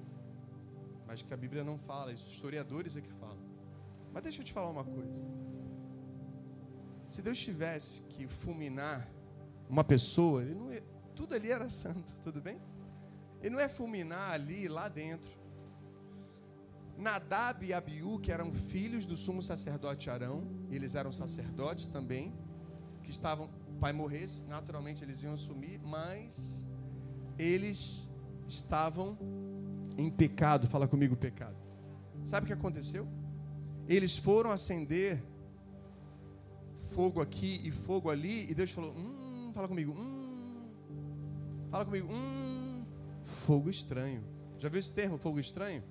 Mas 1.06 1.22
que 1.22 1.32
a 1.32 1.36
Bíblia 1.36 1.62
não 1.62 1.78
fala, 1.78 2.12
isso 2.12 2.28
historiadores 2.30 2.96
é 2.96 3.00
que 3.00 3.12
falam. 3.12 3.44
Mas 4.12 4.22
deixa 4.22 4.40
eu 4.40 4.44
te 4.44 4.52
falar 4.52 4.70
uma 4.70 4.84
coisa. 4.84 5.24
Se 7.08 7.20
Deus 7.20 7.38
tivesse 7.38 8.02
que 8.02 8.26
fulminar 8.26 9.08
uma 9.68 9.84
pessoa, 9.84 10.42
ele 10.42 10.54
não 10.54 10.72
ia, 10.72 10.82
tudo 11.14 11.34
ali 11.34 11.50
era 11.50 11.68
santo, 11.70 12.14
tudo 12.22 12.40
bem? 12.40 12.60
Ele 13.40 13.50
não 13.50 13.60
é 13.60 13.68
fulminar 13.68 14.32
ali, 14.32 14.68
lá 14.68 14.88
dentro. 14.88 15.30
Nadab 16.96 17.64
e 17.66 17.72
Abiú, 17.72 18.18
que 18.20 18.30
eram 18.30 18.52
filhos 18.52 19.04
do 19.04 19.16
sumo 19.16 19.42
sacerdote 19.42 20.08
Arão, 20.08 20.44
eles 20.70 20.94
eram 20.94 21.12
sacerdotes 21.12 21.86
também, 21.86 22.32
que 23.02 23.10
estavam, 23.10 23.50
pai 23.80 23.92
morresse, 23.92 24.44
naturalmente 24.44 25.04
eles 25.04 25.22
iam 25.22 25.34
assumir, 25.34 25.78
mas 25.82 26.66
eles 27.36 28.10
estavam 28.46 29.18
em 29.96 30.10
pecado. 30.10 30.66
Fala 30.66 30.86
comigo, 30.88 31.16
pecado. 31.16 31.56
Sabe 32.24 32.44
o 32.44 32.46
que 32.46 32.52
aconteceu? 32.52 33.06
Eles 33.88 34.16
foram 34.16 34.50
acender 34.50 35.22
fogo 36.94 37.20
aqui 37.20 37.60
e 37.64 37.70
fogo 37.70 38.10
ali, 38.10 38.50
e 38.50 38.54
Deus 38.54 38.70
falou: 38.70 38.92
Hum, 38.92 39.50
fala 39.54 39.68
comigo, 39.68 39.92
hum, 39.92 40.64
fala 41.70 41.84
comigo, 41.84 42.08
hum, 42.10 42.84
fogo 43.24 43.68
estranho. 43.68 44.22
Já 44.58 44.68
viu 44.68 44.78
esse 44.78 44.92
termo, 44.92 45.18
fogo 45.18 45.38
estranho? 45.38 45.82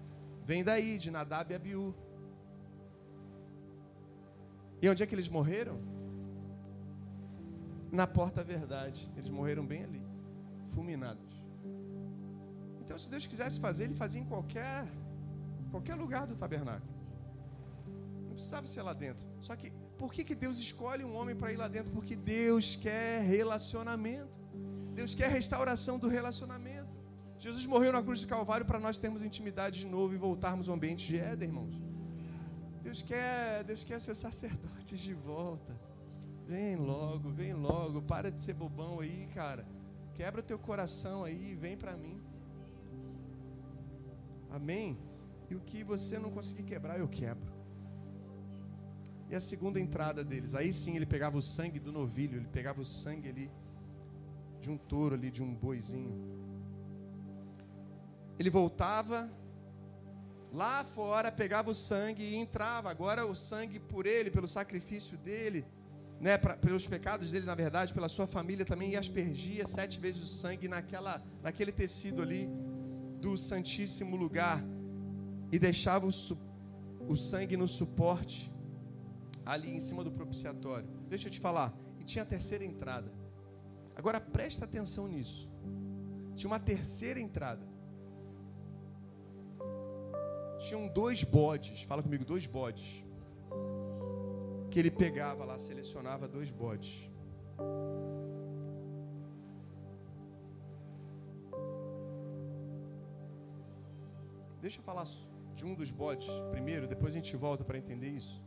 Vem 0.46 0.64
daí, 0.64 0.98
de 0.98 1.12
Nadab 1.12 1.52
e 1.52 1.56
Abiú. 1.56 1.94
E 4.82 4.90
onde 4.90 5.04
é 5.04 5.06
que 5.06 5.16
eles 5.16 5.30
morreram? 5.30 5.80
Na 7.92 8.08
porta 8.08 8.44
verdade. 8.44 9.10
Eles 9.16 9.30
morreram 9.30 9.66
bem 9.66 9.84
ali, 9.84 10.02
fulminados. 10.72 11.33
Então, 12.84 12.98
se 13.00 13.10
Deus 13.10 13.26
quisesse 13.26 13.60
fazer, 13.60 13.86
Ele 13.86 13.96
fazia 13.96 14.22
em 14.22 14.26
qualquer, 14.26 14.86
qualquer 15.72 15.96
lugar 15.96 16.28
do 16.28 16.36
tabernáculo. 16.36 16.92
Não 18.28 18.34
precisava 18.34 18.68
ser 18.68 18.82
lá 18.82 18.94
dentro. 18.94 19.24
Só 19.40 19.56
que, 19.56 19.72
por 19.98 20.12
que, 20.12 20.24
que 20.24 20.36
Deus 20.36 20.58
escolhe 20.58 21.04
um 21.04 21.16
homem 21.16 21.36
para 21.36 21.52
ir 21.52 21.56
lá 21.56 21.68
dentro? 21.68 21.92
Porque 21.92 22.16
Deus 22.16 22.76
quer 22.76 23.22
relacionamento. 23.22 24.38
Deus 24.94 25.16
quer 25.16 25.30
restauração 25.30 25.98
do 25.98 26.08
relacionamento. 26.08 26.98
Jesus 27.40 27.66
morreu 27.66 27.92
na 27.92 28.02
cruz 28.02 28.22
do 28.22 28.28
Calvário 28.28 28.66
para 28.66 28.80
nós 28.80 29.00
termos 29.00 29.24
intimidade 29.24 29.80
de 29.82 29.88
novo 29.88 30.14
e 30.14 30.18
voltarmos 30.18 30.68
ao 30.70 30.76
ambiente 30.76 31.08
de 31.08 31.18
Éden, 31.18 31.50
irmãos. 31.50 31.82
Deus 32.82 33.02
quer, 33.02 33.64
Deus 33.64 33.84
quer 33.84 34.00
seus 34.00 34.20
sacerdotes 34.20 35.00
de 35.00 35.14
volta. 35.14 35.76
Vem 36.46 36.76
logo, 36.76 37.30
vem 37.32 37.54
logo. 37.54 38.02
Para 38.02 38.32
de 38.32 38.40
ser 38.40 38.54
bobão 38.54 39.00
aí, 39.00 39.28
cara. 39.34 39.66
Quebra 40.14 40.42
o 40.42 40.44
teu 40.44 40.60
coração 40.60 41.24
aí 41.24 41.52
e 41.52 41.56
vem 41.56 41.78
para 41.78 41.96
mim. 41.98 42.22
Amém? 44.54 45.00
E 45.50 45.56
o 45.56 45.60
que 45.60 45.84
você 45.84 46.20
não 46.20 46.30
conseguir 46.30 46.64
quebrar, 46.64 47.00
eu 47.00 47.08
quebro. 47.08 47.52
E 49.28 49.36
a 49.36 49.42
segunda 49.42 49.80
entrada 49.80 50.24
deles, 50.24 50.54
aí 50.54 50.72
sim 50.72 50.96
ele 50.96 51.08
pegava 51.08 51.36
o 51.36 51.42
sangue 51.42 51.80
do 51.80 51.92
novilho, 51.92 52.38
ele 52.38 52.48
pegava 52.48 52.80
o 52.80 52.86
sangue 52.86 53.30
ali 53.30 53.52
de 54.62 54.70
um 54.70 54.78
touro 54.78 55.16
ali, 55.16 55.32
de 55.32 55.42
um 55.42 55.52
boizinho. 55.56 56.16
Ele 58.38 58.52
voltava 58.52 59.28
lá 60.52 60.84
fora, 60.84 61.32
pegava 61.32 61.72
o 61.72 61.76
sangue 61.76 62.22
e 62.24 62.36
entrava. 62.36 62.92
Agora 62.92 63.26
o 63.26 63.34
sangue 63.34 63.80
por 63.80 64.06
ele, 64.06 64.30
pelo 64.30 64.48
sacrifício 64.48 65.18
dele, 65.18 65.66
né, 66.22 66.38
pra, 66.38 66.56
pelos 66.56 66.86
pecados 66.86 67.32
dele, 67.32 67.48
na 67.48 67.56
verdade, 67.56 67.92
pela 67.92 68.08
sua 68.08 68.28
família 68.28 68.66
também, 68.66 68.92
e 68.92 68.96
aspergia 68.96 69.66
sete 69.66 70.00
vezes 70.00 70.22
o 70.22 70.28
sangue 70.28 70.68
naquela, 70.68 71.24
naquele 71.42 71.72
tecido 71.72 72.22
ali 72.22 72.48
do 73.24 73.38
Santíssimo 73.38 74.16
Lugar 74.24 74.60
e 75.50 75.58
deixava 75.68 76.06
o, 76.06 76.14
o 77.08 77.16
sangue 77.16 77.56
no 77.56 77.68
suporte 77.68 78.52
ali 79.46 79.70
em 79.78 79.82
cima 79.88 80.04
do 80.04 80.12
propiciatório. 80.12 80.90
Deixa 81.08 81.28
eu 81.28 81.32
te 81.32 81.40
falar, 81.40 81.74
e 82.00 82.04
tinha 82.04 82.24
a 82.24 82.26
terceira 82.26 82.66
entrada. 82.66 83.10
Agora 83.96 84.20
presta 84.20 84.66
atenção 84.66 85.08
nisso. 85.08 85.50
Tinha 86.36 86.50
uma 86.52 86.60
terceira 86.60 87.20
entrada. 87.28 87.66
Tinham 90.66 90.88
dois 90.88 91.24
bodes, 91.24 91.84
fala 91.84 92.04
comigo, 92.04 92.26
dois 92.26 92.46
bodes. 92.46 93.06
Que 94.70 94.80
ele 94.80 94.92
pegava 94.92 95.46
lá, 95.46 95.58
selecionava 95.60 96.28
dois 96.28 96.50
bodes. 96.50 97.10
Deixa 104.64 104.80
eu 104.80 104.84
falar 104.86 105.06
de 105.54 105.66
um 105.66 105.76
dos 105.76 105.92
bodes 105.92 106.30
primeiro, 106.50 106.88
depois 106.88 107.14
a 107.14 107.18
gente 107.18 107.36
volta 107.36 107.66
para 107.66 107.78
entender 107.78 108.08
isso. 108.08 108.42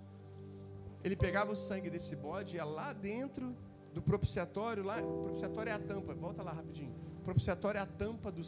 Ele 1.04 1.14
pegava 1.14 1.52
o 1.52 1.56
sangue 1.56 1.90
desse 1.90 2.16
bode, 2.16 2.56
ia 2.56 2.64
lá 2.64 2.94
dentro 2.94 3.54
do 3.92 4.00
propiciatório, 4.00 4.82
lá, 4.82 4.96
o 5.02 5.24
propiciatório 5.24 5.68
é 5.68 5.74
a 5.74 5.78
tampa, 5.78 6.14
volta 6.14 6.42
lá 6.42 6.52
rapidinho. 6.52 6.94
O 7.18 7.20
propiciatório 7.20 7.76
é 7.76 7.82
a 7.82 7.86
tampa 7.86 8.32
do, 8.32 8.40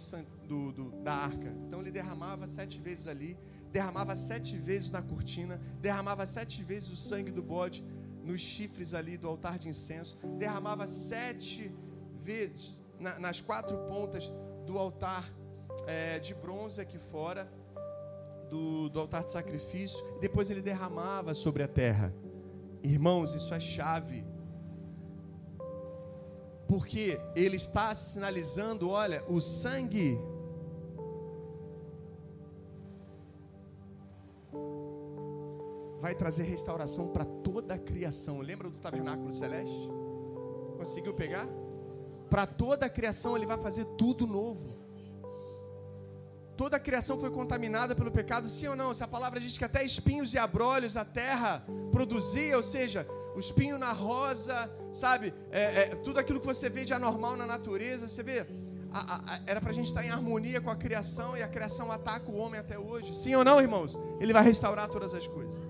do, 0.47 0.73
do, 0.73 1.03
da 1.03 1.13
arca. 1.13 1.55
Então 1.67 1.83
ele 1.83 1.91
derramava 1.91 2.49
sete 2.49 2.81
vezes 2.81 3.07
ali, 3.07 3.37
derramava 3.71 4.17
sete 4.17 4.57
vezes 4.57 4.91
na 4.91 5.03
cortina, 5.03 5.61
derramava 5.79 6.25
sete 6.25 6.65
vezes 6.65 6.91
o 6.91 6.97
sangue 6.97 7.31
do 7.31 7.43
bode 7.43 7.85
nos 8.25 8.41
chifres 8.41 8.95
ali 8.95 9.19
do 9.19 9.29
altar 9.29 9.59
de 9.59 9.69
incenso, 9.69 10.17
derramava 10.39 10.87
sete 10.87 11.71
vezes 12.23 12.75
na, 12.99 13.19
nas 13.19 13.43
quatro 13.43 13.77
pontas 13.91 14.33
do 14.65 14.79
altar 14.79 15.31
é, 15.87 16.19
de 16.19 16.35
bronze 16.35 16.81
aqui 16.81 16.99
fora 16.99 17.58
do, 18.49 18.89
do 18.89 19.01
altar 19.01 19.25
de 19.25 19.31
sacrifício, 19.31 20.03
e 20.17 20.21
depois 20.21 20.51
ele 20.51 20.61
derramava 20.61 21.35
sobre 21.35 21.63
a 21.63 21.69
terra. 21.69 22.15
Irmãos, 22.83 23.35
isso 23.35 23.53
é 23.55 23.61
chave. 23.61 24.25
Porque 26.67 27.19
ele 27.35 27.57
está 27.57 27.95
sinalizando, 27.95 28.91
olha, 28.91 29.25
o 29.29 29.41
sangue 29.41 30.19
vai 36.01 36.15
trazer 36.15 36.45
restauração 36.45 37.09
para 37.09 37.25
toda 37.25 37.75
a 37.75 37.79
criação. 37.79 38.41
Lembra 38.41 38.69
do 38.69 38.79
tabernáculo 38.79 39.33
celeste? 39.33 39.89
Conseguiu 40.77 41.15
pegar? 41.15 41.49
Para 42.31 42.47
toda 42.47 42.87
a 42.87 42.91
criação 42.91 43.37
ele 43.37 43.47
vai 43.47 43.59
fazer 43.59 43.85
tudo 43.97 44.27
novo 44.27 44.78
toda 46.59 46.77
a 46.77 46.81
criação 46.81 47.21
foi 47.21 47.31
contaminada 47.31 47.95
pelo 47.95 48.11
pecado, 48.11 48.49
sim 48.49 48.67
ou 48.67 48.75
não? 48.75 48.93
Se 48.93 49.05
a 49.05 49.07
palavra 49.07 49.39
diz 49.39 49.57
que 49.57 49.65
até 49.65 49.85
espinhos 49.85 50.35
e 50.35 50.39
abrolhos 50.39 50.97
a 50.97 51.05
terra 51.05 51.65
produzia, 51.93 52.57
ou 52.57 52.63
seja, 52.65 53.07
o 53.37 53.39
espinho 53.39 53.79
na 53.79 53.93
rosa, 53.93 54.69
sabe? 54.93 55.33
É, 55.53 55.63
é, 55.63 55.87
tudo 56.03 56.19
aquilo 56.19 56.41
que 56.41 56.47
você 56.47 56.69
vê 56.69 56.85
de 56.85 56.93
anormal 56.93 57.37
na 57.37 57.47
natureza, 57.47 58.09
você 58.09 58.25
vê. 58.25 58.45
A, 58.93 59.35
a, 59.35 59.41
era 59.47 59.61
para 59.61 59.71
a 59.71 59.73
gente 59.73 59.87
estar 59.87 60.05
em 60.05 60.11
harmonia 60.11 60.61
com 60.61 60.71
a 60.71 60.75
criação 60.75 61.37
e 61.37 61.43
a 61.45 61.49
criação 61.49 61.93
ataca 61.93 62.29
o 62.29 62.37
homem 62.37 62.59
até 62.59 62.77
hoje. 62.77 63.15
Sim 63.15 63.37
ou 63.37 63.45
não, 63.45 63.61
irmãos? 63.61 63.97
Ele 64.19 64.33
vai 64.33 64.43
restaurar 64.43 64.89
todas 64.89 65.15
as 65.15 65.29
coisas. 65.29 65.63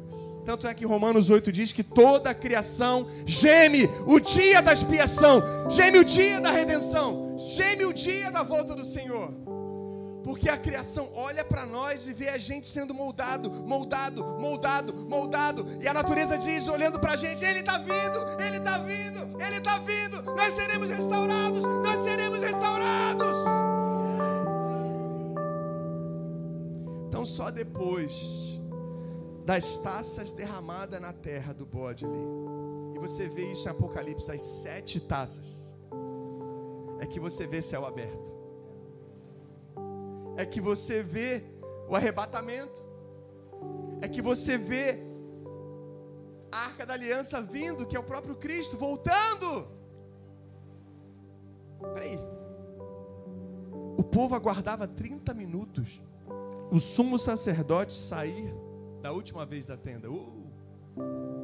Tanto 0.47 0.67
é 0.67 0.73
que 0.73 0.87
Romanos 0.87 1.29
8 1.29 1.53
diz 1.53 1.71
que 1.71 1.83
toda 1.83 2.31
a 2.31 2.35
criação 2.35 3.07
geme 3.27 3.91
o 4.07 4.19
dia 4.19 4.63
da 4.63 4.73
expiação, 4.73 5.43
geme 5.69 5.99
o 5.99 6.05
dia 6.05 6.41
da 6.41 6.51
redenção, 6.51 7.37
geme 7.39 7.85
o 7.85 7.93
dia 7.93 8.31
da 8.31 8.43
volta 8.43 8.75
do 8.75 8.87
Senhor. 8.87 9.48
Porque 10.49 10.61
a 10.61 10.65
criação 10.65 11.11
olha 11.15 11.45
para 11.45 11.67
nós 11.67 12.07
e 12.07 12.13
vê 12.15 12.31
a 12.31 12.39
gente 12.39 12.67
sendo 12.67 12.95
moldado, 12.95 13.51
moldado, 13.51 14.25
moldado, 14.25 14.95
moldado. 14.95 15.67
E 15.79 15.87
a 15.87 15.93
natureza 15.93 16.39
diz, 16.39 16.67
olhando 16.69 16.99
para 16.99 17.13
a 17.13 17.17
gente: 17.17 17.45
Ele 17.45 17.61
está 17.61 17.77
vindo, 17.77 18.41
Ele 18.41 18.57
está 18.57 18.79
vindo, 18.79 19.43
Ele 19.43 19.57
está 19.59 19.79
vindo. 19.81 20.23
Nós 20.23 20.55
seremos 20.55 20.89
restaurados, 20.89 21.63
nós 21.63 21.99
seremos 21.99 22.41
restaurados. 22.41 23.37
Então, 27.09 27.27
só 27.27 27.51
depois 27.51 28.59
das 29.45 29.77
taças 29.77 30.33
derramadas 30.33 30.99
na 30.99 31.13
terra 31.13 31.53
do 31.53 31.67
bode 31.67 32.07
ali, 32.07 32.27
e 32.97 32.99
você 32.99 33.29
vê 33.29 33.53
isso 33.53 33.69
em 33.69 33.71
Apocalipse, 33.71 34.33
as 34.33 34.41
sete 34.41 34.99
taças, 34.99 35.77
é 37.01 37.07
que 37.07 37.21
você 37.21 37.47
vê 37.47 37.61
céu 37.61 37.85
aberto 37.85 38.38
é 40.39 40.47
que 40.47 40.61
você 40.61 41.03
vê 41.03 41.43
o 41.89 41.97
arrebatamento, 41.97 42.81
é 44.01 44.07
que 44.07 44.23
você 44.23 44.57
vê 44.57 45.03
a 46.53 46.59
arca 46.67 46.87
da 46.87 46.95
aliança 46.95 47.41
vindo, 47.43 47.85
que 47.85 47.97
é 47.97 47.99
o 47.99 48.05
próprio 48.05 48.37
Cristo, 48.37 48.79
voltando. 48.79 49.67
Peraí, 51.93 52.17
o 53.97 54.05
povo 54.05 54.37
aguardava 54.37 54.87
30 54.87 55.35
minutos, 55.35 56.01
o 56.71 56.79
sumo 56.79 57.19
sacerdote 57.19 57.93
sair 57.93 58.55
da 59.03 59.11
última 59.11 59.45
vez 59.45 59.67
da 59.67 59.77
tenda. 59.77 60.09
Uh, 60.09 60.49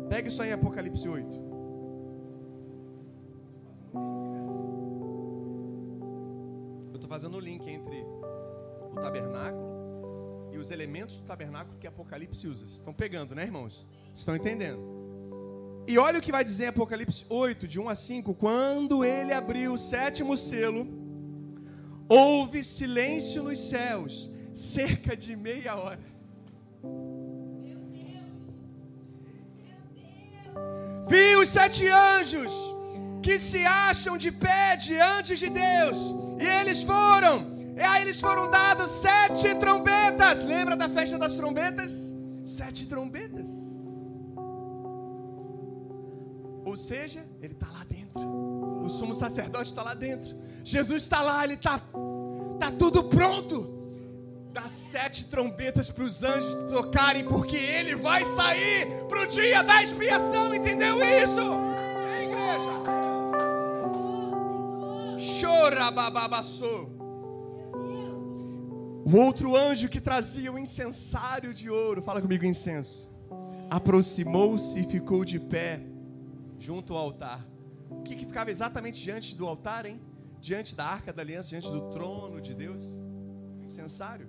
pega 0.08 0.28
isso 0.28 0.40
aí 0.40 0.52
Apocalipse 0.52 1.08
8. 1.08 1.36
Eu 6.92 6.94
estou 6.94 7.08
fazendo 7.08 7.36
o 7.36 7.40
link 7.40 7.68
entre 7.68 8.06
o 8.94 9.00
tabernáculo 9.00 10.50
e 10.52 10.58
os 10.58 10.70
elementos 10.70 11.18
do 11.18 11.24
tabernáculo 11.24 11.76
que 11.78 11.86
Apocalipse 11.86 12.46
usa. 12.46 12.60
Vocês 12.60 12.78
estão 12.78 12.92
pegando, 12.92 13.34
né, 13.34 13.42
irmãos? 13.44 13.86
Estão 14.14 14.36
entendendo? 14.36 14.80
E 15.86 15.98
olha 15.98 16.18
o 16.18 16.22
que 16.22 16.32
vai 16.32 16.44
dizer 16.44 16.64
em 16.64 16.68
Apocalipse 16.68 17.26
8, 17.28 17.68
de 17.68 17.78
1 17.78 17.88
a 17.88 17.94
5. 17.94 18.34
Quando 18.34 19.04
ele 19.04 19.32
abriu 19.32 19.74
o 19.74 19.78
sétimo 19.78 20.36
selo, 20.36 20.86
houve 22.08 22.62
silêncio 22.64 23.42
nos 23.42 23.58
céus, 23.58 24.30
cerca 24.54 25.16
de 25.16 25.36
meia 25.36 25.76
hora. 25.76 26.14
Vi 31.06 31.36
os 31.36 31.50
sete 31.50 31.86
anjos 31.88 32.52
que 33.22 33.38
se 33.38 33.64
acham 33.64 34.16
de 34.16 34.32
pé 34.32 34.76
diante 34.76 35.36
de 35.36 35.50
Deus, 35.50 36.14
e 36.40 36.46
eles 36.46 36.82
foram 36.82 37.53
e 37.76 37.80
aí 37.80 38.02
eles 38.02 38.20
foram 38.20 38.50
dados 38.50 38.90
sete 38.90 39.54
trombetas. 39.56 40.44
Lembra 40.44 40.76
da 40.76 40.88
festa 40.88 41.18
das 41.18 41.34
trombetas? 41.34 42.14
Sete 42.44 42.86
trombetas. 42.86 43.48
Ou 46.64 46.76
seja, 46.76 47.24
ele 47.42 47.52
está 47.52 47.66
lá 47.70 47.84
dentro. 47.84 48.20
O 48.84 48.88
sumo 48.88 49.14
sacerdote 49.14 49.68
está 49.68 49.82
lá 49.82 49.94
dentro. 49.94 50.36
Jesus 50.62 51.02
está 51.02 51.20
lá, 51.20 51.44
ele 51.44 51.54
está 51.54 51.80
tá 52.58 52.70
tudo 52.78 53.04
pronto. 53.04 53.72
Dá 54.52 54.68
sete 54.68 55.26
trombetas 55.26 55.90
para 55.90 56.04
os 56.04 56.22
anjos 56.22 56.54
tocarem, 56.70 57.24
porque 57.24 57.56
ele 57.56 57.96
vai 57.96 58.24
sair 58.24 58.86
para 59.08 59.22
o 59.22 59.26
dia 59.26 59.62
da 59.62 59.82
expiação. 59.82 60.54
Entendeu 60.54 60.96
isso? 61.02 61.40
É, 62.06 62.22
igreja. 62.22 62.70
Chora, 65.40 65.90
bababaçou. 65.90 66.93
O 69.06 69.18
outro 69.18 69.54
anjo 69.54 69.90
que 69.90 70.00
trazia 70.00 70.50
o 70.50 70.58
incensário 70.58 71.52
de 71.52 71.68
ouro, 71.68 72.00
fala 72.00 72.22
comigo, 72.22 72.46
incenso, 72.46 73.12
aproximou-se 73.68 74.80
e 74.80 74.84
ficou 74.84 75.26
de 75.26 75.38
pé 75.38 75.82
junto 76.58 76.94
ao 76.94 77.00
altar. 77.00 77.46
O 77.90 78.02
que, 78.02 78.16
que 78.16 78.24
ficava 78.24 78.50
exatamente 78.50 79.02
diante 79.02 79.36
do 79.36 79.46
altar, 79.46 79.84
hein? 79.84 80.00
Diante 80.40 80.74
da 80.74 80.86
arca 80.86 81.12
da 81.12 81.20
aliança, 81.20 81.50
diante 81.50 81.70
do 81.70 81.90
trono 81.90 82.40
de 82.40 82.54
Deus? 82.54 82.82
O 83.60 83.62
incensário. 83.62 84.26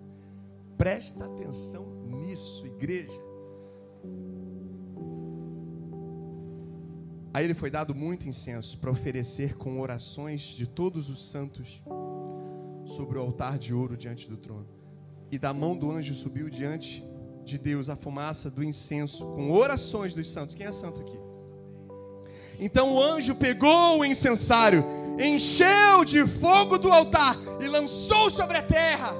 Presta 0.77 1.23
atenção 1.23 1.85
nisso, 2.07 2.67
igreja. 2.67 3.21
Aí 7.33 7.45
ele 7.45 7.53
foi 7.53 7.69
dado 7.69 7.95
muito 7.95 8.27
incenso 8.27 8.77
para 8.77 8.91
oferecer 8.91 9.55
com 9.55 9.79
orações 9.79 10.41
de 10.41 10.67
todos 10.67 11.09
os 11.09 11.29
santos 11.29 11.81
sobre 12.85 13.17
o 13.17 13.21
altar 13.21 13.57
de 13.57 13.73
ouro 13.73 13.97
diante 13.97 14.29
do 14.29 14.37
trono. 14.37 14.67
E 15.31 15.37
da 15.37 15.53
mão 15.53 15.75
do 15.75 15.91
anjo 15.91 16.13
subiu 16.13 16.49
diante 16.49 17.03
de 17.43 17.57
Deus 17.57 17.89
a 17.89 17.95
fumaça 17.95 18.49
do 18.49 18.63
incenso, 18.63 19.25
com 19.27 19.51
orações 19.51 20.13
dos 20.13 20.29
santos. 20.29 20.55
Quem 20.55 20.65
é 20.65 20.71
santo 20.71 21.01
aqui? 21.01 21.17
Então 22.59 22.93
o 22.93 23.01
anjo 23.01 23.35
pegou 23.35 23.99
o 23.99 24.05
incensário, 24.05 24.83
encheu 25.19 26.05
de 26.05 26.25
fogo 26.25 26.77
do 26.77 26.91
altar 26.91 27.37
e 27.59 27.67
lançou 27.67 28.29
sobre 28.29 28.57
a 28.57 28.63
terra. 28.63 29.13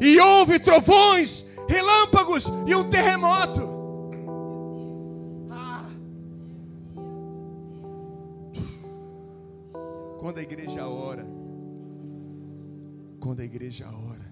E 0.00 0.18
houve 0.18 0.58
trovões, 0.58 1.46
relâmpagos 1.68 2.44
e 2.66 2.74
um 2.74 2.88
terremoto. 2.88 3.68
Ah. 5.50 5.86
Quando 10.20 10.38
a 10.38 10.42
igreja 10.42 10.86
ora, 10.86 11.31
quando 13.22 13.40
a 13.40 13.44
igreja 13.44 13.86
ora 13.86 14.28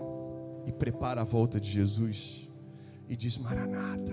e 0.66 0.72
prepara 0.72 1.20
a 1.20 1.24
volta 1.24 1.60
de 1.60 1.70
Jesus 1.70 2.50
e 3.08 3.16
diz: 3.16 3.38
Maranata, 3.38 4.12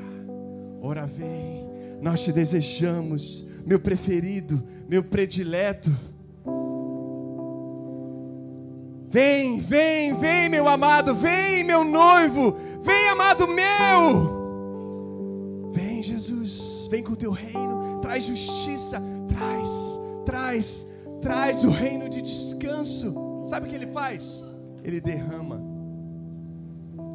ora 0.79 1.07
vem, 1.07 1.67
nós 1.99 2.23
te 2.23 2.31
desejamos, 2.31 3.43
meu 3.65 3.79
preferido, 3.79 4.63
meu 4.87 5.03
predileto. 5.03 5.89
Vem, 9.09 9.59
vem, 9.61 10.15
vem, 10.15 10.47
meu 10.47 10.67
amado, 10.67 11.15
vem, 11.15 11.63
meu 11.63 11.83
noivo, 11.83 12.55
vem, 12.83 13.09
amado 13.09 13.47
meu. 13.47 14.37
Vem, 15.71 16.03
Jesus, 16.03 16.87
vem 16.91 17.01
com 17.01 17.13
o 17.13 17.17
teu 17.17 17.31
reino, 17.31 17.99
traz 17.99 18.25
justiça, 18.25 19.01
traz, 19.27 19.69
traz, 20.23 20.87
traz 21.19 21.63
o 21.63 21.69
reino 21.71 22.07
de 22.07 22.21
descanso. 22.21 23.41
Sabe 23.43 23.65
o 23.65 23.69
que 23.69 23.75
ele 23.75 23.87
faz? 23.87 24.45
Ele 24.83 25.01
derrama 25.01 25.61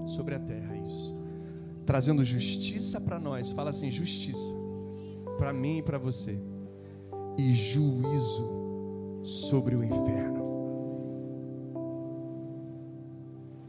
sobre 0.06 0.34
a 0.34 0.38
terra 0.38 0.76
isso, 0.76 1.16
trazendo 1.86 2.24
justiça 2.24 3.00
para 3.00 3.18
nós. 3.18 3.50
Fala 3.52 3.70
assim: 3.70 3.90
justiça 3.90 4.52
para 5.38 5.52
mim 5.52 5.78
e 5.78 5.82
para 5.82 5.98
você, 5.98 6.38
e 7.36 7.52
juízo 7.52 8.50
sobre 9.24 9.74
o 9.74 9.82
inferno. 9.82 10.42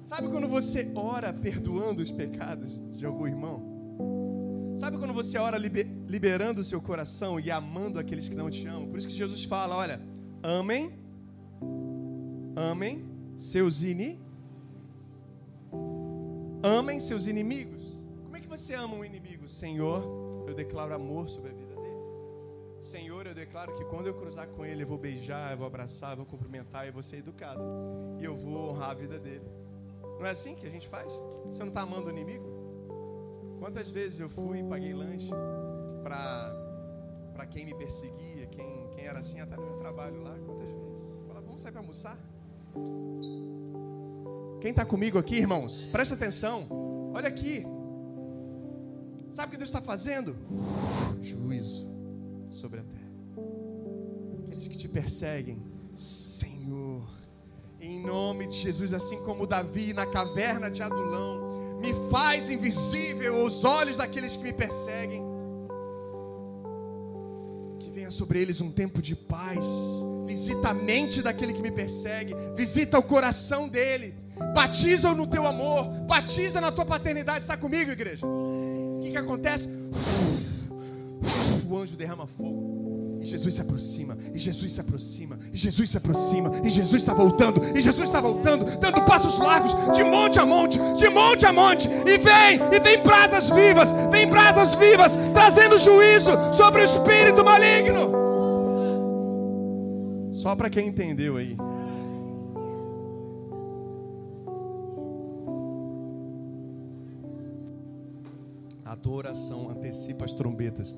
Sabe 0.03 0.27
quando 0.29 0.47
você 0.47 0.91
ora 0.93 1.33
perdoando 1.33 2.03
os 2.03 2.11
pecados 2.11 2.79
de 2.95 3.05
algum 3.05 3.25
irmão? 3.25 3.73
Sabe 4.75 4.97
quando 4.97 5.13
você 5.13 5.37
ora 5.37 5.57
liberando 5.57 6.61
o 6.61 6.63
seu 6.63 6.81
coração 6.81 7.39
e 7.39 7.49
amando 7.49 7.97
aqueles 7.97 8.27
que 8.27 8.35
não 8.35 8.49
te 8.49 8.67
amam? 8.67 8.89
Por 8.89 8.99
isso 8.99 9.07
que 9.07 9.13
Jesus 9.13 9.43
fala: 9.43 9.75
olha, 9.75 10.01
amem, 10.43 10.91
amem 12.55 13.12
seus 13.43 13.83
inimigos. 13.83 14.23
Amem 16.63 16.99
seus 16.99 17.27
inimigos. 17.27 17.99
Como 18.23 18.37
é 18.37 18.39
que 18.39 18.47
você 18.47 18.73
ama 18.73 18.95
um 18.95 19.03
inimigo? 19.03 19.49
Senhor, 19.49 20.01
eu 20.47 20.53
declaro 20.53 20.93
amor 20.93 21.27
sobre 21.27 21.51
a 21.51 21.53
vida 21.53 21.75
dele. 21.75 21.97
Senhor, 22.81 23.27
eu 23.27 23.33
declaro 23.33 23.73
que 23.75 23.83
quando 23.85 24.07
eu 24.07 24.13
cruzar 24.13 24.47
com 24.47 24.65
ele, 24.65 24.83
eu 24.83 24.87
vou 24.87 24.97
beijar, 24.97 25.51
eu 25.51 25.57
vou 25.57 25.67
abraçar, 25.67 26.13
eu 26.13 26.17
vou 26.17 26.25
cumprimentar, 26.25 26.87
eu 26.87 26.93
vou 26.93 27.03
ser 27.03 27.17
educado. 27.17 27.61
E 28.19 28.23
eu 28.23 28.35
vou 28.37 28.69
honrar 28.69 28.91
a 28.91 28.93
vida 28.93 29.19
dele. 29.19 29.45
Não 30.19 30.25
é 30.25 30.29
assim 30.29 30.55
que 30.55 30.65
a 30.65 30.69
gente 30.69 30.87
faz? 30.87 31.11
Você 31.45 31.59
não 31.59 31.69
está 31.69 31.81
amando 31.81 32.07
o 32.07 32.11
inimigo? 32.11 32.47
Quantas 33.59 33.89
vezes 33.89 34.21
eu 34.21 34.29
fui 34.29 34.59
e 34.59 34.63
paguei 34.63 34.93
lanche 34.93 35.29
para 36.01 37.45
quem 37.49 37.65
me 37.65 37.75
perseguia, 37.75 38.47
quem, 38.47 38.87
quem 38.95 39.05
era 39.05 39.19
assim, 39.19 39.41
até 39.41 39.57
no 39.57 39.65
meu 39.65 39.77
trabalho 39.79 40.21
lá? 40.21 40.37
Quantas 40.45 40.69
vezes? 40.69 41.17
Fala, 41.27 41.41
vamos 41.41 41.59
sair 41.59 41.71
para 41.73 41.81
almoçar? 41.81 42.17
Quem 44.61 44.71
está 44.71 44.85
comigo 44.85 45.17
aqui, 45.17 45.35
irmãos? 45.35 45.87
Presta 45.91 46.15
atenção. 46.15 46.67
Olha 47.13 47.27
aqui. 47.27 47.65
Sabe 49.31 49.47
o 49.47 49.51
que 49.51 49.57
Deus 49.57 49.69
está 49.69 49.81
fazendo? 49.81 50.35
Juízo 51.21 51.89
sobre 52.49 52.79
a 52.79 52.83
terra. 52.83 53.11
Aqueles 54.43 54.67
que 54.67 54.77
te 54.77 54.87
perseguem, 54.87 55.61
Senhor, 55.95 57.03
em 57.81 58.05
nome 58.05 58.47
de 58.47 58.55
Jesus, 58.55 58.93
assim 58.93 59.17
como 59.23 59.47
Davi 59.47 59.91
na 59.91 60.05
caverna 60.05 60.69
de 60.69 60.81
Adulão, 60.81 61.79
me 61.81 61.93
faz 62.09 62.49
invisível 62.49 63.41
aos 63.41 63.63
olhos 63.63 63.97
daqueles 63.97 64.35
que 64.35 64.43
me 64.43 64.53
perseguem. 64.53 65.32
Venha 67.93 68.11
sobre 68.11 68.41
eles 68.41 68.59
um 68.59 68.71
tempo 68.71 69.01
de 69.01 69.15
paz. 69.15 69.65
Visita 70.25 70.69
a 70.69 70.73
mente 70.73 71.21
daquele 71.21 71.53
que 71.53 71.61
me 71.61 71.71
persegue, 71.71 72.33
visita 72.55 72.97
o 72.97 73.03
coração 73.03 73.67
dele 73.67 74.23
batiza 74.53 75.13
no 75.13 75.27
teu 75.27 75.45
amor, 75.45 75.85
batiza 76.07 76.59
na 76.59 76.71
tua 76.71 76.85
paternidade. 76.85 77.39
Está 77.39 77.57
comigo, 77.57 77.91
igreja? 77.91 78.25
O 78.25 78.99
que, 79.01 79.11
que 79.11 79.17
acontece? 79.17 79.69
O 81.69 81.77
anjo 81.77 81.95
derrama 81.95 82.27
fogo. 82.27 82.92
E 83.23 83.25
Jesus 83.25 83.55
se 83.55 83.61
aproxima, 83.61 84.17
e 84.33 84.37
Jesus 84.37 84.73
se 84.73 84.81
aproxima, 84.81 85.39
e 85.53 85.55
Jesus 85.55 85.89
se 85.89 85.97
aproxima, 85.97 86.51
e 86.61 86.69
Jesus 86.69 87.01
está 87.01 87.13
voltando, 87.13 87.63
e 87.73 87.79
Jesus 87.79 88.03
está 88.03 88.19
voltando, 88.19 88.65
dando 88.81 89.01
passos 89.05 89.39
largos, 89.39 89.73
de 89.95 90.03
monte 90.03 90.39
a 90.39 90.45
monte, 90.45 90.77
de 90.97 91.07
monte 91.07 91.45
a 91.45 91.53
monte, 91.53 91.87
e 91.87 92.17
vem, 92.17 92.59
e 92.69 92.79
vem 92.81 93.01
brasas 93.01 93.49
vivas, 93.49 93.93
vem 94.11 94.27
brasas 94.27 94.75
vivas, 94.75 95.17
trazendo 95.33 95.79
juízo 95.79 96.31
sobre 96.51 96.81
o 96.81 96.85
espírito 96.85 97.45
maligno. 97.45 98.11
Só 100.33 100.53
para 100.53 100.69
quem 100.69 100.89
entendeu 100.89 101.37
aí. 101.37 101.55
A 108.83 108.97
tua 108.97 109.15
oração 109.15 109.69
antecipa 109.69 110.25
as 110.25 110.33
trombetas. 110.33 110.93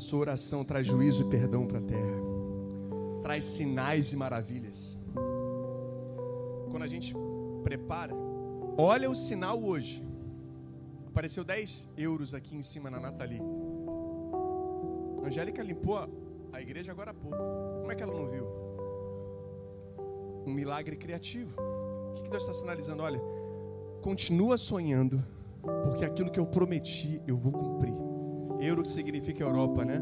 Sua 0.00 0.20
oração 0.20 0.64
traz 0.64 0.86
juízo 0.86 1.22
e 1.24 1.28
perdão 1.28 1.66
para 1.66 1.78
a 1.78 1.82
terra. 1.82 2.18
Traz 3.22 3.44
sinais 3.44 4.12
e 4.12 4.16
maravilhas. 4.16 4.98
Quando 6.70 6.82
a 6.82 6.88
gente 6.88 7.14
prepara, 7.62 8.14
olha 8.78 9.10
o 9.10 9.14
sinal 9.14 9.62
hoje. 9.62 10.02
Apareceu 11.06 11.44
10 11.44 11.90
euros 11.98 12.32
aqui 12.32 12.56
em 12.56 12.62
cima 12.62 12.90
na 12.90 12.98
Nathalie. 12.98 13.42
A 15.22 15.26
Angélica 15.26 15.62
limpou 15.62 16.08
a 16.50 16.62
igreja 16.62 16.92
agora 16.92 17.10
há 17.10 17.14
pouco. 17.14 17.36
Como 17.80 17.92
é 17.92 17.94
que 17.94 18.02
ela 18.02 18.14
não 18.14 18.26
viu? 18.26 18.46
Um 20.46 20.52
milagre 20.52 20.96
criativo. 20.96 21.60
O 22.16 22.22
que 22.22 22.30
Deus 22.30 22.42
está 22.42 22.54
sinalizando? 22.54 23.02
Olha, 23.02 23.20
continua 24.00 24.56
sonhando, 24.56 25.22
porque 25.84 26.06
aquilo 26.06 26.30
que 26.30 26.40
eu 26.40 26.46
prometi 26.46 27.20
eu 27.26 27.36
vou 27.36 27.52
cumprir. 27.52 28.09
Euro 28.60 28.84
significa 28.86 29.42
Europa, 29.42 29.84
né? 29.84 30.00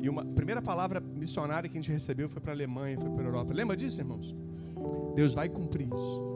E 0.00 0.08
uma 0.08 0.24
primeira 0.24 0.62
palavra 0.62 1.00
missionária 1.00 1.68
que 1.68 1.76
a 1.76 1.80
gente 1.80 1.92
recebeu 1.92 2.28
foi 2.28 2.40
para 2.40 2.52
a 2.52 2.54
Alemanha, 2.54 2.98
foi 2.98 3.10
para 3.10 3.22
a 3.22 3.26
Europa. 3.26 3.52
Lembra 3.52 3.76
disso, 3.76 4.00
irmãos? 4.00 4.34
Deus 5.14 5.34
vai 5.34 5.48
cumprir 5.48 5.88
isso. 5.88 6.30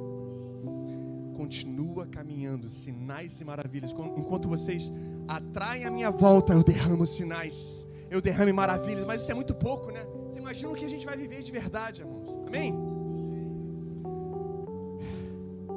Continua 1.34 2.06
caminhando, 2.06 2.68
sinais 2.68 3.40
e 3.40 3.44
maravilhas. 3.44 3.92
Enquanto 3.92 4.48
vocês 4.48 4.92
atraem 5.26 5.84
a 5.84 5.90
minha 5.90 6.10
volta, 6.10 6.52
eu 6.52 6.62
derramo 6.62 7.06
sinais, 7.06 7.86
eu 8.10 8.20
derramo 8.20 8.52
maravilhas. 8.52 9.06
Mas 9.06 9.22
isso 9.22 9.30
é 9.30 9.34
muito 9.34 9.54
pouco, 9.54 9.90
né? 9.90 10.04
Você 10.28 10.38
imagina 10.38 10.70
o 10.70 10.74
que 10.74 10.84
a 10.84 10.88
gente 10.88 11.06
vai 11.06 11.16
viver 11.16 11.42
de 11.42 11.50
verdade, 11.50 12.02
irmãos. 12.02 12.28
Amém? 12.46 12.74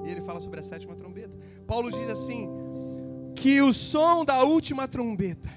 E 0.06 0.10
ele 0.10 0.22
fala 0.22 0.42
sobre 0.42 0.60
a 0.60 0.64
sétima 0.64 0.96
trombeta. 0.96 1.34
Paulo 1.66 1.90
diz 1.90 2.10
assim: 2.10 2.50
que 3.34 3.62
o 3.62 3.72
som 3.72 4.26
da 4.26 4.44
última 4.44 4.88
trombeta 4.88 5.50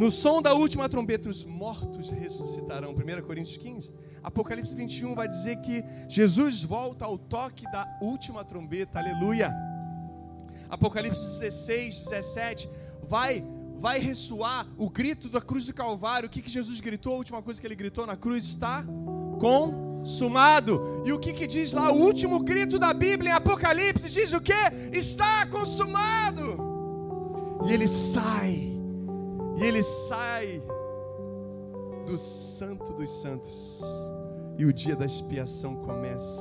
no 0.00 0.10
som 0.10 0.40
da 0.40 0.54
última 0.54 0.88
trombeta, 0.88 1.28
os 1.28 1.44
mortos 1.44 2.08
ressuscitarão. 2.08 2.92
1 2.92 3.22
Coríntios 3.22 3.58
15. 3.58 3.92
Apocalipse 4.22 4.74
21 4.74 5.14
vai 5.14 5.28
dizer 5.28 5.56
que 5.60 5.84
Jesus 6.08 6.62
volta 6.62 7.04
ao 7.04 7.18
toque 7.18 7.70
da 7.70 7.86
última 8.00 8.42
trombeta. 8.42 8.98
Aleluia. 8.98 9.54
Apocalipse 10.70 11.20
16, 11.20 12.04
17 12.04 12.70
vai 13.06 13.46
vai 13.76 13.98
ressoar 13.98 14.66
o 14.78 14.88
grito 14.88 15.28
da 15.28 15.38
cruz 15.38 15.66
do 15.66 15.74
Calvário. 15.74 16.28
O 16.28 16.30
que, 16.30 16.40
que 16.40 16.50
Jesus 16.50 16.80
gritou? 16.80 17.12
A 17.12 17.18
última 17.18 17.42
coisa 17.42 17.60
que 17.60 17.66
ele 17.66 17.76
gritou 17.76 18.06
na 18.06 18.16
cruz 18.16 18.46
está 18.46 18.82
consumado. 19.38 21.02
E 21.04 21.12
o 21.12 21.18
que, 21.18 21.34
que 21.34 21.46
diz 21.46 21.74
lá? 21.74 21.92
O 21.92 22.00
último 22.00 22.40
grito 22.40 22.78
da 22.78 22.94
Bíblia 22.94 23.32
em 23.32 23.34
Apocalipse 23.34 24.08
diz 24.08 24.32
o 24.32 24.40
que? 24.40 24.54
Está 24.94 25.46
consumado. 25.48 26.56
E 27.68 27.72
ele 27.74 27.86
sai 27.86 28.69
e 29.56 29.64
ele 29.64 29.82
sai 29.82 30.62
do 32.06 32.18
Santo 32.18 32.92
dos 32.94 33.10
Santos. 33.10 33.80
E 34.58 34.64
o 34.64 34.72
dia 34.72 34.94
da 34.94 35.06
expiação 35.06 35.76
começa. 35.76 36.40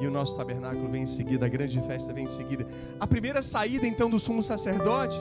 E 0.00 0.06
o 0.06 0.10
nosso 0.10 0.36
tabernáculo 0.36 0.88
vem 0.88 1.02
em 1.02 1.06
seguida, 1.06 1.46
a 1.46 1.48
grande 1.48 1.80
festa 1.82 2.12
vem 2.12 2.24
em 2.24 2.28
seguida. 2.28 2.66
A 2.98 3.06
primeira 3.06 3.42
saída 3.42 3.86
então 3.86 4.08
do 4.08 4.18
sumo 4.18 4.42
sacerdote, 4.42 5.16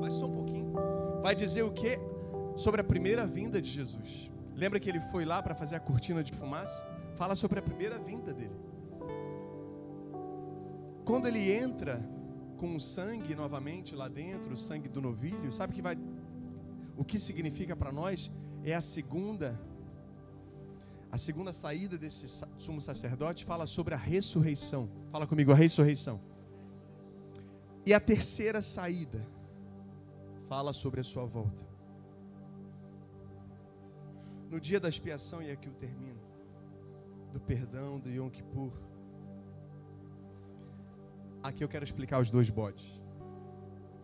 mas 0.00 0.14
só 0.14 0.26
um 0.26 0.32
pouquinho, 0.32 0.72
vai 1.20 1.34
dizer 1.34 1.62
o 1.62 1.72
que? 1.72 1.98
Sobre 2.56 2.80
a 2.80 2.84
primeira 2.84 3.26
vinda 3.26 3.60
de 3.60 3.68
Jesus. 3.68 4.30
Lembra 4.56 4.78
que 4.78 4.88
ele 4.88 5.00
foi 5.12 5.24
lá 5.24 5.42
para 5.42 5.54
fazer 5.54 5.74
a 5.76 5.80
cortina 5.80 6.22
de 6.22 6.32
fumaça? 6.32 6.86
Fala 7.16 7.34
sobre 7.34 7.58
a 7.58 7.62
primeira 7.62 7.98
vinda 7.98 8.32
dele. 8.32 8.58
Quando 11.04 11.26
ele 11.26 11.52
entra 11.52 12.00
com 12.60 12.76
o 12.76 12.80
sangue 12.80 13.34
novamente 13.34 13.96
lá 13.96 14.06
dentro, 14.06 14.52
o 14.52 14.56
sangue 14.56 14.86
do 14.86 15.00
novilho, 15.00 15.50
sabe 15.50 15.72
que 15.72 15.80
vai 15.80 15.96
o 16.94 17.02
que 17.02 17.18
significa 17.18 17.74
para 17.74 17.90
nós 17.90 18.30
é 18.62 18.74
a 18.74 18.82
segunda 18.82 19.58
a 21.10 21.16
segunda 21.16 21.52
saída 21.52 21.96
desse 21.96 22.26
sumo 22.58 22.80
sacerdote 22.80 23.44
fala 23.44 23.66
sobre 23.66 23.94
a 23.94 23.96
ressurreição. 23.96 24.88
Fala 25.10 25.26
comigo, 25.26 25.50
a 25.50 25.56
ressurreição. 25.56 26.20
E 27.84 27.92
a 27.92 27.98
terceira 27.98 28.62
saída 28.62 29.26
fala 30.46 30.72
sobre 30.72 31.00
a 31.00 31.04
sua 31.04 31.24
volta. 31.24 31.64
No 34.48 34.60
dia 34.60 34.78
da 34.78 34.88
expiação, 34.88 35.42
e 35.42 35.50
aqui 35.50 35.66
eu 35.66 35.74
termino, 35.74 36.20
do 37.32 37.40
perdão, 37.40 37.98
do 37.98 38.08
Yom 38.08 38.30
Kippur. 38.30 38.72
Aqui 41.42 41.64
eu 41.64 41.68
quero 41.68 41.84
explicar 41.84 42.20
os 42.20 42.30
dois 42.30 42.50
bodes. 42.50 42.86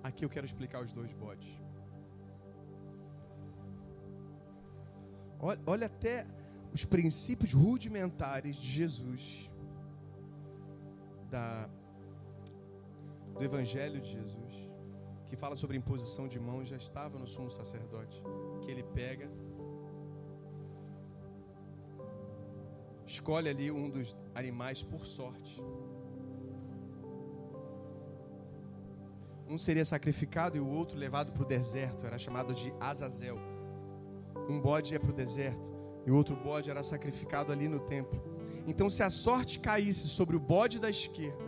Aqui 0.02 0.24
eu 0.24 0.28
quero 0.28 0.46
explicar 0.46 0.80
os 0.82 0.92
dois 0.92 1.12
bodes. 1.12 1.48
Olha, 5.38 5.60
olha 5.66 5.86
até 5.86 6.26
os 6.72 6.84
princípios 6.84 7.52
rudimentares 7.52 8.56
de 8.56 8.68
Jesus, 8.68 9.50
da, 11.30 11.68
do 13.34 13.44
Evangelho 13.44 14.00
de 14.00 14.10
Jesus, 14.12 14.54
que 15.26 15.36
fala 15.36 15.56
sobre 15.56 15.76
imposição 15.76 16.26
de 16.26 16.38
mãos, 16.38 16.68
já 16.68 16.76
estava 16.76 17.18
no 17.18 17.26
sumo 17.26 17.50
sacerdote, 17.50 18.22
que 18.62 18.70
ele 18.70 18.82
pega, 18.82 19.28
escolhe 23.06 23.48
ali 23.48 23.70
um 23.70 23.90
dos 23.90 24.16
animais 24.34 24.82
por 24.82 25.04
sorte. 25.04 25.62
Um 29.48 29.58
seria 29.58 29.84
sacrificado 29.84 30.56
e 30.56 30.60
o 30.60 30.68
outro 30.68 30.98
levado 30.98 31.32
para 31.32 31.42
o 31.42 31.46
deserto, 31.46 32.06
era 32.06 32.18
chamado 32.18 32.52
de 32.52 32.72
Azazel 32.80 33.56
um 34.48 34.60
bode 34.60 34.92
ia 34.92 35.00
para 35.00 35.10
o 35.10 35.14
deserto 35.14 35.74
e 36.06 36.10
o 36.10 36.14
outro 36.14 36.36
bode 36.36 36.70
era 36.70 36.82
sacrificado 36.82 37.52
ali 37.52 37.68
no 37.68 37.80
templo. 37.80 38.22
Então, 38.66 38.88
se 38.88 39.02
a 39.02 39.10
sorte 39.10 39.58
caísse 39.58 40.08
sobre 40.08 40.36
o 40.36 40.40
bode 40.40 40.78
da 40.78 40.88
esquerda, 40.88 41.44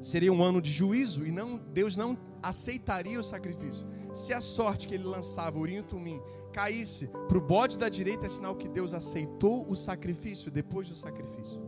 seria 0.00 0.32
um 0.32 0.42
ano 0.42 0.60
de 0.60 0.70
juízo 0.70 1.26
e 1.26 1.30
não 1.30 1.56
Deus 1.56 1.96
não 1.96 2.16
aceitaria 2.42 3.18
o 3.18 3.24
sacrifício. 3.24 3.86
Se 4.14 4.32
a 4.32 4.40
sorte 4.40 4.88
que 4.88 4.94
ele 4.94 5.04
lançava, 5.04 5.58
Urim 5.58 5.78
e 5.78 5.82
Tumim, 5.82 6.20
caísse 6.52 7.08
para 7.28 7.38
o 7.38 7.40
bode 7.40 7.76
da 7.76 7.88
direita, 7.88 8.26
é 8.26 8.28
sinal 8.28 8.56
que 8.56 8.68
Deus 8.68 8.94
aceitou 8.94 9.68
o 9.68 9.76
sacrifício 9.76 10.50
depois 10.50 10.88
do 10.88 10.96
sacrifício. 10.96 11.60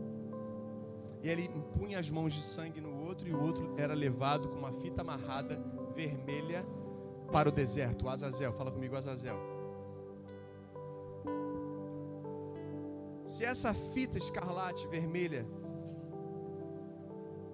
E 1.23 1.29
ele 1.29 1.45
impunha 1.45 1.99
as 1.99 2.09
mãos 2.09 2.33
de 2.33 2.41
sangue 2.41 2.81
no 2.81 3.01
outro, 3.01 3.25
e 3.25 3.33
o 3.33 3.41
outro 3.41 3.73
era 3.77 3.93
levado 3.93 4.49
com 4.49 4.57
uma 4.57 4.73
fita 4.73 5.01
amarrada 5.01 5.57
vermelha 5.95 6.65
para 7.31 7.47
o 7.47 7.51
deserto. 7.51 8.05
O 8.05 8.09
Azazel, 8.09 8.51
fala 8.51 8.69
comigo, 8.69 8.97
Azazel. 8.97 9.37
Se 13.25 13.45
essa 13.45 13.73
fita 13.73 14.17
escarlate 14.17 14.85
vermelha 14.87 15.47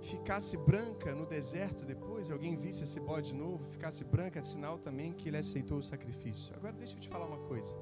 ficasse 0.02 0.58
branca 0.58 1.14
no 1.14 1.28
deserto 1.28 1.86
depois, 1.86 2.32
alguém 2.32 2.58
visse 2.58 2.84
esse 2.84 3.00
bode 3.00 3.36
novo, 3.36 3.64
ficasse 3.66 4.04
branca, 4.04 4.40
é 4.40 4.42
sinal 4.42 4.80
também 4.80 5.14
que 5.14 5.30
ele 5.30 5.38
aceitou 5.38 5.78
o 5.78 5.84
sacrifício. 5.84 6.56
Agora 6.56 6.74
deixa 6.74 6.96
eu 6.96 7.00
te 7.00 7.08
falar 7.08 7.28
uma 7.28 7.48
coisa. 7.48 7.76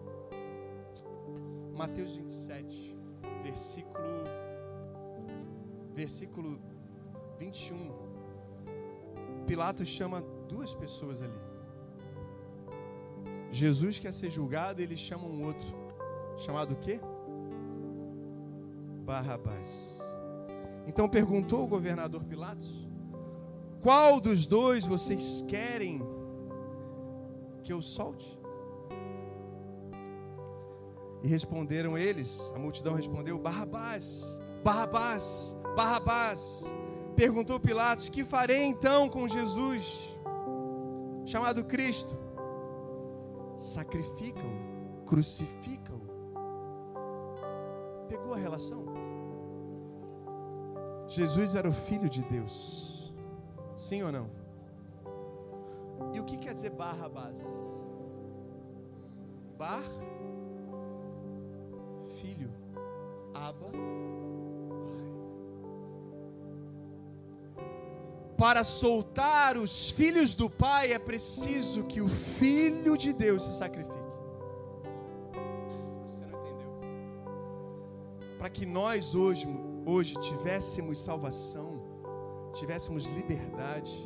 Mateus 1.73 2.15
27, 2.17 2.97
versículo 3.41 4.03
versículo 5.97 6.59
21. 7.39 7.91
Pilatos 9.47 9.87
chama 9.87 10.21
duas 10.47 10.71
pessoas 10.75 11.23
ali. 11.23 11.39
Jesus 13.49 13.97
quer 13.97 14.13
ser 14.13 14.29
julgado, 14.29 14.79
ele 14.79 14.95
chama 14.95 15.25
um 15.25 15.43
outro. 15.43 15.73
Chamado 16.37 16.75
o 16.75 16.77
quê? 16.77 16.99
Barrabás. 19.05 19.97
Então 20.85 21.09
perguntou 21.09 21.63
o 21.63 21.67
governador 21.67 22.23
Pilatos: 22.25 22.87
Qual 23.81 24.21
dos 24.21 24.45
dois 24.45 24.85
vocês 24.85 25.43
querem 25.47 25.99
que 27.63 27.73
eu 27.73 27.81
solte? 27.81 28.37
E 31.23 31.27
responderam 31.27 31.97
eles, 31.97 32.39
a 32.55 32.59
multidão 32.59 32.93
respondeu: 32.93 33.39
Barrabás, 33.39 34.39
Barrabás, 34.63 35.57
Barrabás. 35.77 36.65
Perguntou 37.15 37.59
Pilatos: 37.59 38.09
Que 38.09 38.23
farei 38.23 38.63
então 38.63 39.07
com 39.07 39.27
Jesus, 39.27 40.17
chamado 41.23 41.63
Cristo? 41.63 42.17
Sacrificam, 43.55 44.49
crucificam. 45.05 46.01
Pegou 48.09 48.33
a 48.33 48.37
relação? 48.37 48.85
Jesus 51.07 51.53
era 51.53 51.69
o 51.69 51.73
Filho 51.73 52.09
de 52.09 52.23
Deus. 52.23 53.13
Sim 53.75 54.01
ou 54.01 54.11
não? 54.11 54.31
E 56.11 56.19
o 56.19 56.25
que 56.25 56.37
quer 56.37 56.53
dizer 56.53 56.71
Barrabás? 56.71 57.39
Bar, 59.59 59.83
filho, 62.19 62.51
Aba, 63.33 63.71
Para 68.37 68.63
soltar 68.63 69.57
os 69.57 69.89
filhos 69.89 70.35
do 70.35 70.47
Pai 70.47 70.93
é 70.93 70.99
preciso 70.99 71.83
que 71.85 71.99
o 72.01 72.07
Filho 72.07 72.95
de 72.95 73.11
Deus 73.11 73.41
se 73.41 73.57
sacrifique. 73.57 73.97
Você 76.05 76.23
não 76.23 76.39
entendeu? 76.39 76.69
Para 78.37 78.47
que 78.51 78.63
nós 78.63 79.15
hoje, 79.15 79.47
hoje 79.87 80.13
tivéssemos 80.19 80.99
salvação, 80.99 81.81
tivéssemos 82.53 83.07
liberdade, 83.07 84.05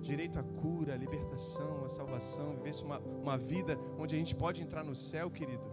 direito 0.00 0.38
à 0.38 0.42
cura, 0.42 0.94
à 0.94 0.96
libertação, 0.96 1.84
à 1.84 1.88
salvação, 1.90 2.56
vivesse 2.56 2.82
uma, 2.82 2.98
uma 2.98 3.36
vida 3.36 3.78
onde 3.98 4.14
a 4.14 4.18
gente 4.18 4.34
pode 4.34 4.62
entrar 4.62 4.82
no 4.82 4.96
céu, 4.96 5.30
querido, 5.30 5.70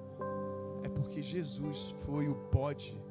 é 0.83 0.89
porque 0.89 1.23
Jesus 1.23 1.95
foi 2.05 2.27
o 2.27 2.35
bode 2.51 3.01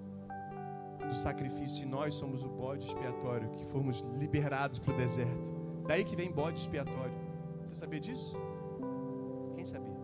do 1.11 1.17
sacrifício 1.17 1.83
e 1.83 1.87
nós 1.87 2.15
somos 2.15 2.45
o 2.45 2.49
bode 2.49 2.87
expiatório 2.87 3.51
que 3.51 3.65
fomos 3.67 4.01
liberados 4.17 4.79
para 4.79 4.95
o 4.95 4.97
deserto. 4.97 5.53
Daí 5.87 6.05
que 6.05 6.15
vem 6.15 6.31
bode 6.31 6.61
expiatório. 6.61 7.15
Você 7.69 7.81
sabia 7.81 8.01
disso? 8.01 8.37
Quem 9.57 9.65
sabia? 9.65 9.99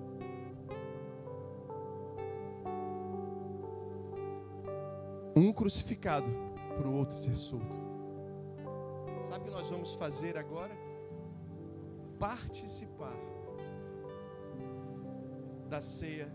Um 5.35 5.53
crucificado 5.53 6.31
para 6.77 6.89
o 6.89 6.97
outro 6.97 7.15
ser 7.15 7.37
solto. 7.37 7.87
Sabe 9.29 9.43
o 9.43 9.45
que 9.45 9.51
nós 9.51 9.71
vamos 9.71 9.95
fazer 9.95 10.37
agora? 10.37 10.77
Participar 12.19 13.17
da 15.69 15.81
ceia 15.81 16.33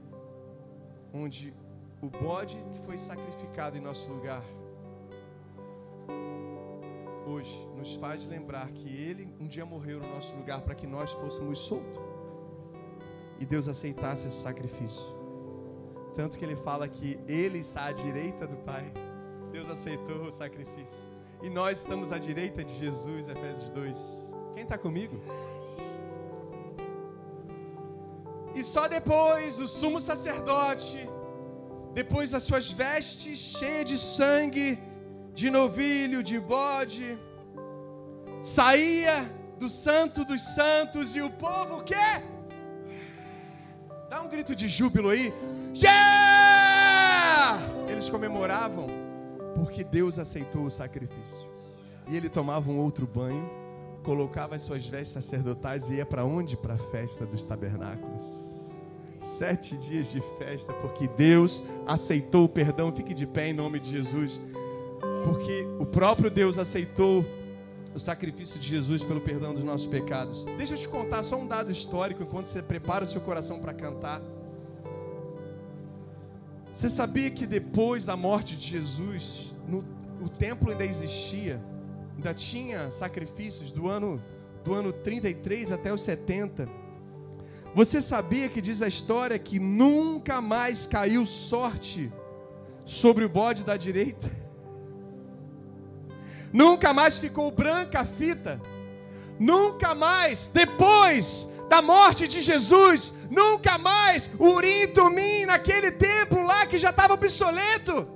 onde 1.13 1.53
o 2.01 2.09
bode 2.09 2.57
que 2.73 2.79
foi 2.85 2.97
sacrificado 2.97 3.77
em 3.77 3.81
nosso 3.81 4.09
lugar 4.11 4.43
hoje 7.31 7.67
nos 7.77 7.95
faz 7.95 8.25
lembrar 8.25 8.69
que 8.71 8.87
Ele 8.87 9.33
um 9.39 9.47
dia 9.47 9.65
morreu 9.65 9.99
no 9.99 10.07
nosso 10.15 10.33
lugar 10.35 10.61
para 10.61 10.75
que 10.75 10.85
nós 10.85 11.11
fôssemos 11.13 11.59
soltos. 11.59 12.01
E 13.39 13.45
Deus 13.45 13.67
aceitasse 13.67 14.27
esse 14.27 14.41
sacrifício. 14.41 15.01
Tanto 16.15 16.37
que 16.37 16.45
Ele 16.45 16.55
fala 16.55 16.87
que 16.87 17.19
Ele 17.27 17.59
está 17.59 17.85
à 17.85 17.91
direita 17.91 18.45
do 18.45 18.57
Pai. 18.57 18.91
Deus 19.51 19.69
aceitou 19.69 20.25
o 20.25 20.31
sacrifício. 20.31 21.03
E 21.41 21.49
nós 21.49 21.79
estamos 21.79 22.11
à 22.11 22.19
direita 22.19 22.63
de 22.63 22.73
Jesus, 22.73 23.27
Efésios 23.27 23.71
2. 23.71 23.97
Quem 24.53 24.63
está 24.63 24.77
comigo? 24.77 25.19
E 28.53 28.63
só 28.63 28.87
depois 28.87 29.59
o 29.59 29.67
sumo 29.67 29.99
sacerdote, 29.99 31.09
depois 31.93 32.31
das 32.31 32.43
suas 32.43 32.69
vestes 32.69 33.39
cheias 33.39 33.89
de 33.89 33.97
sangue, 33.97 34.77
de 35.41 35.49
novilho, 35.49 36.21
de 36.21 36.39
bode, 36.39 37.17
saía 38.43 39.27
do 39.57 39.67
santo 39.71 40.23
dos 40.23 40.39
santos 40.39 41.15
e 41.15 41.21
o 41.21 41.31
povo 41.31 41.83
que 41.83 41.95
dá 44.07 44.21
um 44.21 44.29
grito 44.29 44.55
de 44.55 44.69
júbilo 44.69 45.09
aí, 45.09 45.33
yeah! 45.73 47.59
Eles 47.87 48.07
comemoravam 48.07 48.85
porque 49.55 49.83
Deus 49.83 50.19
aceitou 50.19 50.65
o 50.65 50.71
sacrifício. 50.71 51.47
E 52.07 52.15
ele 52.15 52.29
tomava 52.29 52.69
um 52.69 52.77
outro 52.77 53.07
banho, 53.07 53.49
colocava 54.03 54.55
as 54.55 54.61
suas 54.61 54.85
vestes 54.85 55.13
sacerdotais 55.13 55.89
e 55.89 55.95
ia 55.95 56.05
para 56.05 56.23
onde? 56.23 56.55
Para 56.55 56.75
a 56.75 56.91
festa 56.91 57.25
dos 57.25 57.43
tabernáculos. 57.43 58.21
Sete 59.19 59.75
dias 59.77 60.11
de 60.11 60.21
festa, 60.37 60.71
porque 60.71 61.07
Deus 61.07 61.63
aceitou 61.87 62.45
o 62.45 62.49
perdão. 62.49 62.95
Fique 62.95 63.15
de 63.15 63.25
pé 63.25 63.47
em 63.49 63.53
nome 63.53 63.79
de 63.79 63.89
Jesus 63.89 64.39
porque 65.23 65.65
o 65.79 65.85
próprio 65.85 66.29
Deus 66.29 66.57
aceitou 66.57 67.25
o 67.93 67.99
sacrifício 67.99 68.59
de 68.59 68.67
Jesus 68.67 69.03
pelo 69.03 69.21
perdão 69.21 69.53
dos 69.53 69.63
nossos 69.63 69.87
pecados. 69.87 70.45
Deixa 70.57 70.75
eu 70.75 70.77
te 70.77 70.87
contar 70.87 71.23
só 71.23 71.37
um 71.37 71.47
dado 71.47 71.71
histórico 71.71 72.23
enquanto 72.23 72.47
você 72.47 72.61
prepara 72.61 73.05
o 73.05 73.07
seu 73.07 73.21
coração 73.21 73.59
para 73.59 73.73
cantar. 73.73 74.21
Você 76.73 76.89
sabia 76.89 77.29
que 77.29 77.45
depois 77.45 78.05
da 78.05 78.15
morte 78.15 78.55
de 78.55 78.65
Jesus, 78.65 79.53
no, 79.67 79.85
o 80.21 80.29
templo 80.29 80.71
ainda 80.71 80.85
existia, 80.85 81.61
ainda 82.15 82.33
tinha 82.33 82.89
sacrifícios 82.91 83.71
do 83.71 83.89
ano 83.89 84.21
do 84.63 84.73
ano 84.73 84.93
33 84.93 85.71
até 85.71 85.91
os 85.91 86.01
70. 86.01 86.69
Você 87.73 88.01
sabia 88.01 88.47
que 88.47 88.61
diz 88.61 88.81
a 88.81 88.87
história 88.87 89.37
que 89.39 89.59
nunca 89.59 90.39
mais 90.41 90.85
caiu 90.85 91.25
sorte 91.25 92.11
sobre 92.85 93.25
o 93.25 93.29
bode 93.29 93.63
da 93.63 93.75
direita? 93.75 94.40
Nunca 96.53 96.93
mais 96.93 97.17
ficou 97.17 97.51
branca 97.51 98.01
a 98.01 98.05
fita. 98.05 98.61
Nunca 99.39 99.95
mais, 99.95 100.49
depois 100.53 101.47
da 101.69 101.81
morte 101.81 102.27
de 102.27 102.41
Jesus, 102.41 103.13
nunca 103.29 103.77
mais 103.77 104.29
Urim 104.37 104.87
Tumim 104.87 105.45
naquele 105.45 105.91
templo 105.91 106.45
lá 106.45 106.65
que 106.65 106.77
já 106.77 106.89
estava 106.89 107.13
obsoleto. 107.13 108.07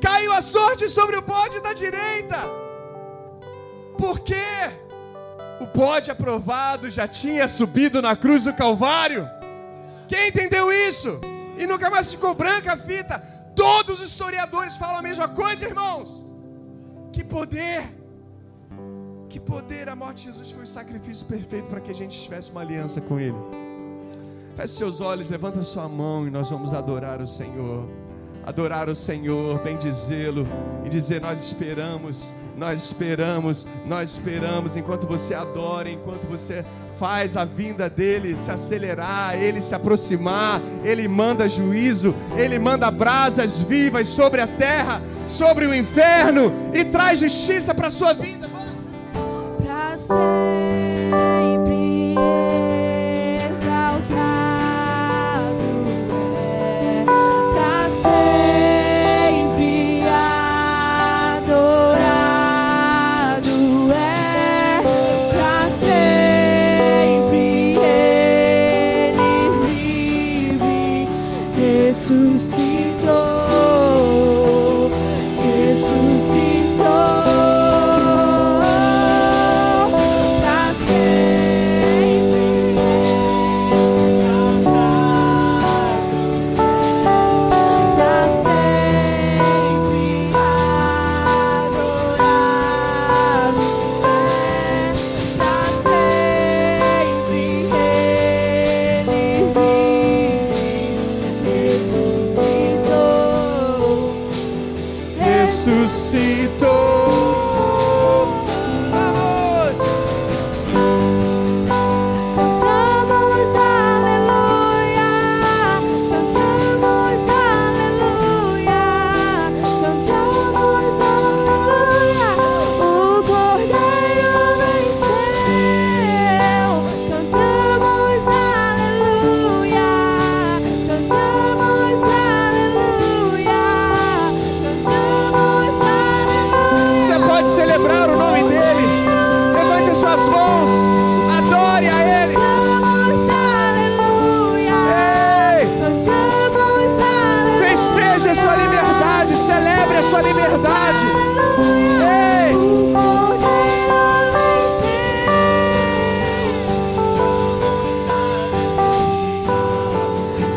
Caiu 0.00 0.32
a 0.32 0.40
sorte 0.40 0.88
sobre 0.88 1.16
o 1.16 1.22
bode 1.22 1.60
da 1.60 1.72
direita. 1.72 2.36
Por 3.98 4.20
quê? 4.20 4.70
O 5.60 5.66
bode 5.66 6.10
aprovado 6.10 6.90
já 6.90 7.08
tinha 7.08 7.48
subido 7.48 8.00
na 8.02 8.14
cruz 8.14 8.44
do 8.44 8.54
Calvário. 8.54 9.28
Quem 10.06 10.28
entendeu 10.28 10.70
isso? 10.70 11.20
E 11.58 11.66
nunca 11.66 11.90
mais 11.90 12.10
ficou 12.10 12.34
branca 12.34 12.74
a 12.74 12.76
fita. 12.76 13.18
Todos 13.56 14.00
os 14.00 14.06
historiadores 14.06 14.76
falam 14.76 14.98
a 14.98 15.02
mesma 15.02 15.28
coisa, 15.28 15.64
irmãos. 15.64 16.25
Que 17.16 17.24
poder! 17.24 17.82
Que 19.30 19.40
poder! 19.40 19.88
A 19.88 19.96
morte 19.96 20.18
de 20.18 20.24
Jesus 20.24 20.50
foi 20.50 20.64
o 20.64 20.66
sacrifício 20.66 21.24
perfeito 21.24 21.66
para 21.66 21.80
que 21.80 21.90
a 21.90 21.94
gente 21.94 22.20
tivesse 22.20 22.50
uma 22.50 22.60
aliança 22.60 23.00
com 23.00 23.18
Ele. 23.18 23.38
Feche 24.54 24.74
seus 24.74 25.00
olhos, 25.00 25.30
levanta 25.30 25.62
sua 25.62 25.88
mão 25.88 26.26
e 26.26 26.30
nós 26.30 26.50
vamos 26.50 26.74
adorar 26.74 27.22
o 27.22 27.26
Senhor. 27.26 27.88
Adorar 28.44 28.90
o 28.90 28.94
Senhor, 28.94 29.58
bendizê-lo 29.62 30.46
e 30.84 30.90
dizer: 30.90 31.22
Nós 31.22 31.42
esperamos, 31.42 32.34
nós 32.56 32.82
esperamos, 32.82 33.66
nós 33.86 34.12
esperamos. 34.12 34.76
Enquanto 34.76 35.06
você 35.06 35.34
adora, 35.34 35.90
enquanto 35.90 36.26
você 36.26 36.64
faz 36.98 37.36
a 37.36 37.44
vinda 37.44 37.90
dele 37.90 38.36
se 38.36 38.50
acelerar, 38.50 39.34
ele 39.36 39.60
se 39.60 39.74
aproximar, 39.74 40.62
ele 40.82 41.06
manda 41.06 41.48
juízo, 41.48 42.14
ele 42.36 42.58
manda 42.58 42.90
brasas 42.90 43.58
vivas 43.58 44.08
sobre 44.08 44.40
a 44.40 44.46
terra 44.46 45.02
sobre 45.28 45.66
o 45.66 45.74
inferno 45.74 46.52
e 46.72 46.84
traz 46.84 47.20
justiça 47.20 47.74
para 47.74 47.88
a 47.88 47.90
sua 47.90 48.12
vida. 48.12 48.48
Para 48.48 50.45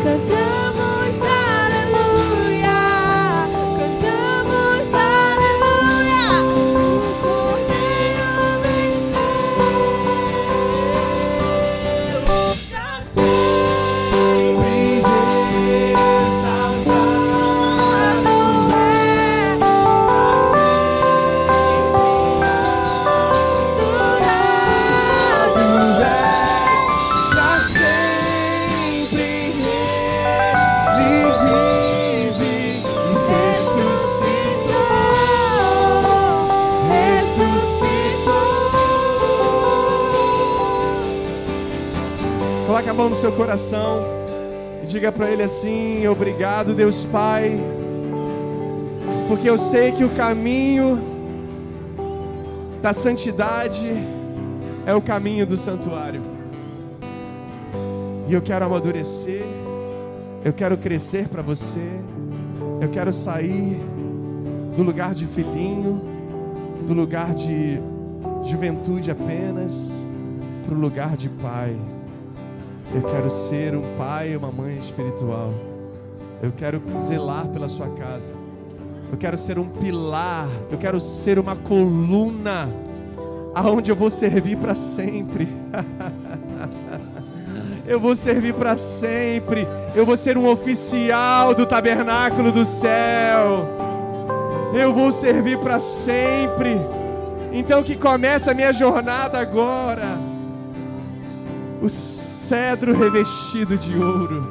could 0.02 0.39
seu 43.20 43.32
coração 43.32 44.02
e 44.82 44.86
diga 44.86 45.12
para 45.12 45.30
Ele 45.30 45.42
assim: 45.42 46.06
Obrigado, 46.08 46.72
Deus 46.72 47.04
Pai, 47.04 47.60
porque 49.28 49.48
eu 49.48 49.58
sei 49.58 49.92
que 49.92 50.02
o 50.02 50.08
caminho 50.08 50.98
da 52.80 52.94
santidade 52.94 53.92
é 54.86 54.94
o 54.94 55.02
caminho 55.02 55.46
do 55.46 55.58
santuário. 55.58 56.22
E 58.26 58.32
eu 58.32 58.40
quero 58.40 58.64
amadurecer, 58.64 59.44
eu 60.42 60.54
quero 60.54 60.78
crescer 60.78 61.28
para 61.28 61.42
você, 61.42 61.90
eu 62.80 62.88
quero 62.88 63.12
sair 63.12 63.78
do 64.74 64.82
lugar 64.82 65.12
de 65.12 65.26
filhinho, 65.26 66.00
do 66.88 66.94
lugar 66.94 67.34
de 67.34 67.78
juventude 68.46 69.10
apenas, 69.10 69.92
para 70.64 70.74
o 70.74 70.78
lugar 70.78 71.18
de 71.18 71.28
pai. 71.28 71.76
Eu 72.92 73.02
quero 73.02 73.30
ser 73.30 73.76
um 73.76 73.96
pai 73.96 74.32
e 74.32 74.36
uma 74.36 74.50
mãe 74.50 74.76
espiritual. 74.78 75.54
Eu 76.42 76.50
quero 76.50 76.82
zelar 76.98 77.46
pela 77.48 77.68
sua 77.68 77.88
casa. 77.90 78.32
Eu 79.12 79.16
quero 79.16 79.38
ser 79.38 79.60
um 79.60 79.68
pilar. 79.68 80.48
Eu 80.72 80.76
quero 80.76 80.98
ser 80.98 81.38
uma 81.38 81.54
coluna 81.54 82.68
aonde 83.54 83.92
eu 83.92 83.96
vou 83.96 84.10
servir 84.10 84.56
para 84.56 84.74
sempre. 84.74 85.48
eu 87.86 88.00
vou 88.00 88.16
servir 88.16 88.54
para 88.54 88.76
sempre. 88.76 89.68
Eu 89.94 90.04
vou 90.04 90.16
ser 90.16 90.36
um 90.36 90.48
oficial 90.48 91.54
do 91.54 91.66
tabernáculo 91.66 92.50
do 92.50 92.66
céu. 92.66 93.68
Eu 94.74 94.92
vou 94.92 95.12
servir 95.12 95.58
para 95.58 95.78
sempre. 95.78 96.76
Então 97.52 97.84
que 97.84 97.94
começa 97.94 98.50
a 98.50 98.54
minha 98.54 98.72
jornada 98.72 99.38
agora. 99.38 100.18
O 101.82 101.88
cedro 102.50 102.92
revestido 102.92 103.78
de 103.78 103.96
ouro. 103.96 104.44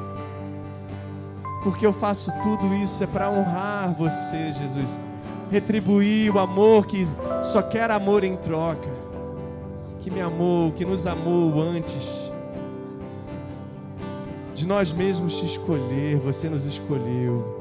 Porque 1.62 1.86
eu 1.86 1.92
faço 1.92 2.32
tudo 2.42 2.74
isso 2.76 3.04
é 3.04 3.08
para 3.08 3.30
honrar 3.30 3.94
você, 3.94 4.54
Jesus. 4.54 4.98
Retribuir 5.52 6.34
o 6.34 6.40
amor 6.40 6.86
que 6.86 7.06
só 7.44 7.62
quer 7.62 7.92
amor 7.92 8.24
em 8.24 8.38
troca. 8.38 8.88
Que 10.00 10.10
me 10.10 10.22
amou, 10.22 10.72
que 10.72 10.86
nos 10.86 11.06
amou 11.06 11.62
antes 11.62 12.30
de 14.56 14.66
nós 14.66 14.94
mesmos 14.94 15.38
te 15.38 15.46
escolher, 15.46 16.18
você 16.20 16.48
nos 16.48 16.64
escolheu. 16.64 17.60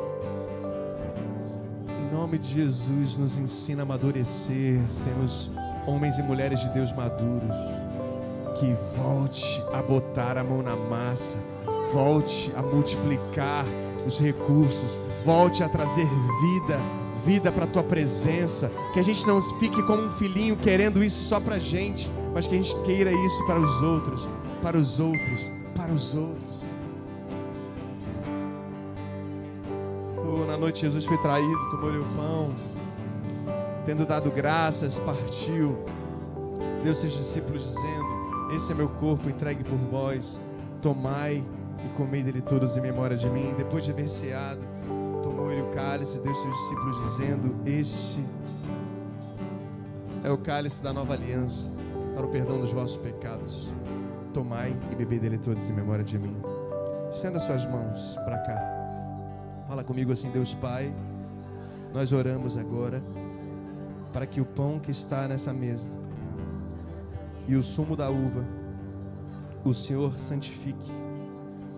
Em 1.89 2.15
nome 2.15 2.39
de 2.39 2.49
Jesus, 2.49 3.17
nos 3.17 3.39
ensina 3.39 3.83
a 3.83 3.85
amadurecer, 3.85 4.81
sermos 4.89 5.51
homens 5.85 6.17
e 6.17 6.23
mulheres 6.23 6.61
de 6.61 6.69
Deus 6.71 6.93
maduros. 6.93 7.78
Que 8.59 8.77
volte 8.97 9.63
a 9.73 9.81
botar 9.81 10.37
a 10.37 10.43
mão 10.43 10.63
na 10.63 10.75
massa, 10.75 11.39
volte 11.93 12.53
a 12.57 12.63
multiplicar 12.63 13.65
os 14.05 14.19
recursos, 14.19 14.99
volte 15.25 15.63
a 15.63 15.69
trazer 15.69 16.07
vida, 16.07 16.81
vida 17.25 17.53
para 17.53 17.65
a 17.65 17.69
tua 17.69 17.83
presença. 17.83 18.71
Que 18.93 18.99
a 18.99 19.03
gente 19.03 19.27
não 19.27 19.41
fique 19.41 19.81
como 19.85 20.07
um 20.07 20.11
filhinho 20.13 20.57
querendo 20.57 21.05
isso 21.05 21.23
só 21.23 21.39
para 21.39 21.55
a 21.57 21.59
gente, 21.59 22.11
mas 22.35 22.47
que 22.47 22.55
a 22.55 22.59
gente 22.59 22.75
queira 22.83 23.13
isso 23.13 23.47
para 23.47 23.61
os 23.61 23.83
outros, 23.83 24.29
para 24.63 24.77
os 24.77 24.99
outros, 24.99 25.53
para 25.77 25.93
os 25.93 26.15
outros. 26.15 26.65
Oh, 30.17 30.47
na 30.47 30.57
noite 30.57 30.81
Jesus 30.81 31.05
foi 31.05 31.19
traído, 31.19 31.71
tomou-lhe 31.71 31.99
o 31.99 32.05
pão, 32.17 32.53
tendo 33.87 34.05
dado 34.05 34.31
graças, 34.31 34.99
partiu. 34.99 35.79
Deu 36.83 36.95
seus 36.95 37.13
discípulos 37.13 37.65
dizendo: 37.65 38.08
Esse 38.51 38.73
é 38.73 38.75
meu 38.75 38.89
corpo 38.89 39.29
entregue 39.29 39.63
por 39.63 39.77
vós, 39.77 40.41
tomai 40.81 41.45
e 41.85 41.89
comei 41.97 42.23
dele 42.23 42.41
todos 42.41 42.77
em 42.77 42.81
memória 42.81 43.17
de 43.17 43.29
mim. 43.29 43.55
Depois 43.59 43.85
de 43.85 43.91
haver 43.91 44.09
ceado, 44.09 44.61
tomou 45.23 45.53
ele 45.53 45.61
o 45.61 45.71
cálice, 45.71 46.19
deu 46.21 46.35
seus 46.35 46.55
discípulos 46.55 47.11
dizendo: 47.11 47.57
Este 47.67 48.25
é 50.25 50.31
o 50.31 50.39
cálice 50.39 50.83
da 50.83 50.95
nova 50.95 51.13
aliança, 51.13 51.67
para 52.15 52.25
o 52.25 52.29
perdão 52.31 52.59
dos 52.59 52.73
vossos 52.73 52.97
pecados. 52.97 53.71
Tomai 54.33 54.75
e 54.91 54.95
bebei 54.95 55.19
dele 55.19 55.37
todos 55.37 55.69
em 55.69 55.73
memória 55.75 56.05
de 56.05 56.19
mim. 56.19 56.37
Estenda 57.13 57.41
suas 57.41 57.67
mãos 57.67 58.17
para 58.25 58.39
cá. 58.39 58.65
Fala 59.69 59.85
comigo 59.85 60.11
assim, 60.11 60.31
Deus 60.31 60.55
Pai. 60.55 60.93
Nós 61.93 62.13
oramos 62.13 62.57
agora 62.57 63.03
para 64.13 64.27
que 64.27 64.41
o 64.41 64.45
pão 64.45 64.79
que 64.79 64.91
está 64.91 65.29
nessa 65.29 65.53
mesa 65.53 65.98
e 67.49 67.57
o 67.57 67.63
sumo 67.63 67.97
da 67.97 68.11
uva, 68.11 68.47
o 69.65 69.73
Senhor 69.73 70.21
santifique. 70.21 70.93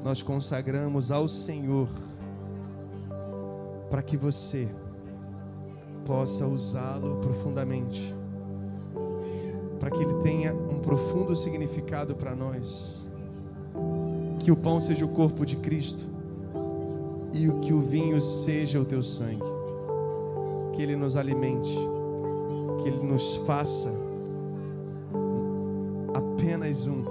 Nós 0.03 0.21
consagramos 0.21 1.13
ao 1.13 1.29
Senhor 1.29 1.89
para 3.89 4.03
que 4.03 4.17
você 4.17 4.69
possa 6.05 6.45
usá-lo 6.45 7.19
profundamente, 7.19 8.13
para 9.79 9.91
que 9.91 10.03
ele 10.03 10.15
tenha 10.23 10.53
um 10.53 10.81
profundo 10.81 11.37
significado 11.37 12.17
para 12.17 12.35
nós. 12.35 12.99
Que 14.41 14.51
o 14.51 14.57
pão 14.57 14.81
seja 14.81 15.05
o 15.05 15.09
corpo 15.09 15.47
de 15.47 15.55
Cristo 15.57 16.05
e 17.33 17.49
o 17.49 17.61
que 17.61 17.73
o 17.73 17.79
vinho 17.79 18.21
seja 18.21 18.81
o 18.81 18.85
teu 18.85 19.03
sangue. 19.03 19.45
Que 20.73 20.83
ele 20.83 20.97
nos 20.97 21.15
alimente, 21.15 21.71
que 22.83 22.89
ele 22.89 23.05
nos 23.05 23.37
faça 23.37 24.00
apenas 26.61 26.87
um, 26.87 27.03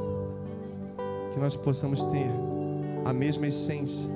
que 1.33 1.39
nós 1.39 1.55
possamos 1.55 2.03
ter 2.05 2.29
a 3.03 3.11
mesma 3.11 3.47
essência, 3.47 4.07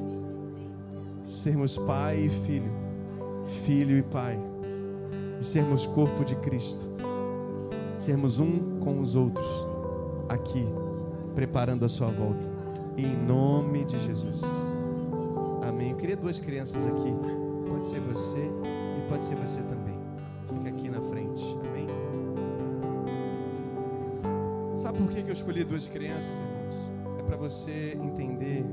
sermos 1.26 1.78
pai 1.78 2.26
e 2.26 2.30
filho, 2.30 2.72
filho 3.66 3.98
e 3.98 4.04
pai, 4.04 4.40
e 5.40 5.44
sermos 5.44 5.88
corpo 5.88 6.24
de 6.24 6.36
Cristo, 6.36 6.86
sermos 7.98 8.40
um 8.40 8.80
com 8.80 9.00
os 9.00 9.16
outros, 9.16 9.46
aqui, 10.30 10.68
preparando 11.34 11.84
a 11.84 11.90
sua 11.90 12.12
volta, 12.12 12.46
em 12.96 13.16
nome 13.26 13.86
de 13.86 14.00
Jesus. 14.06 14.42
Amém. 15.68 15.92
Eu 15.92 15.98
queria 15.98 16.16
duas 16.16 16.38
crianças 16.40 16.78
aqui, 16.86 17.12
pode 17.70 17.88
ser 17.88 18.00
você 18.02 18.38
e 18.38 19.10
pode 19.10 19.26
ser 19.26 19.36
você 19.36 19.58
também. 19.62 19.83
Que 25.22 25.30
eu 25.30 25.34
escolhi 25.34 25.64
duas 25.64 25.88
crianças, 25.88 26.32
irmãos? 26.32 27.20
É 27.20 27.24
para 27.24 27.38
você 27.38 27.98
entender 28.02 28.66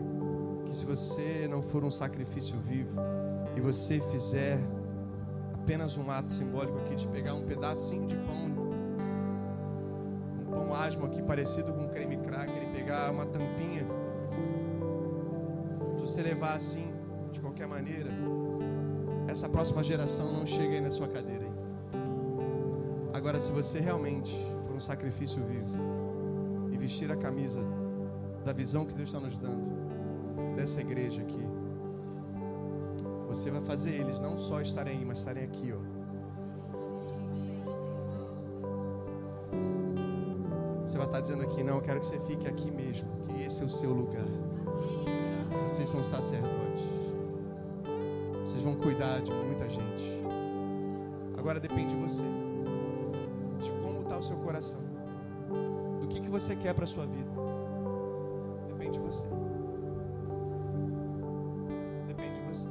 que 0.64 0.74
se 0.74 0.86
você 0.86 1.46
não 1.50 1.60
for 1.60 1.84
um 1.84 1.90
sacrifício 1.90 2.58
vivo 2.60 2.98
e 3.54 3.60
você 3.60 4.00
fizer 4.12 4.58
apenas 5.52 5.96
um 5.96 6.10
ato 6.10 6.30
simbólico 6.30 6.78
aqui 6.78 6.94
de 6.94 7.06
pegar 7.08 7.34
um 7.34 7.44
pedacinho 7.44 8.06
de 8.06 8.16
pão, 8.16 8.46
um 10.40 10.50
pão 10.50 10.74
asmo 10.74 11.04
aqui 11.06 11.22
parecido 11.22 11.74
com 11.74 11.88
creme 11.88 12.16
cracker 12.16 12.62
e 12.62 12.72
pegar 12.72 13.10
uma 13.10 13.26
tampinha, 13.26 13.86
se 15.96 16.00
você 16.00 16.22
levar 16.22 16.54
assim, 16.54 16.90
de 17.32 17.40
qualquer 17.40 17.66
maneira, 17.66 18.10
essa 19.28 19.48
próxima 19.48 19.82
geração 19.82 20.32
não 20.32 20.46
chega 20.46 20.74
aí 20.74 20.80
na 20.80 20.90
sua 20.90 21.06
cadeira 21.06 21.44
aí. 21.44 21.52
Agora, 23.12 23.38
se 23.38 23.52
você 23.52 23.78
realmente 23.78 24.34
for 24.66 24.74
um 24.74 24.80
sacrifício 24.80 25.44
vivo 25.44 25.89
vestir 26.80 27.12
a 27.12 27.16
camisa 27.16 27.60
da 28.44 28.52
visão 28.52 28.86
que 28.86 28.94
Deus 28.94 29.10
está 29.10 29.20
nos 29.20 29.36
dando, 29.36 29.68
dessa 30.56 30.80
igreja 30.80 31.20
aqui, 31.20 31.46
você 33.28 33.50
vai 33.50 33.62
fazer 33.62 33.90
eles 33.90 34.18
não 34.18 34.38
só 34.38 34.60
estarem 34.60 34.98
aí, 34.98 35.04
mas 35.04 35.18
estarem 35.18 35.44
aqui, 35.44 35.72
ó. 35.72 35.78
Você 40.84 40.96
vai 40.98 41.06
estar 41.06 41.20
dizendo 41.20 41.42
aqui, 41.42 41.62
não, 41.62 41.76
eu 41.76 41.82
quero 41.82 42.00
que 42.00 42.06
você 42.06 42.18
fique 42.20 42.48
aqui 42.48 42.70
mesmo, 42.70 43.08
que 43.28 43.42
esse 43.44 43.62
é 43.62 43.64
o 43.64 43.68
seu 43.68 43.92
lugar. 43.92 44.26
Vocês 45.62 45.88
são 45.88 46.02
sacerdotes. 46.02 46.82
Vocês 48.44 48.62
vão 48.62 48.74
cuidar 48.74 49.20
de 49.20 49.30
muita 49.30 49.68
gente. 49.70 50.20
Agora 51.38 51.60
depende 51.60 51.94
de 51.94 52.00
você, 52.00 52.24
você 56.40 56.56
quer 56.56 56.74
para 56.74 56.84
a 56.84 56.86
sua 56.86 57.06
vida. 57.06 57.30
Depende 58.68 58.98
de 58.98 59.04
você. 59.04 59.26
Depende 62.06 62.40
de 62.40 62.46
você. 62.48 62.68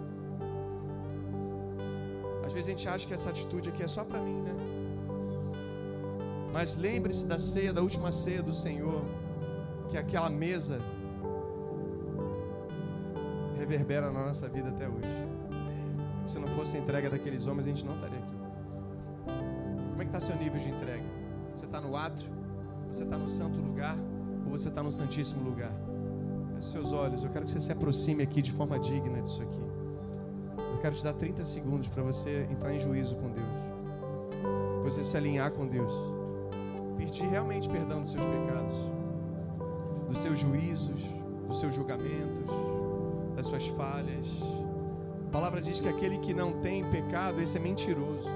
Às 2.45 2.53
vezes 2.53 2.67
a 2.67 2.71
gente 2.71 2.89
acha 2.89 3.07
que 3.07 3.13
essa 3.13 3.29
atitude 3.29 3.69
aqui 3.69 3.83
é 3.83 3.87
só 3.87 4.03
para 4.03 4.19
mim, 4.19 4.41
né? 4.41 4.55
Mas 6.51 6.75
lembre-se 6.75 7.27
da 7.27 7.37
ceia, 7.37 7.71
da 7.71 7.81
última 7.81 8.11
ceia 8.11 8.41
do 8.41 8.53
Senhor, 8.53 9.03
que 9.87 9.97
aquela 9.97 10.31
mesa 10.31 10.81
reverbera 13.55 14.09
na 14.11 14.25
nossa 14.25 14.49
vida 14.49 14.69
até 14.69 14.87
hoje. 14.87 15.07
Se 16.25 16.39
não 16.39 16.47
fosse 16.49 16.75
a 16.75 16.79
entrega 16.79 17.09
daqueles 17.09 17.45
homens, 17.45 17.65
a 17.65 17.69
gente 17.69 17.85
não 17.85 17.95
estaria 17.95 18.17
aqui. 18.17 18.37
Como 19.91 20.01
é 20.01 20.05
que 20.05 20.09
está 20.09 20.19
seu 20.19 20.35
nível 20.37 20.59
de 20.59 20.69
entrega? 20.69 21.03
Você 21.53 21.65
está 21.65 21.79
no 21.79 21.95
átrio? 21.95 22.38
Você 22.91 23.03
está 23.03 23.17
no 23.17 23.29
santo 23.29 23.59
lugar? 23.59 23.97
Ou 24.45 24.51
você 24.51 24.69
está 24.69 24.81
no 24.81 24.91
santíssimo 24.91 25.43
lugar? 25.43 25.71
Feche 26.55 26.71
seus 26.71 26.91
olhos, 26.91 27.23
eu 27.23 27.29
quero 27.29 27.45
que 27.45 27.51
você 27.51 27.59
se 27.59 27.71
aproxime 27.71 28.23
aqui 28.23 28.41
de 28.41 28.51
forma 28.51 28.79
digna 28.79 29.21
disso 29.21 29.41
aqui. 29.41 29.61
Eu 30.57 30.79
quero 30.79 30.95
te 30.95 31.03
dar 31.03 31.13
30 31.13 31.45
segundos 31.45 31.87
para 31.87 32.01
você 32.01 32.47
entrar 32.49 32.73
em 32.73 32.79
juízo 32.79 33.15
com 33.15 33.29
Deus. 33.29 34.83
Você 34.83 35.03
se 35.03 35.15
alinhar 35.15 35.51
com 35.51 35.67
Deus. 35.67 35.93
Pedir 36.97 37.27
realmente 37.27 37.69
perdão 37.69 38.01
dos 38.01 38.11
seus 38.11 38.23
pecados, 38.25 38.73
dos 40.07 40.19
seus 40.19 40.39
juízos, 40.39 41.01
dos 41.47 41.59
seus 41.59 41.73
julgamentos, 41.73 42.45
das 43.35 43.45
suas 43.45 43.67
falhas. 43.67 44.27
A 45.27 45.31
palavra 45.31 45.61
diz 45.61 45.79
que 45.79 45.87
aquele 45.87 46.17
que 46.17 46.33
não 46.33 46.53
tem 46.59 46.83
pecado, 46.89 47.39
esse 47.39 47.55
é 47.55 47.59
mentiroso. 47.59 48.27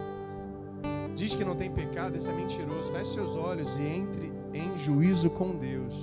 Diz 1.16 1.36
que 1.36 1.44
não 1.44 1.56
tem 1.56 1.72
pecado, 1.72 2.16
esse 2.16 2.30
é 2.30 2.34
mentiroso. 2.34 2.92
Feche 2.92 3.14
seus 3.14 3.36
olhos 3.36 3.76
e 3.78 3.84
entre 3.84 4.33
em 4.54 4.78
juízo 4.78 5.30
com 5.30 5.56
Deus. 5.56 5.96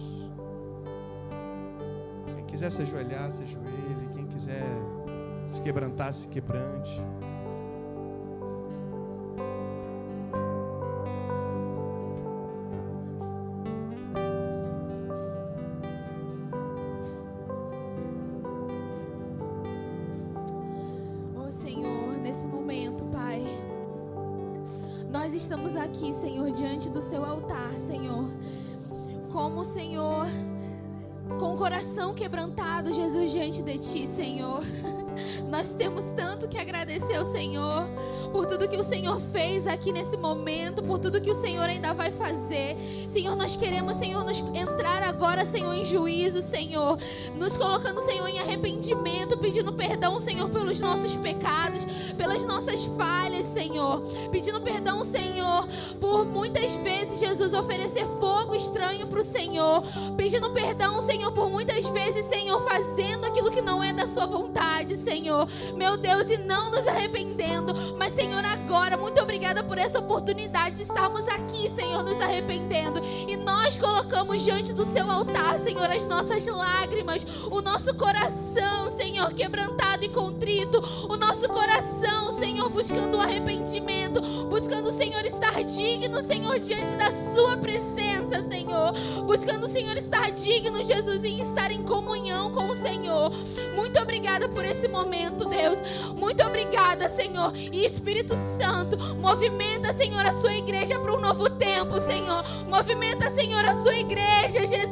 Quem 2.34 2.44
quiser 2.46 2.70
se 2.72 2.82
ajoelhar, 2.82 3.30
se 3.30 3.42
ajoelhe. 3.42 4.08
Quem 4.14 4.26
quiser 4.26 4.64
se 5.46 5.60
quebrantar, 5.62 6.12
se 6.12 6.26
quebrante. 6.26 7.00
Agradecer 36.60 37.16
ao 37.16 37.24
Senhor 37.24 37.79
tudo 38.60 38.68
que 38.68 38.76
o 38.76 38.84
Senhor 38.84 39.18
fez 39.32 39.66
aqui 39.66 39.90
nesse 39.90 40.18
momento, 40.18 40.82
por 40.82 40.98
tudo 40.98 41.18
que 41.18 41.30
o 41.30 41.34
Senhor 41.34 41.62
ainda 41.62 41.94
vai 41.94 42.10
fazer. 42.10 42.76
Senhor, 43.08 43.34
nós 43.34 43.56
queremos, 43.56 43.96
Senhor, 43.96 44.22
nos 44.22 44.40
entrar 44.54 45.02
agora, 45.02 45.46
Senhor, 45.46 45.72
em 45.72 45.82
juízo, 45.82 46.42
Senhor, 46.42 46.98
nos 47.36 47.56
colocando, 47.56 48.02
Senhor, 48.02 48.28
em 48.28 48.38
arrependimento, 48.38 49.38
pedindo 49.38 49.72
perdão, 49.72 50.20
Senhor, 50.20 50.50
pelos 50.50 50.78
nossos 50.78 51.16
pecados, 51.16 51.86
pelas 52.18 52.44
nossas 52.44 52.84
falhas, 52.84 53.46
Senhor, 53.46 54.02
pedindo 54.30 54.60
perdão, 54.60 55.02
Senhor, 55.04 55.66
por 55.98 56.26
muitas 56.26 56.74
vezes, 56.74 57.18
Jesus, 57.18 57.54
oferecer 57.54 58.04
fogo 58.20 58.54
estranho 58.54 59.06
para 59.06 59.20
o 59.20 59.24
Senhor, 59.24 59.82
pedindo 60.18 60.50
perdão, 60.50 61.00
Senhor, 61.00 61.32
por 61.32 61.48
muitas 61.48 61.86
vezes, 61.86 62.26
Senhor, 62.26 62.60
fazendo 62.60 63.24
aquilo 63.24 63.50
que 63.50 63.62
não 63.62 63.82
é 63.82 63.90
da 63.90 64.06
Sua 64.06 64.26
vontade, 64.26 64.98
Senhor, 64.98 65.48
meu 65.74 65.96
Deus, 65.96 66.28
e 66.28 66.36
não 66.36 66.70
nos 66.70 66.86
arrependendo, 66.86 67.96
mas, 67.96 68.12
Senhor, 68.12 68.44
agora, 68.50 68.96
muito 68.96 69.20
obrigada 69.20 69.62
por 69.62 69.78
essa 69.78 69.98
oportunidade 69.98 70.76
de 70.76 70.82
estarmos 70.82 71.26
aqui, 71.28 71.70
Senhor, 71.70 72.02
nos 72.02 72.20
arrependendo, 72.20 73.00
e 73.28 73.36
nós 73.36 73.76
colocamos 73.76 74.42
diante 74.42 74.72
do 74.72 74.84
Seu 74.84 75.10
altar, 75.10 75.58
Senhor, 75.58 75.90
as 75.90 76.06
nossas 76.06 76.46
lágrimas, 76.46 77.26
o 77.50 77.60
nosso 77.60 77.94
coração, 77.94 78.90
Senhor, 78.90 79.32
quebrantado 79.32 80.04
e 80.04 80.08
contrito, 80.08 80.82
o 81.08 81.16
nosso 81.16 81.48
coração, 81.48 82.32
Senhor, 82.32 82.68
buscando 82.68 83.16
o 83.16 83.20
arrependimento, 83.20 84.20
buscando, 84.46 84.90
Senhor, 84.90 85.24
estar 85.24 85.62
digno, 85.62 86.22
Senhor, 86.22 86.58
diante 86.58 86.96
da 86.96 87.10
Sua 87.34 87.56
presença, 87.56 88.46
Senhor, 88.48 88.92
buscando, 89.26 89.68
Senhor, 89.68 89.96
estar 89.96 90.30
digno, 90.30 90.84
Jesus, 90.84 91.24
e 91.24 91.40
estar 91.40 91.70
em 91.70 91.82
comunhão 91.82 92.50
com 92.50 92.68
o 92.68 92.74
Senhor. 92.74 93.30
Muito 93.74 93.98
obrigada 94.00 94.48
por 94.48 94.64
esse 94.64 94.88
momento, 94.88 95.46
Deus. 95.46 95.78
Muito 96.16 96.42
obrigada, 96.42 97.08
Senhor. 97.08 97.52
E 97.54 97.84
Espírito 97.84 98.36
Santo, 98.58 98.96
movimenta, 99.16 99.92
Senhor, 99.92 100.24
a 100.24 100.32
sua 100.32 100.54
igreja 100.54 100.98
para 100.98 101.14
um 101.14 101.20
novo 101.20 101.48
tempo, 101.50 102.00
Senhor. 102.00 102.44
Movimenta, 102.68 103.30
Senhor, 103.30 103.64
a 103.64 103.74
sua 103.74 103.94
igreja, 103.94 104.66
Jesus. 104.66 104.90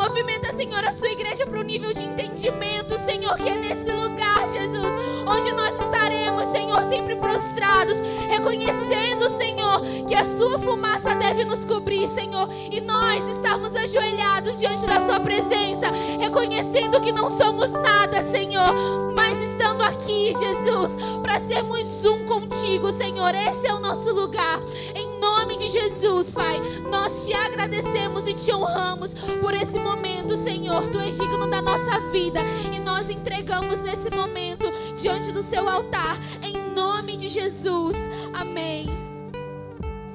Movimenta, 0.00 0.50
Senhor, 0.54 0.82
a 0.82 0.92
sua 0.92 1.10
igreja 1.10 1.46
para 1.46 1.60
o 1.60 1.62
nível 1.62 1.92
de 1.92 2.04
entendimento, 2.04 2.98
Senhor, 3.00 3.36
que 3.36 3.50
é 3.50 3.56
nesse 3.56 3.92
lugar, 3.92 4.48
Jesus, 4.48 4.86
onde 5.26 5.52
nós 5.52 5.78
estaremos, 5.78 6.48
Senhor, 6.48 6.80
sempre 6.88 7.16
prostrados, 7.16 7.98
reconhecendo, 8.26 9.28
Senhor, 9.36 9.82
que 10.08 10.14
a 10.14 10.24
sua 10.24 10.58
fumaça 10.58 11.14
deve 11.14 11.44
nos 11.44 11.66
cobrir, 11.66 12.08
Senhor, 12.08 12.48
e 12.72 12.80
nós 12.80 13.22
estamos 13.28 13.76
ajoelhados 13.76 14.58
diante 14.58 14.86
da 14.86 15.04
sua 15.04 15.20
presença, 15.20 15.90
reconhecendo 16.18 17.00
que 17.02 17.12
não 17.12 17.30
somos 17.30 17.70
nada, 17.70 17.99
Senhor, 18.50 19.12
mas 19.14 19.38
estando 19.38 19.82
aqui, 19.82 20.32
Jesus, 20.38 20.92
para 21.22 21.38
sermos 21.40 22.04
um 22.04 22.24
contigo, 22.24 22.92
Senhor. 22.92 23.34
Esse 23.34 23.66
é 23.66 23.74
o 23.74 23.78
nosso 23.78 24.12
lugar. 24.14 24.60
Em 24.94 25.18
nome 25.20 25.56
de 25.58 25.68
Jesus, 25.68 26.30
Pai, 26.30 26.60
nós 26.90 27.26
te 27.26 27.34
agradecemos 27.34 28.26
e 28.26 28.32
te 28.32 28.52
honramos 28.52 29.12
por 29.40 29.54
esse 29.54 29.78
momento, 29.78 30.36
Senhor. 30.36 30.88
Tu 30.88 30.98
és 30.98 31.16
digno 31.16 31.46
da 31.46 31.60
nossa 31.60 32.00
vida 32.10 32.40
e 32.72 32.80
nós 32.80 33.10
entregamos 33.10 33.82
nesse 33.82 34.10
momento 34.10 34.66
diante 35.00 35.30
do 35.30 35.42
seu 35.42 35.68
altar, 35.68 36.18
em 36.42 36.56
nome 36.74 37.16
de 37.16 37.28
Jesus. 37.28 37.96
Amém. 38.32 38.88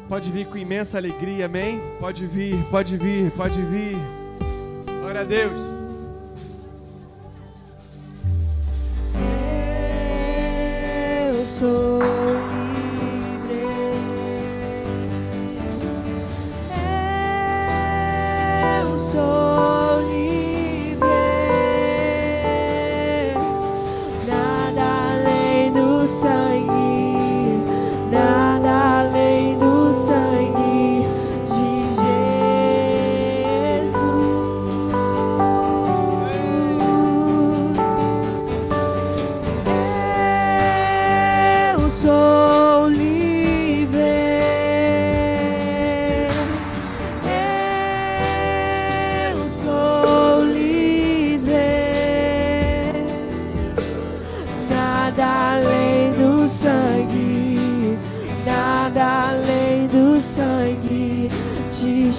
Pode 0.10 0.32
vir 0.32 0.48
com 0.48 0.58
imensa 0.58 0.98
alegria, 0.98 1.46
amém? 1.46 1.82
Pode 2.00 2.26
vir, 2.26 2.58
pode 2.72 2.98
vir, 2.98 3.32
pode 3.32 3.62
vir. 3.62 3.98
Glória 5.02 5.22
a 5.22 5.24
Deus. 5.24 5.75
Sou 11.58 12.00
livre. 12.02 13.64
Eu 18.82 19.00
sou 19.00 19.45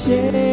de 0.06 0.45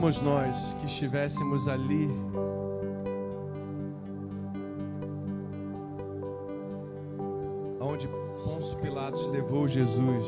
fôssemos 0.00 0.20
nós 0.22 0.76
que 0.80 0.86
estivéssemos 0.86 1.68
ali, 1.68 2.08
onde 7.78 8.08
Pôncio 8.42 8.78
Pilatos 8.78 9.26
levou 9.26 9.68
Jesus 9.68 10.24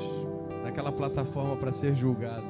naquela 0.63 0.93
plataforma 0.93 1.57
para 1.57 1.73
ser 1.73 1.95
julgado, 1.95 2.45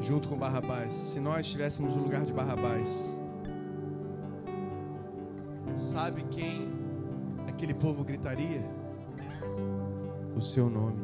junto 0.00 0.26
com 0.26 0.38
Barrabás, 0.38 0.92
se 0.92 1.20
nós 1.20 1.44
estivéssemos 1.44 1.94
no 1.94 2.02
lugar 2.02 2.24
de 2.24 2.32
Barrabás, 2.32 2.88
sabe 5.76 6.24
quem 6.30 6.72
aquele 7.46 7.74
povo 7.74 8.02
gritaria? 8.02 8.64
O 10.34 10.40
seu 10.40 10.70
nome. 10.70 11.03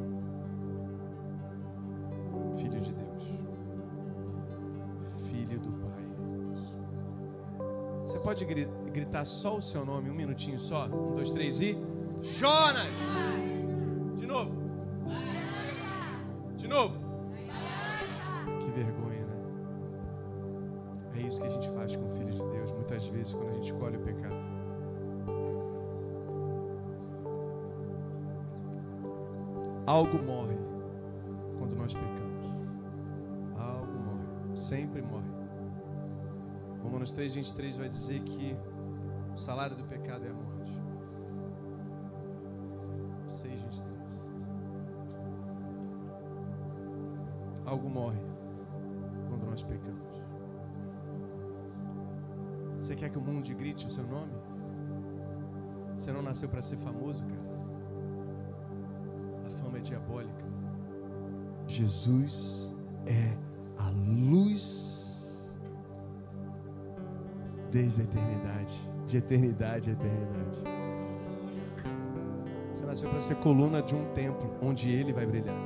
Pode 8.31 8.45
gri- 8.45 8.69
gritar 8.93 9.25
só 9.25 9.57
o 9.57 9.61
seu 9.61 9.85
nome, 9.85 10.09
um 10.09 10.15
minutinho 10.15 10.57
só? 10.61 10.87
Um, 10.87 11.15
dois, 11.17 11.31
três 11.33 11.61
e. 11.61 11.77
Jonas! 12.23 12.87
3, 37.31 37.35
23 37.35 37.77
vai 37.77 37.89
dizer 37.89 38.21
que 38.21 38.57
o 39.33 39.37
salário 39.37 39.77
do 39.77 39.85
pecado 39.85 40.27
é 40.27 40.31
a 40.31 40.35
morte. 40.35 40.73
623. 43.27 44.01
Algo 47.65 47.89
morre 47.89 48.21
quando 49.29 49.47
nós 49.47 49.63
pecamos. 49.63 50.11
Você 52.79 52.97
quer 52.97 53.11
que 53.11 53.19
o 53.19 53.21
mundo 53.21 53.43
grite 53.55 53.87
o 53.87 53.91
seu 53.91 54.07
nome? 54.07 54.33
Você 55.97 56.11
não 56.13 56.23
nasceu 56.23 56.49
para 56.49 56.63
ser 56.63 56.79
famoso, 56.79 57.23
cara. 57.25 57.51
A 59.47 59.51
fama 59.63 59.79
é 59.79 59.81
diabólica. 59.81 60.45
Jesus 61.69 62.77
é 63.07 63.37
a 63.79 63.91
luz 63.91 65.00
desde 67.71 68.01
a 68.01 68.05
eternidade, 68.05 68.91
de 69.07 69.19
eternidade 69.19 69.91
a 69.91 69.93
eternidade. 69.93 70.63
Você 72.73 72.85
nasceu 72.85 73.11
para 73.11 73.21
ser 73.21 73.37
coluna 73.37 73.83
de 73.83 73.95
um 73.95 74.13
templo 74.13 74.53
onde 74.61 74.91
ele 74.91 75.13
vai 75.13 75.27
brilhar. 75.27 75.57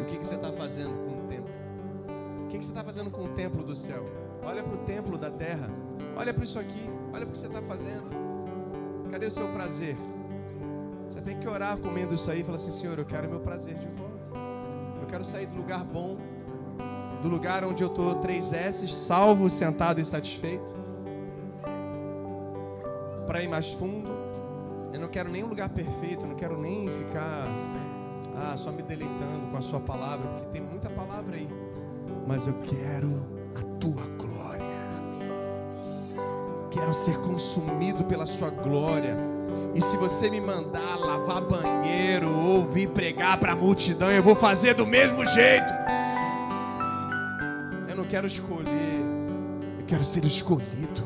E 0.00 0.02
o 0.02 0.06
que, 0.06 0.18
que 0.18 0.26
você 0.26 0.34
está 0.34 0.52
fazendo 0.52 0.92
com 1.04 1.24
o 1.24 1.28
templo? 1.28 1.54
O 2.44 2.48
que, 2.48 2.58
que 2.58 2.64
você 2.64 2.70
está 2.70 2.84
fazendo 2.84 3.10
com 3.10 3.24
o 3.24 3.28
templo 3.28 3.62
do 3.62 3.74
céu? 3.74 4.06
Olha 4.42 4.62
para 4.62 4.74
o 4.74 4.78
templo 4.78 5.16
da 5.16 5.30
terra. 5.30 5.68
Olha 6.16 6.32
para 6.32 6.44
isso 6.44 6.58
aqui. 6.58 6.88
Olha 7.12 7.24
para 7.24 7.28
o 7.28 7.32
que 7.32 7.38
você 7.38 7.46
está 7.46 7.62
fazendo. 7.62 8.08
Cadê 9.10 9.26
o 9.26 9.30
seu 9.30 9.48
prazer? 9.48 9.96
Você 11.08 11.20
tem 11.20 11.38
que 11.38 11.48
orar 11.48 11.76
comendo 11.78 12.14
isso 12.14 12.30
aí 12.30 12.40
e 12.40 12.44
falar 12.44 12.56
assim: 12.56 12.72
Senhor, 12.72 12.98
eu 12.98 13.04
quero 13.04 13.28
meu 13.28 13.40
prazer 13.40 13.74
de 13.74 13.86
volta. 13.86 14.18
Eu 15.00 15.06
quero 15.06 15.24
sair 15.24 15.46
do 15.46 15.56
lugar 15.56 15.84
bom, 15.84 16.18
do 17.22 17.28
lugar 17.28 17.64
onde 17.64 17.82
eu 17.82 17.88
estou 17.88 18.16
três 18.16 18.52
S, 18.52 18.86
salvo, 18.88 19.50
sentado 19.50 20.00
e 20.00 20.04
satisfeito, 20.04 20.74
para 23.26 23.42
ir 23.42 23.48
mais 23.48 23.72
fundo. 23.72 24.08
Eu 24.92 25.00
não 25.00 25.08
quero 25.08 25.30
nem 25.30 25.44
um 25.44 25.48
lugar 25.48 25.68
perfeito, 25.68 26.24
eu 26.24 26.28
não 26.28 26.36
quero 26.36 26.58
nem 26.58 26.88
ficar 26.88 27.46
ah, 28.36 28.56
só 28.56 28.70
me 28.70 28.82
deleitando 28.82 29.50
com 29.50 29.56
a 29.56 29.60
Sua 29.60 29.80
palavra, 29.80 30.28
porque 30.28 30.46
tem 30.50 30.62
muita 30.62 30.88
palavra 30.88 31.36
aí. 31.36 31.48
Mas 32.26 32.46
eu 32.46 32.54
quero 32.62 33.22
a 33.54 33.62
Tua 33.78 34.04
glória. 34.16 34.64
Quero 36.70 36.94
ser 36.94 37.18
consumido 37.18 38.04
pela 38.04 38.26
Sua 38.26 38.50
glória. 38.50 39.16
E 39.74 39.82
se 39.82 39.96
você 39.96 40.30
me 40.30 40.40
mandar 40.40 40.96
lavar 40.98 41.42
banheiro 41.42 42.30
ou 42.30 42.66
vir 42.66 42.88
pregar 42.88 43.38
para 43.38 43.52
a 43.52 43.56
multidão, 43.56 44.10
eu 44.10 44.22
vou 44.22 44.34
fazer 44.34 44.74
do 44.74 44.86
mesmo 44.86 45.24
jeito. 45.26 45.97
Quero 48.08 48.26
escolher, 48.26 49.02
eu 49.78 49.84
quero 49.86 50.02
ser 50.02 50.24
escolhido. 50.24 51.02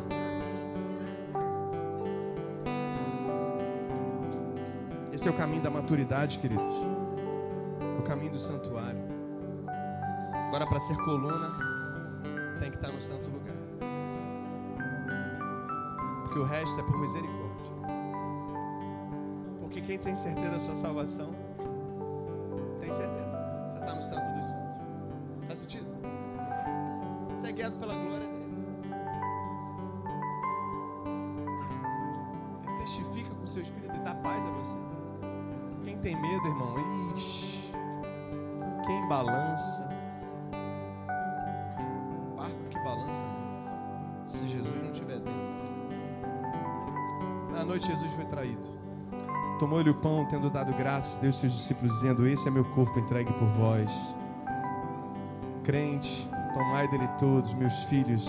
Esse 5.13 5.27
é 5.27 5.31
o 5.31 5.35
caminho 5.35 5.61
da 5.61 5.71
maturidade, 5.71 6.39
queridos. 6.39 6.77
O 7.99 8.03
caminho 8.03 8.31
do 8.31 8.39
santuário. 8.39 9.03
Agora, 10.33 10.65
para 10.65 10.79
ser 10.79 10.97
coluna, 10.99 11.51
tem 12.61 12.71
que 12.71 12.77
estar 12.77 12.93
no 12.93 13.03
santo 13.03 13.29
lugar. 13.29 13.57
Porque 16.23 16.39
o 16.39 16.45
resto 16.45 16.79
é 16.79 16.83
por 16.85 16.99
misericórdia. 16.99 17.73
Porque 19.61 19.81
quem 19.81 19.99
tem 19.99 20.15
certeza 20.15 20.51
da 20.51 20.61
sua 20.61 20.77
salvação, 20.77 21.35
guiado 27.63 27.77
pela 27.77 27.95
glória 27.95 28.27
dele. 28.27 28.57
Ele 32.67 32.79
testifica 32.79 33.35
com 33.35 33.45
o 33.45 33.47
seu 33.47 33.63
espírito 33.63 33.97
e 33.97 34.01
dá 34.01 34.15
paz 34.17 34.45
a 34.45 34.51
você. 34.51 34.77
Quem 35.85 35.97
tem 35.99 36.21
medo, 36.21 36.49
irmão, 36.49 36.75
ixi, 37.15 37.73
quem 38.85 39.09
balança, 39.09 39.89
barco 42.37 42.69
que 42.69 42.79
balança, 42.81 43.25
se 44.25 44.47
Jesus 44.49 44.83
não 44.83 44.91
estiver 44.91 45.19
dentro. 45.19 45.53
Na 47.53 47.65
noite, 47.65 47.87
Jesus 47.87 48.13
foi 48.15 48.25
traído. 48.25 48.83
Tomou-lhe 49.61 49.91
o 49.91 49.95
pão, 49.95 50.27
tendo 50.29 50.51
dado 50.51 50.73
graças, 50.75 51.17
deu 51.19 51.33
seus 51.33 51.53
discípulos, 51.53 51.93
dizendo: 51.93 52.27
Esse 52.27 52.49
é 52.49 52.51
meu 52.51 52.65
corpo 52.65 52.99
entregue 52.99 53.33
por 53.35 53.47
vós. 53.51 53.93
Crente, 55.63 56.29
tomai 56.53 56.89
dele 56.89 57.09
todos, 57.19 57.55
meus 57.55 57.85
filhos. 57.85 58.29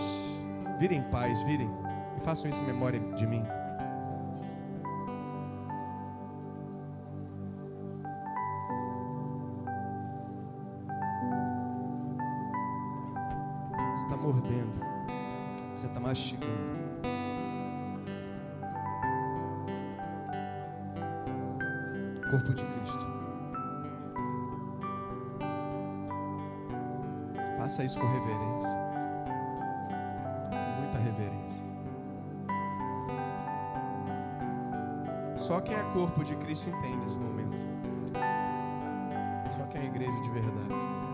Virem 0.79 0.99
em 0.99 1.03
paz, 1.03 1.41
virem. 1.43 1.69
E 2.17 2.23
façam 2.23 2.49
isso 2.49 2.61
em 2.61 2.65
memória 2.65 2.99
de 2.99 3.27
mim. 3.27 3.43
Faça 27.73 27.85
isso 27.85 27.99
com 27.99 28.05
reverência. 28.05 28.69
Muita 30.77 30.99
reverência. 30.99 31.65
Só 35.35 35.59
quem 35.59 35.75
é 35.75 35.83
corpo 35.85 36.23
de 36.23 36.35
Cristo 36.35 36.69
entende 36.69 37.03
esse 37.07 37.17
momento. 37.17 37.57
Só 39.57 39.65
quem 39.71 39.81
é 39.81 39.85
igreja 39.85 40.21
de 40.21 40.29
verdade. 40.29 41.12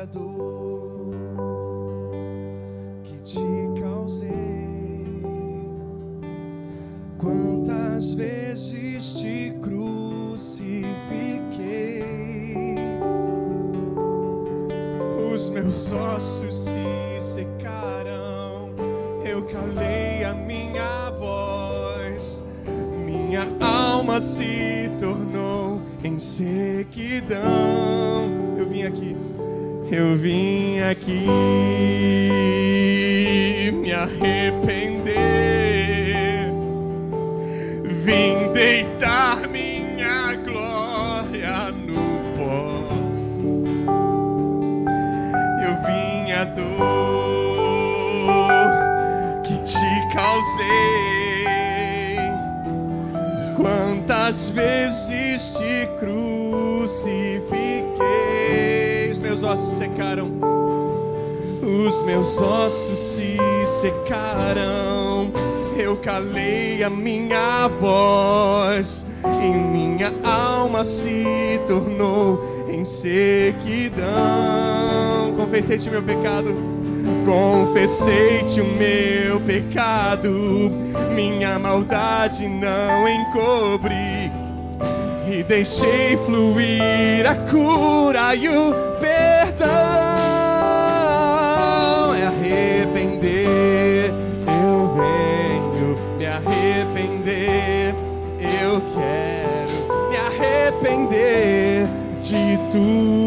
a 0.00 0.04
dor 0.04 1.10
que 3.02 3.18
te 3.22 3.40
causei. 3.80 4.28
Quantas 7.18 8.14
vezes 8.14 9.14
te 9.14 9.52
crucifiquei, 9.60 10.84
os 15.34 15.48
meus 15.48 15.90
ossos 15.90 16.54
se 16.54 17.20
secaram, 17.20 18.70
eu 19.24 19.42
calei 19.46 20.22
a 20.22 20.32
minha 20.34 21.10
voz, 21.18 22.44
minha 23.04 23.48
alma 23.60 24.20
se 24.20 24.92
tornou 25.00 25.80
em 26.04 26.20
sequidão. 26.20 27.48
Eu 28.56 28.68
vim 28.68 28.82
aqui 28.82 29.16
eu 29.90 30.16
vim 30.16 30.80
aqui 30.80 31.26
me 33.72 33.92
arrepender. 33.92 35.14
Vim 38.04 38.52
deitar 38.52 39.48
minha 39.48 40.34
glória 40.36 41.70
no 41.70 41.94
pó. 42.36 42.86
Eu 45.62 45.74
vim 45.86 46.32
a 46.32 46.44
dor 46.44 46.68
que 49.42 49.56
te 49.64 50.08
causei. 50.14 50.68
Quantas 53.56 54.50
vezes 54.50 55.54
te 55.54 55.86
crucifiquei? 55.98 56.37
Meus 59.38 59.42
ossos 59.42 59.78
secaram. 59.78 60.28
Os 61.62 62.02
meus 62.04 62.38
ossos 62.38 62.98
se 62.98 63.36
secaram. 63.80 65.30
Eu 65.76 65.96
calei 65.96 66.82
a 66.82 66.90
minha 66.90 67.68
voz 67.80 69.06
e 69.24 69.46
minha 69.46 70.12
alma 70.24 70.84
se 70.84 71.60
tornou 71.66 72.66
em 72.68 72.84
sequidão. 72.84 74.08
Confessei-te 75.36 75.88
meu 75.88 76.02
pecado. 76.02 76.52
Confessei-te 77.24 78.60
o 78.60 78.64
meu 78.64 79.40
pecado, 79.40 80.70
minha 81.14 81.58
maldade 81.58 82.48
não 82.48 83.06
encobri 83.06 84.32
e 85.30 85.42
deixei 85.42 86.16
fluir 86.24 87.26
a 87.26 87.34
cura 87.34 88.34
e 88.34 88.48
o 88.48 88.87
de 102.70 103.17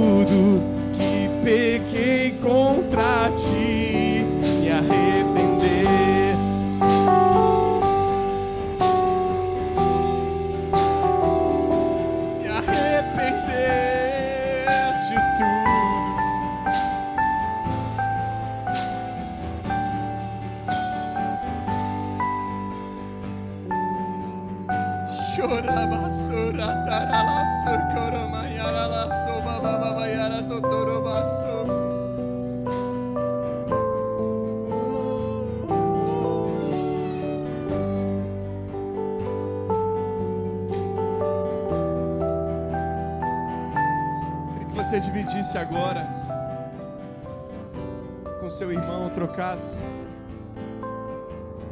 trocasse 49.32 49.78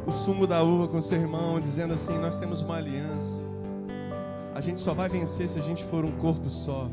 o 0.06 0.12
sumo 0.12 0.46
da 0.46 0.62
uva 0.62 0.88
com 0.88 1.02
seu 1.02 1.18
irmão, 1.18 1.60
dizendo 1.60 1.92
assim: 1.92 2.16
Nós 2.18 2.38
temos 2.38 2.62
uma 2.62 2.76
aliança. 2.76 3.38
A 4.54 4.60
gente 4.62 4.80
só 4.80 4.94
vai 4.94 5.08
vencer 5.08 5.48
se 5.48 5.58
a 5.58 5.62
gente 5.62 5.84
for 5.84 6.04
um 6.04 6.12
corpo 6.12 6.48
só. 6.48 6.88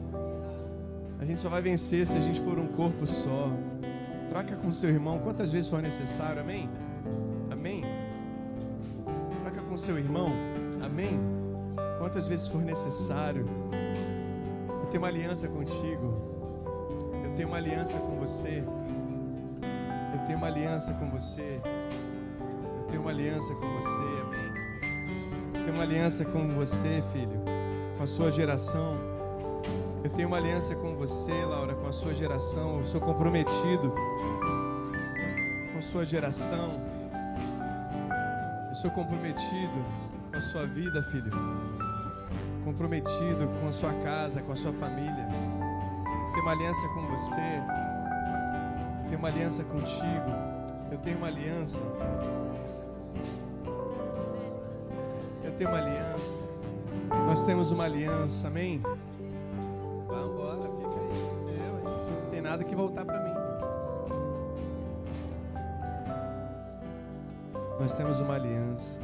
A 1.20 1.26
gente 1.26 1.40
só 1.40 1.50
vai 1.50 1.62
vencer 1.62 2.06
se 2.06 2.18
a 2.18 2.20
gente 2.20 2.42
for 2.42 2.60
um 2.60 2.68
corpo 2.68 3.08
só. 3.08 3.50
Troca 4.30 4.56
com 4.58 4.74
seu 4.74 4.90
irmão 4.90 5.20
quantas 5.20 5.52
vezes 5.54 5.70
for 5.70 5.82
necessário, 5.82 6.42
amém? 6.42 6.70
Amém? 7.50 7.84
Troca 9.42 9.62
com 9.62 9.78
seu 9.78 9.98
irmão, 9.98 10.30
amém? 10.84 11.18
Quantas 11.98 12.28
vezes 12.28 12.48
for 12.48 12.62
necessário. 12.62 13.48
Eu 14.84 14.86
tenho 14.88 15.02
uma 15.02 15.08
aliança 15.08 15.48
contigo. 15.48 16.22
Eu 17.24 17.32
tenho 17.36 17.48
uma 17.48 17.58
aliança 17.58 17.98
com 18.00 18.18
você. 18.20 18.64
Tenho 20.28 20.40
uma 20.40 20.48
aliança 20.48 20.94
com 20.96 21.10
você. 21.10 21.62
Eu 22.80 22.84
tenho 22.90 23.02
uma 23.02 23.12
aliança 23.12 23.56
com 23.56 23.66
você, 23.82 24.22
amém. 24.22 24.54
Eu 25.56 25.64
tenho 25.64 25.74
uma 25.74 25.84
aliança 25.84 26.26
com 26.26 26.50
você, 26.50 27.02
filho, 27.14 27.42
com 27.98 28.04
a 28.04 28.08
sua 28.08 28.30
geração. 28.30 28.98
Eu 30.04 30.10
tenho 30.10 30.28
uma 30.28 30.36
aliança 30.36 30.76
com 30.76 30.96
você, 30.96 31.32
Laura, 31.46 31.74
com 31.76 31.88
a 31.88 31.94
sua 31.94 32.14
geração. 32.14 32.80
Eu 32.80 32.86
sou 32.86 33.00
comprometido 33.00 33.96
com 35.72 35.80
a 35.80 35.82
sua 35.82 36.06
geração. 36.06 36.82
Eu 38.68 38.76
sou 38.76 38.92
comprometido 38.92 39.86
com 40.30 40.38
a 40.38 40.42
sua 40.42 40.68
vida, 40.68 41.04
filho. 41.04 41.32
Comprometido 42.66 43.48
com 43.62 43.70
a 43.70 43.72
sua 43.72 43.94
casa, 44.04 44.42
com 44.42 44.52
a 44.52 44.56
sua 44.58 44.74
família. 44.74 45.30
Eu 45.30 46.32
tenho 46.34 46.44
uma 46.44 46.52
aliança 46.52 46.86
com 46.90 47.08
você. 47.08 47.87
Tenho 49.18 49.30
uma 49.30 49.36
aliança 49.36 49.64
contigo. 49.64 50.32
Eu 50.92 50.98
tenho 51.00 51.18
uma 51.18 51.26
aliança. 51.26 51.80
Eu 55.44 55.52
tenho 55.54 55.70
uma 55.72 55.80
aliança. 55.80 56.44
Nós 57.26 57.44
temos 57.44 57.72
uma 57.72 57.86
aliança, 57.86 58.48
amém? 58.48 58.80
Vamos 60.08 60.34
embora, 60.34 60.62
fica 60.62 61.00
aí. 61.00 61.58
Eu? 61.58 62.22
Não 62.22 62.30
tem 62.30 62.42
nada 62.42 62.64
que 62.64 62.76
voltar 62.76 63.06
para 63.06 63.20
mim. 63.24 63.34
Nós 67.80 67.96
temos 67.96 68.20
uma 68.20 68.36
aliança. 68.36 69.00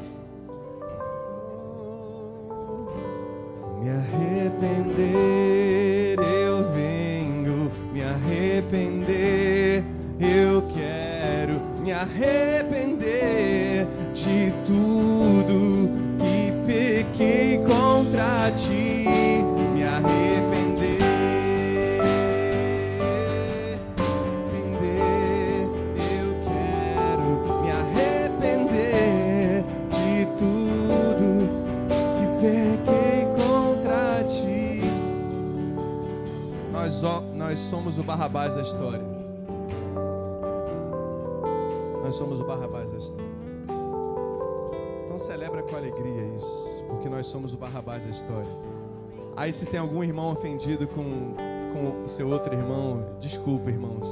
Aí 49.44 49.52
se 49.52 49.66
tem 49.66 49.78
algum 49.78 50.02
irmão 50.02 50.32
ofendido 50.32 50.88
com, 50.88 51.36
com 51.74 52.04
o 52.06 52.08
seu 52.08 52.30
outro 52.30 52.54
irmão, 52.54 53.18
desculpa, 53.20 53.70
irmãos. 53.70 54.08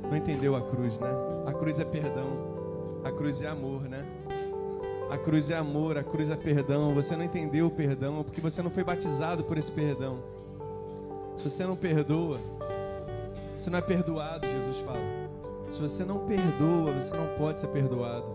Não 0.00 0.16
entendeu 0.16 0.54
a 0.54 0.62
cruz, 0.62 1.00
né? 1.00 1.08
A 1.44 1.52
cruz 1.52 1.80
é 1.80 1.84
perdão. 1.84 2.28
A 3.02 3.10
cruz 3.10 3.40
é 3.40 3.48
amor, 3.48 3.82
né? 3.82 4.06
A 5.10 5.18
cruz 5.18 5.50
é 5.50 5.56
amor, 5.56 5.98
a 5.98 6.04
cruz 6.04 6.30
é 6.30 6.36
perdão. 6.36 6.94
Você 6.94 7.16
não 7.16 7.24
entendeu 7.24 7.66
o 7.66 7.70
perdão 7.72 8.22
porque 8.22 8.40
você 8.40 8.62
não 8.62 8.70
foi 8.70 8.84
batizado 8.84 9.42
por 9.42 9.58
esse 9.58 9.72
perdão. 9.72 10.20
Se 11.36 11.42
você 11.42 11.66
não 11.66 11.74
perdoa, 11.74 12.38
você 13.58 13.70
não 13.70 13.80
é 13.80 13.82
perdoado, 13.82 14.46
Jesus 14.46 14.78
fala. 14.86 15.00
Se 15.68 15.80
você 15.80 16.04
não 16.04 16.20
perdoa, 16.20 16.92
você 16.92 17.12
não 17.16 17.26
pode 17.36 17.58
ser 17.58 17.66
perdoado. 17.66 18.26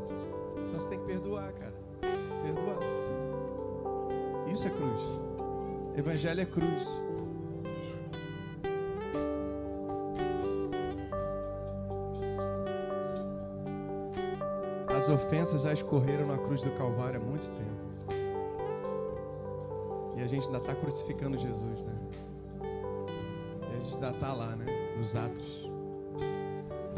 Então 0.68 0.78
você 0.82 0.90
tem 0.90 1.00
que 1.00 1.06
perdoar, 1.06 1.50
cara. 1.54 1.74
Perdoar. 2.44 2.80
Isso 4.52 4.68
é 4.68 4.70
cruz. 4.70 5.27
Evangelho 5.98 6.42
é 6.42 6.46
cruz. 6.46 6.88
As 14.96 15.10
ofensas 15.10 15.64
já 15.64 15.74
escorreram 15.74 16.28
na 16.28 16.38
cruz 16.38 16.62
do 16.62 16.70
Calvário 16.78 17.20
há 17.20 17.24
muito 17.24 17.50
tempo. 17.50 18.14
E 20.16 20.22
a 20.22 20.28
gente 20.28 20.46
ainda 20.46 20.60
está 20.60 20.76
crucificando 20.76 21.36
Jesus, 21.36 21.82
né? 21.82 21.96
E 22.62 23.76
a 23.76 23.82
gente 23.82 23.96
ainda 23.96 24.12
está 24.12 24.34
lá, 24.34 24.56
né? 24.56 24.66
Nos 25.00 25.16
atos. 25.16 25.72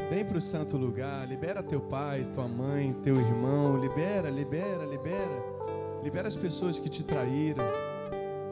Vem 0.09 0.25
para 0.25 0.39
o 0.39 0.41
santo 0.41 0.75
lugar, 0.75 1.25
libera 1.25 1.63
teu 1.63 1.79
pai, 1.79 2.27
tua 2.33 2.49
mãe, 2.49 2.93
teu 3.01 3.15
irmão, 3.15 3.77
libera, 3.77 4.29
libera, 4.29 4.85
libera. 4.85 5.59
Libera 6.03 6.27
as 6.27 6.35
pessoas 6.35 6.77
que 6.77 6.89
te 6.89 7.01
traíram. 7.01 7.63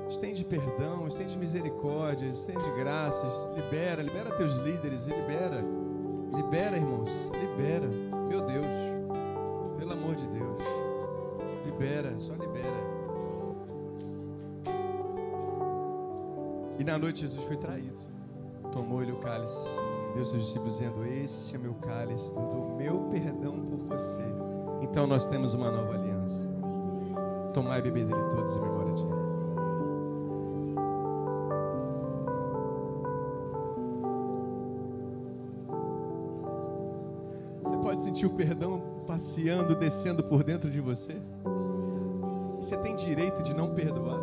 Estende 0.09 0.45
perdão, 0.45 1.05
estende 1.07 1.38
misericórdia, 1.38 2.27
estende 2.27 2.69
graças. 2.77 3.51
Libera, 3.55 4.01
libera 4.01 4.31
teus 4.38 4.55
líderes 4.55 5.05
libera. 5.05 5.63
Libera, 6.34 6.77
irmãos, 6.77 7.09
libera. 7.34 7.88
Meu 8.27 8.41
Deus, 8.41 8.65
pelo 9.77 9.93
amor 9.93 10.15
de 10.15 10.27
Deus. 10.27 10.63
Libera, 11.65 12.17
só 12.17 12.34
libera. 12.34 12.88
E 16.79 16.84
na 16.84 16.97
noite 16.97 17.21
Jesus 17.21 17.43
foi 17.43 17.57
traído. 17.57 18.01
Tomou-lhe 18.71 19.11
o 19.11 19.17
cálice. 19.17 19.67
Deu 20.15 20.23
seus 20.23 20.43
discípulos 20.43 20.77
dizendo: 20.77 21.05
Este 21.05 21.55
é 21.55 21.57
meu 21.57 21.73
cálice 21.75 22.34
do 22.34 22.75
meu 22.77 23.09
perdão 23.09 23.59
por 23.59 23.97
você. 23.97 24.23
Então 24.81 25.05
nós 25.05 25.25
temos 25.25 25.53
uma 25.53 25.69
nova 25.69 25.93
aliança. 25.95 26.47
Tomai 27.53 27.79
e 27.79 27.81
beber 27.81 28.05
dele 28.05 28.29
todos 28.29 28.55
em 28.55 28.61
memória 28.61 28.93
de 28.93 29.03
mim. 29.03 29.27
Sentir 38.18 38.26
o 38.26 38.31
perdão 38.31 38.81
passeando, 39.06 39.76
descendo 39.76 40.23
por 40.23 40.44
dentro 40.44 40.72
de 40.72 40.81
você? 40.81 41.15
Você 42.60 42.76
tem 42.77 42.95
direito 42.95 43.44
de 43.44 43.53
não 43.53 43.76
perdoar. 43.76 44.19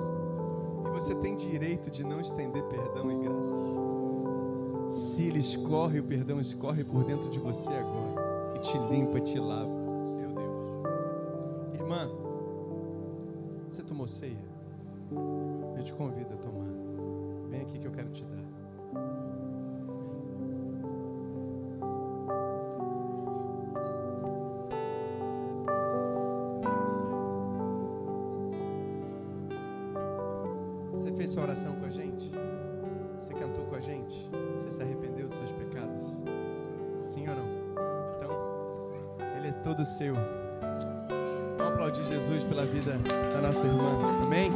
E 0.85 0.91
você 0.91 1.15
tem 1.15 1.37
direito 1.37 1.93
de 1.93 2.03
não 2.03 2.21
estender 2.21 2.65
perdão 2.65 3.12
e 3.12 3.25
graça. 3.25 4.91
Se 4.91 5.29
ele 5.29 5.39
escorre, 5.39 6.01
o 6.01 6.03
perdão 6.03 6.41
escorre 6.41 6.83
por 6.83 7.05
dentro 7.05 7.31
de 7.31 7.39
você 7.39 7.73
agora. 7.73 8.57
E 8.57 8.59
te 8.59 8.77
limpa, 8.79 9.21
te 9.21 9.39
lava. 9.39 9.69
Meu 9.69 10.31
Deus. 10.31 11.81
Irmã, 11.81 12.11
você 13.71 13.83
tomou 13.85 14.09
ceia? 14.09 14.37
Eu 15.77 15.85
te 15.85 15.93
convido 15.93 16.35
a 16.35 16.37
tomar. 16.37 16.66
Vem 17.49 17.61
aqui 17.61 17.79
que 17.79 17.87
eu 17.87 17.93
quero 17.93 18.09
te 18.09 18.25
dar. 18.25 18.44
Todo 39.75 39.85
seu. 39.85 40.15
Vamos 41.59 41.73
aplaudir 41.73 42.05
Jesus 42.05 42.45
pela 42.45 42.65
vida 42.65 42.97
da 43.33 43.41
nossa 43.41 43.67
irmã. 43.67 44.23
Amém? 44.25 44.51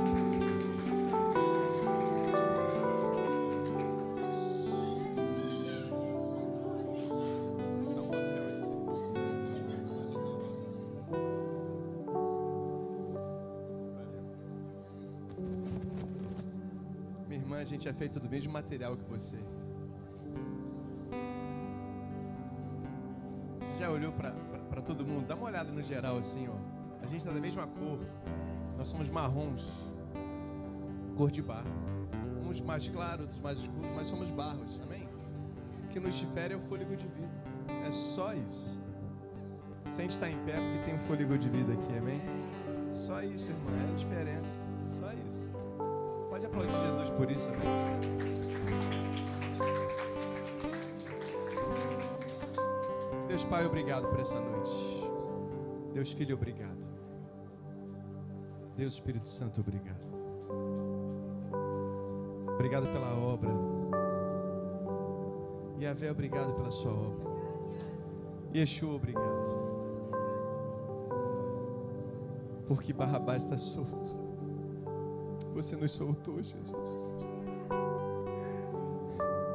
Minha 17.27 17.41
irmã, 17.41 17.59
a 17.59 17.65
gente 17.65 17.89
é 17.89 17.93
feito 17.93 18.21
do 18.21 18.29
mesmo 18.29 18.53
material 18.53 18.97
que 18.97 19.05
você. 19.11 19.37
Você 23.61 23.81
já 23.81 23.91
olhou 23.91 24.13
para 24.13 24.33
no 25.71 25.83
geral 25.83 26.19
assim, 26.19 26.49
ó. 26.49 26.55
A 27.03 27.07
gente 27.07 27.21
está 27.21 27.33
da 27.33 27.41
mesma 27.41 27.67
cor. 27.67 27.99
Nós 28.77 28.89
somos 28.89 29.09
marrons. 29.09 29.65
Cor 31.17 31.31
de 31.31 31.43
barro. 31.43 31.71
Uns 32.49 32.61
mais 32.61 32.89
claros, 32.89 33.23
outros 33.23 33.41
mais 33.41 33.59
escuros, 33.59 33.91
mas 33.95 34.07
somos 34.07 34.31
barros, 34.31 34.81
amém? 34.83 35.09
O 35.85 35.89
que 35.89 36.01
nos 36.01 36.15
difere 36.15 36.55
é 36.55 36.57
o 36.57 36.61
fôlego 36.61 36.97
de 36.97 37.07
vida. 37.09 37.29
É 37.87 37.91
só 37.91 38.33
isso. 38.35 38.79
Se 39.91 40.01
a 40.01 40.03
gente 40.03 40.13
está 40.13 40.31
em 40.31 40.37
pé, 40.45 40.53
porque 40.53 40.85
tem 40.85 40.95
um 40.95 40.99
fôlego 41.01 41.37
de 41.37 41.49
vida 41.49 41.73
aqui, 41.73 41.99
amém? 41.99 42.21
Só 42.95 43.23
isso, 43.23 43.51
irmão. 43.51 43.75
É 43.89 43.93
a 43.93 43.95
diferença. 43.97 44.61
Só 44.87 45.13
isso. 45.13 45.51
Pode 46.29 46.47
aplaudir 46.47 46.73
Jesus 46.73 47.11
por 47.11 47.31
isso, 47.31 47.49
amém? 47.49 48.39
Deus 53.29 53.45
Pai, 53.45 53.67
obrigado 53.67 54.09
por 54.09 54.21
essa 54.21 54.41
noite. 54.41 54.98
Deus 55.99 56.13
Filho, 56.13 56.37
obrigado. 56.37 56.89
Deus 58.77 58.93
Espírito 58.93 59.27
Santo, 59.27 59.61
obrigado. 59.61 59.99
Obrigado 62.55 62.87
pela 62.93 63.17
obra. 63.17 63.51
Yahvé, 65.81 66.09
obrigado 66.13 66.55
pela 66.55 66.71
sua 66.71 66.93
obra. 66.93 67.27
Yeshua, 68.55 68.95
obrigado. 68.95 69.57
Porque 72.69 72.93
Barrabás 72.93 73.43
está 73.43 73.57
solto. 73.57 74.15
Você 75.53 75.75
nos 75.75 75.91
soltou, 75.91 76.41
Jesus. 76.41 77.11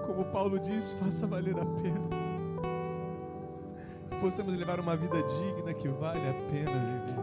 Como 0.06 0.26
Paulo 0.26 0.60
diz, 0.60 0.92
faça 1.00 1.26
valer 1.26 1.58
a 1.58 1.66
pena. 1.66 2.23
Possamos 4.24 4.56
levar 4.56 4.80
uma 4.80 4.96
vida 4.96 5.22
digna 5.22 5.74
que 5.74 5.90
vale 5.90 6.22
a 6.30 6.34
pena 6.50 6.72
viver. 6.72 7.20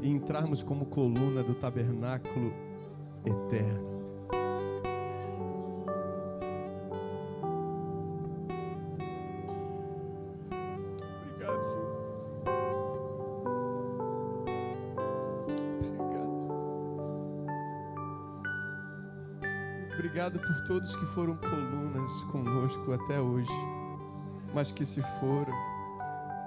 E 0.00 0.08
entrarmos 0.08 0.62
como 0.62 0.86
coluna 0.86 1.42
do 1.42 1.56
tabernáculo 1.56 2.52
eterno. 3.26 3.90
Obrigado 19.94 20.38
por 20.38 20.64
todos 20.68 20.94
que 20.94 21.06
foram 21.06 21.36
colunas 21.38 22.22
conosco 22.30 22.92
até 22.92 23.20
hoje, 23.20 23.50
mas 24.52 24.70
que 24.70 24.84
se 24.84 25.02
foram, 25.20 25.54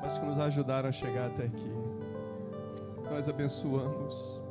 mas 0.01 0.17
que 0.17 0.25
nos 0.25 0.37
ajudaram 0.37 0.89
a 0.89 0.91
chegar 0.91 1.27
até 1.27 1.45
aqui. 1.45 1.71
Nós 3.09 3.27
abençoamos, 3.27 4.41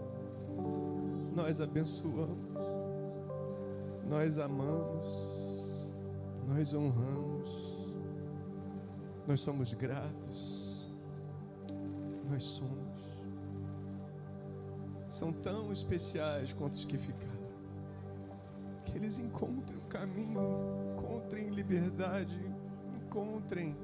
nós 1.35 1.61
abençoamos, 1.61 2.39
nós 4.09 4.39
amamos, 4.39 5.09
nós 6.49 6.75
honramos, 6.75 7.75
nós 9.27 9.41
somos 9.41 9.73
gratos, 9.75 10.93
nós 12.29 12.45
somos. 12.45 12.85
São 15.09 15.33
tão 15.33 15.73
especiais 15.73 16.53
quanto 16.53 16.73
os 16.73 16.85
que 16.85 16.99
ficaram. 16.99 17.35
Que 18.85 18.97
eles 18.97 19.19
encontrem 19.19 19.79
o 19.79 19.83
caminho, 19.83 20.41
encontrem 20.99 21.51
liberdade, 21.51 22.54
encontrem, 23.15 23.77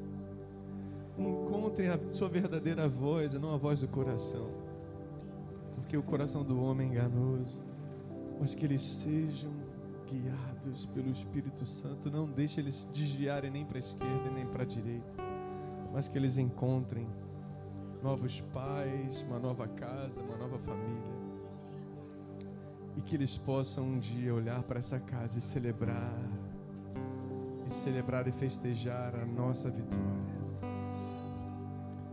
encontrem 1.17 1.89
a 1.89 1.99
sua 2.13 2.29
verdadeira 2.29 2.89
voz, 2.89 3.33
e 3.33 3.39
não 3.39 3.55
a 3.55 3.57
voz 3.57 3.81
do 3.81 3.89
coração. 3.89 4.51
Porque 5.77 5.97
o 5.97 6.03
coração 6.03 6.43
do 6.43 6.61
homem 6.61 6.89
é 6.89 6.91
enganoso, 6.91 7.63
mas 8.41 8.55
que 8.55 8.65
eles 8.65 8.83
sejam 8.83 9.53
guiados 10.09 10.87
pelo 10.87 11.11
Espírito 11.11 11.65
Santo, 11.65 12.11
não 12.11 12.27
deixe 12.27 12.61
eles 12.61 12.75
se 12.75 12.89
desviarem 12.89 13.51
nem 13.51 13.65
para 13.65 13.79
a 13.79 13.81
esquerda 13.81 14.31
nem 14.35 14.45
para 14.47 14.65
a 14.65 14.67
direita, 14.67 15.23
mas 15.93 16.09
que 16.09 16.19
eles 16.19 16.37
encontrem 16.37 17.07
novos 18.03 18.41
pais, 18.53 19.23
uma 19.23 19.39
nova 19.39 19.69
casa, 19.69 20.21
uma 20.21 20.37
nova 20.37 20.59
família. 20.59 21.31
E 22.97 23.03
que 23.03 23.15
eles 23.15 23.39
possam 23.39 23.85
um 23.85 23.99
dia 24.01 24.35
olhar 24.35 24.63
para 24.65 24.81
essa 24.81 24.99
casa 24.99 25.39
e 25.39 25.41
celebrar, 25.41 26.19
celebrar 27.71 28.27
e 28.29 28.33
festejar 28.33 29.15
a 29.15 29.25
nossa 29.25 29.71
vitória. 29.71 30.41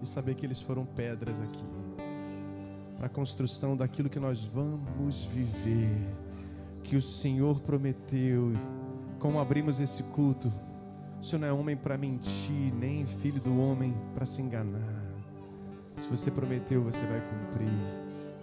E 0.01 0.07
saber 0.07 0.35
que 0.35 0.45
eles 0.45 0.61
foram 0.61 0.85
pedras 0.85 1.41
aqui, 1.41 1.65
para 2.97 3.07
a 3.07 3.09
construção 3.09 3.75
daquilo 3.75 4.09
que 4.09 4.19
nós 4.19 4.43
vamos 4.43 5.23
viver, 5.25 6.07
que 6.83 6.95
o 6.95 7.01
Senhor 7.01 7.59
prometeu. 7.61 8.53
Como 9.19 9.39
abrimos 9.39 9.79
esse 9.79 10.03
culto, 10.03 10.53
o 11.19 11.23
Senhor 11.23 11.39
não 11.39 11.47
é 11.47 11.51
homem 11.51 11.75
para 11.75 11.97
mentir, 11.97 12.73
nem 12.73 13.05
filho 13.05 13.41
do 13.41 13.59
homem 13.59 13.95
para 14.13 14.25
se 14.25 14.41
enganar. 14.41 15.03
Se 15.99 16.07
você 16.07 16.29
prometeu, 16.29 16.83
você 16.83 17.01
vai 17.07 17.21
cumprir. 17.21 17.71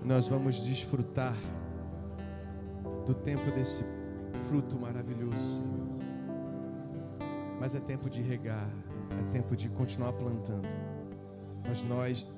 Nós 0.05 0.27
vamos 0.29 0.57
desfrutar 0.65 1.37
do 3.07 3.15
tempo 3.15 3.49
desse 3.53 3.85
fruto 4.49 4.77
maravilhoso, 4.77 5.47
Senhor. 5.47 5.94
Mas 7.65 7.75
é 7.75 7.81
tempo 7.81 8.11
de 8.11 8.21
regar, 8.21 8.69
é 9.11 9.33
tempo 9.33 9.57
de 9.57 9.71
continuar 9.71 10.13
plantando. 10.13 10.69
Mas 11.67 11.83
nós 11.83 12.31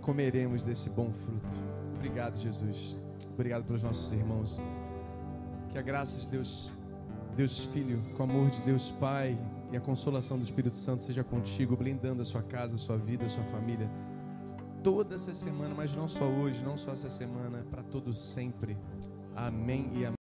comeremos 0.00 0.64
desse 0.64 0.88
bom 0.88 1.12
fruto. 1.12 1.56
Obrigado, 1.94 2.38
Jesus. 2.38 2.96
Obrigado 3.34 3.64
pelos 3.64 3.82
nossos 3.82 4.10
irmãos. 4.12 4.58
Que 5.68 5.76
a 5.76 5.82
graça 5.82 6.18
de 6.22 6.30
Deus, 6.30 6.72
Deus 7.36 7.66
Filho, 7.66 8.02
com 8.16 8.22
o 8.22 8.30
amor 8.30 8.48
de 8.48 8.62
Deus 8.62 8.90
Pai 8.92 9.38
e 9.70 9.76
a 9.76 9.80
consolação 9.82 10.38
do 10.38 10.44
Espírito 10.44 10.78
Santo 10.78 11.02
seja 11.02 11.22
contigo, 11.22 11.76
blindando 11.76 12.22
a 12.22 12.24
sua 12.24 12.42
casa, 12.42 12.76
a 12.76 12.78
sua 12.78 12.96
vida, 12.96 13.26
a 13.26 13.28
sua 13.28 13.44
família. 13.44 13.90
Toda 14.82 15.16
essa 15.16 15.34
semana, 15.34 15.74
mas 15.74 15.94
não 15.94 16.08
só 16.08 16.24
hoje, 16.24 16.64
não 16.64 16.78
só 16.78 16.92
essa 16.92 17.10
semana, 17.10 17.62
para 17.70 17.82
todos 17.82 18.18
sempre. 18.18 18.74
Amém 19.34 19.90
e 19.92 20.06
amém. 20.06 20.15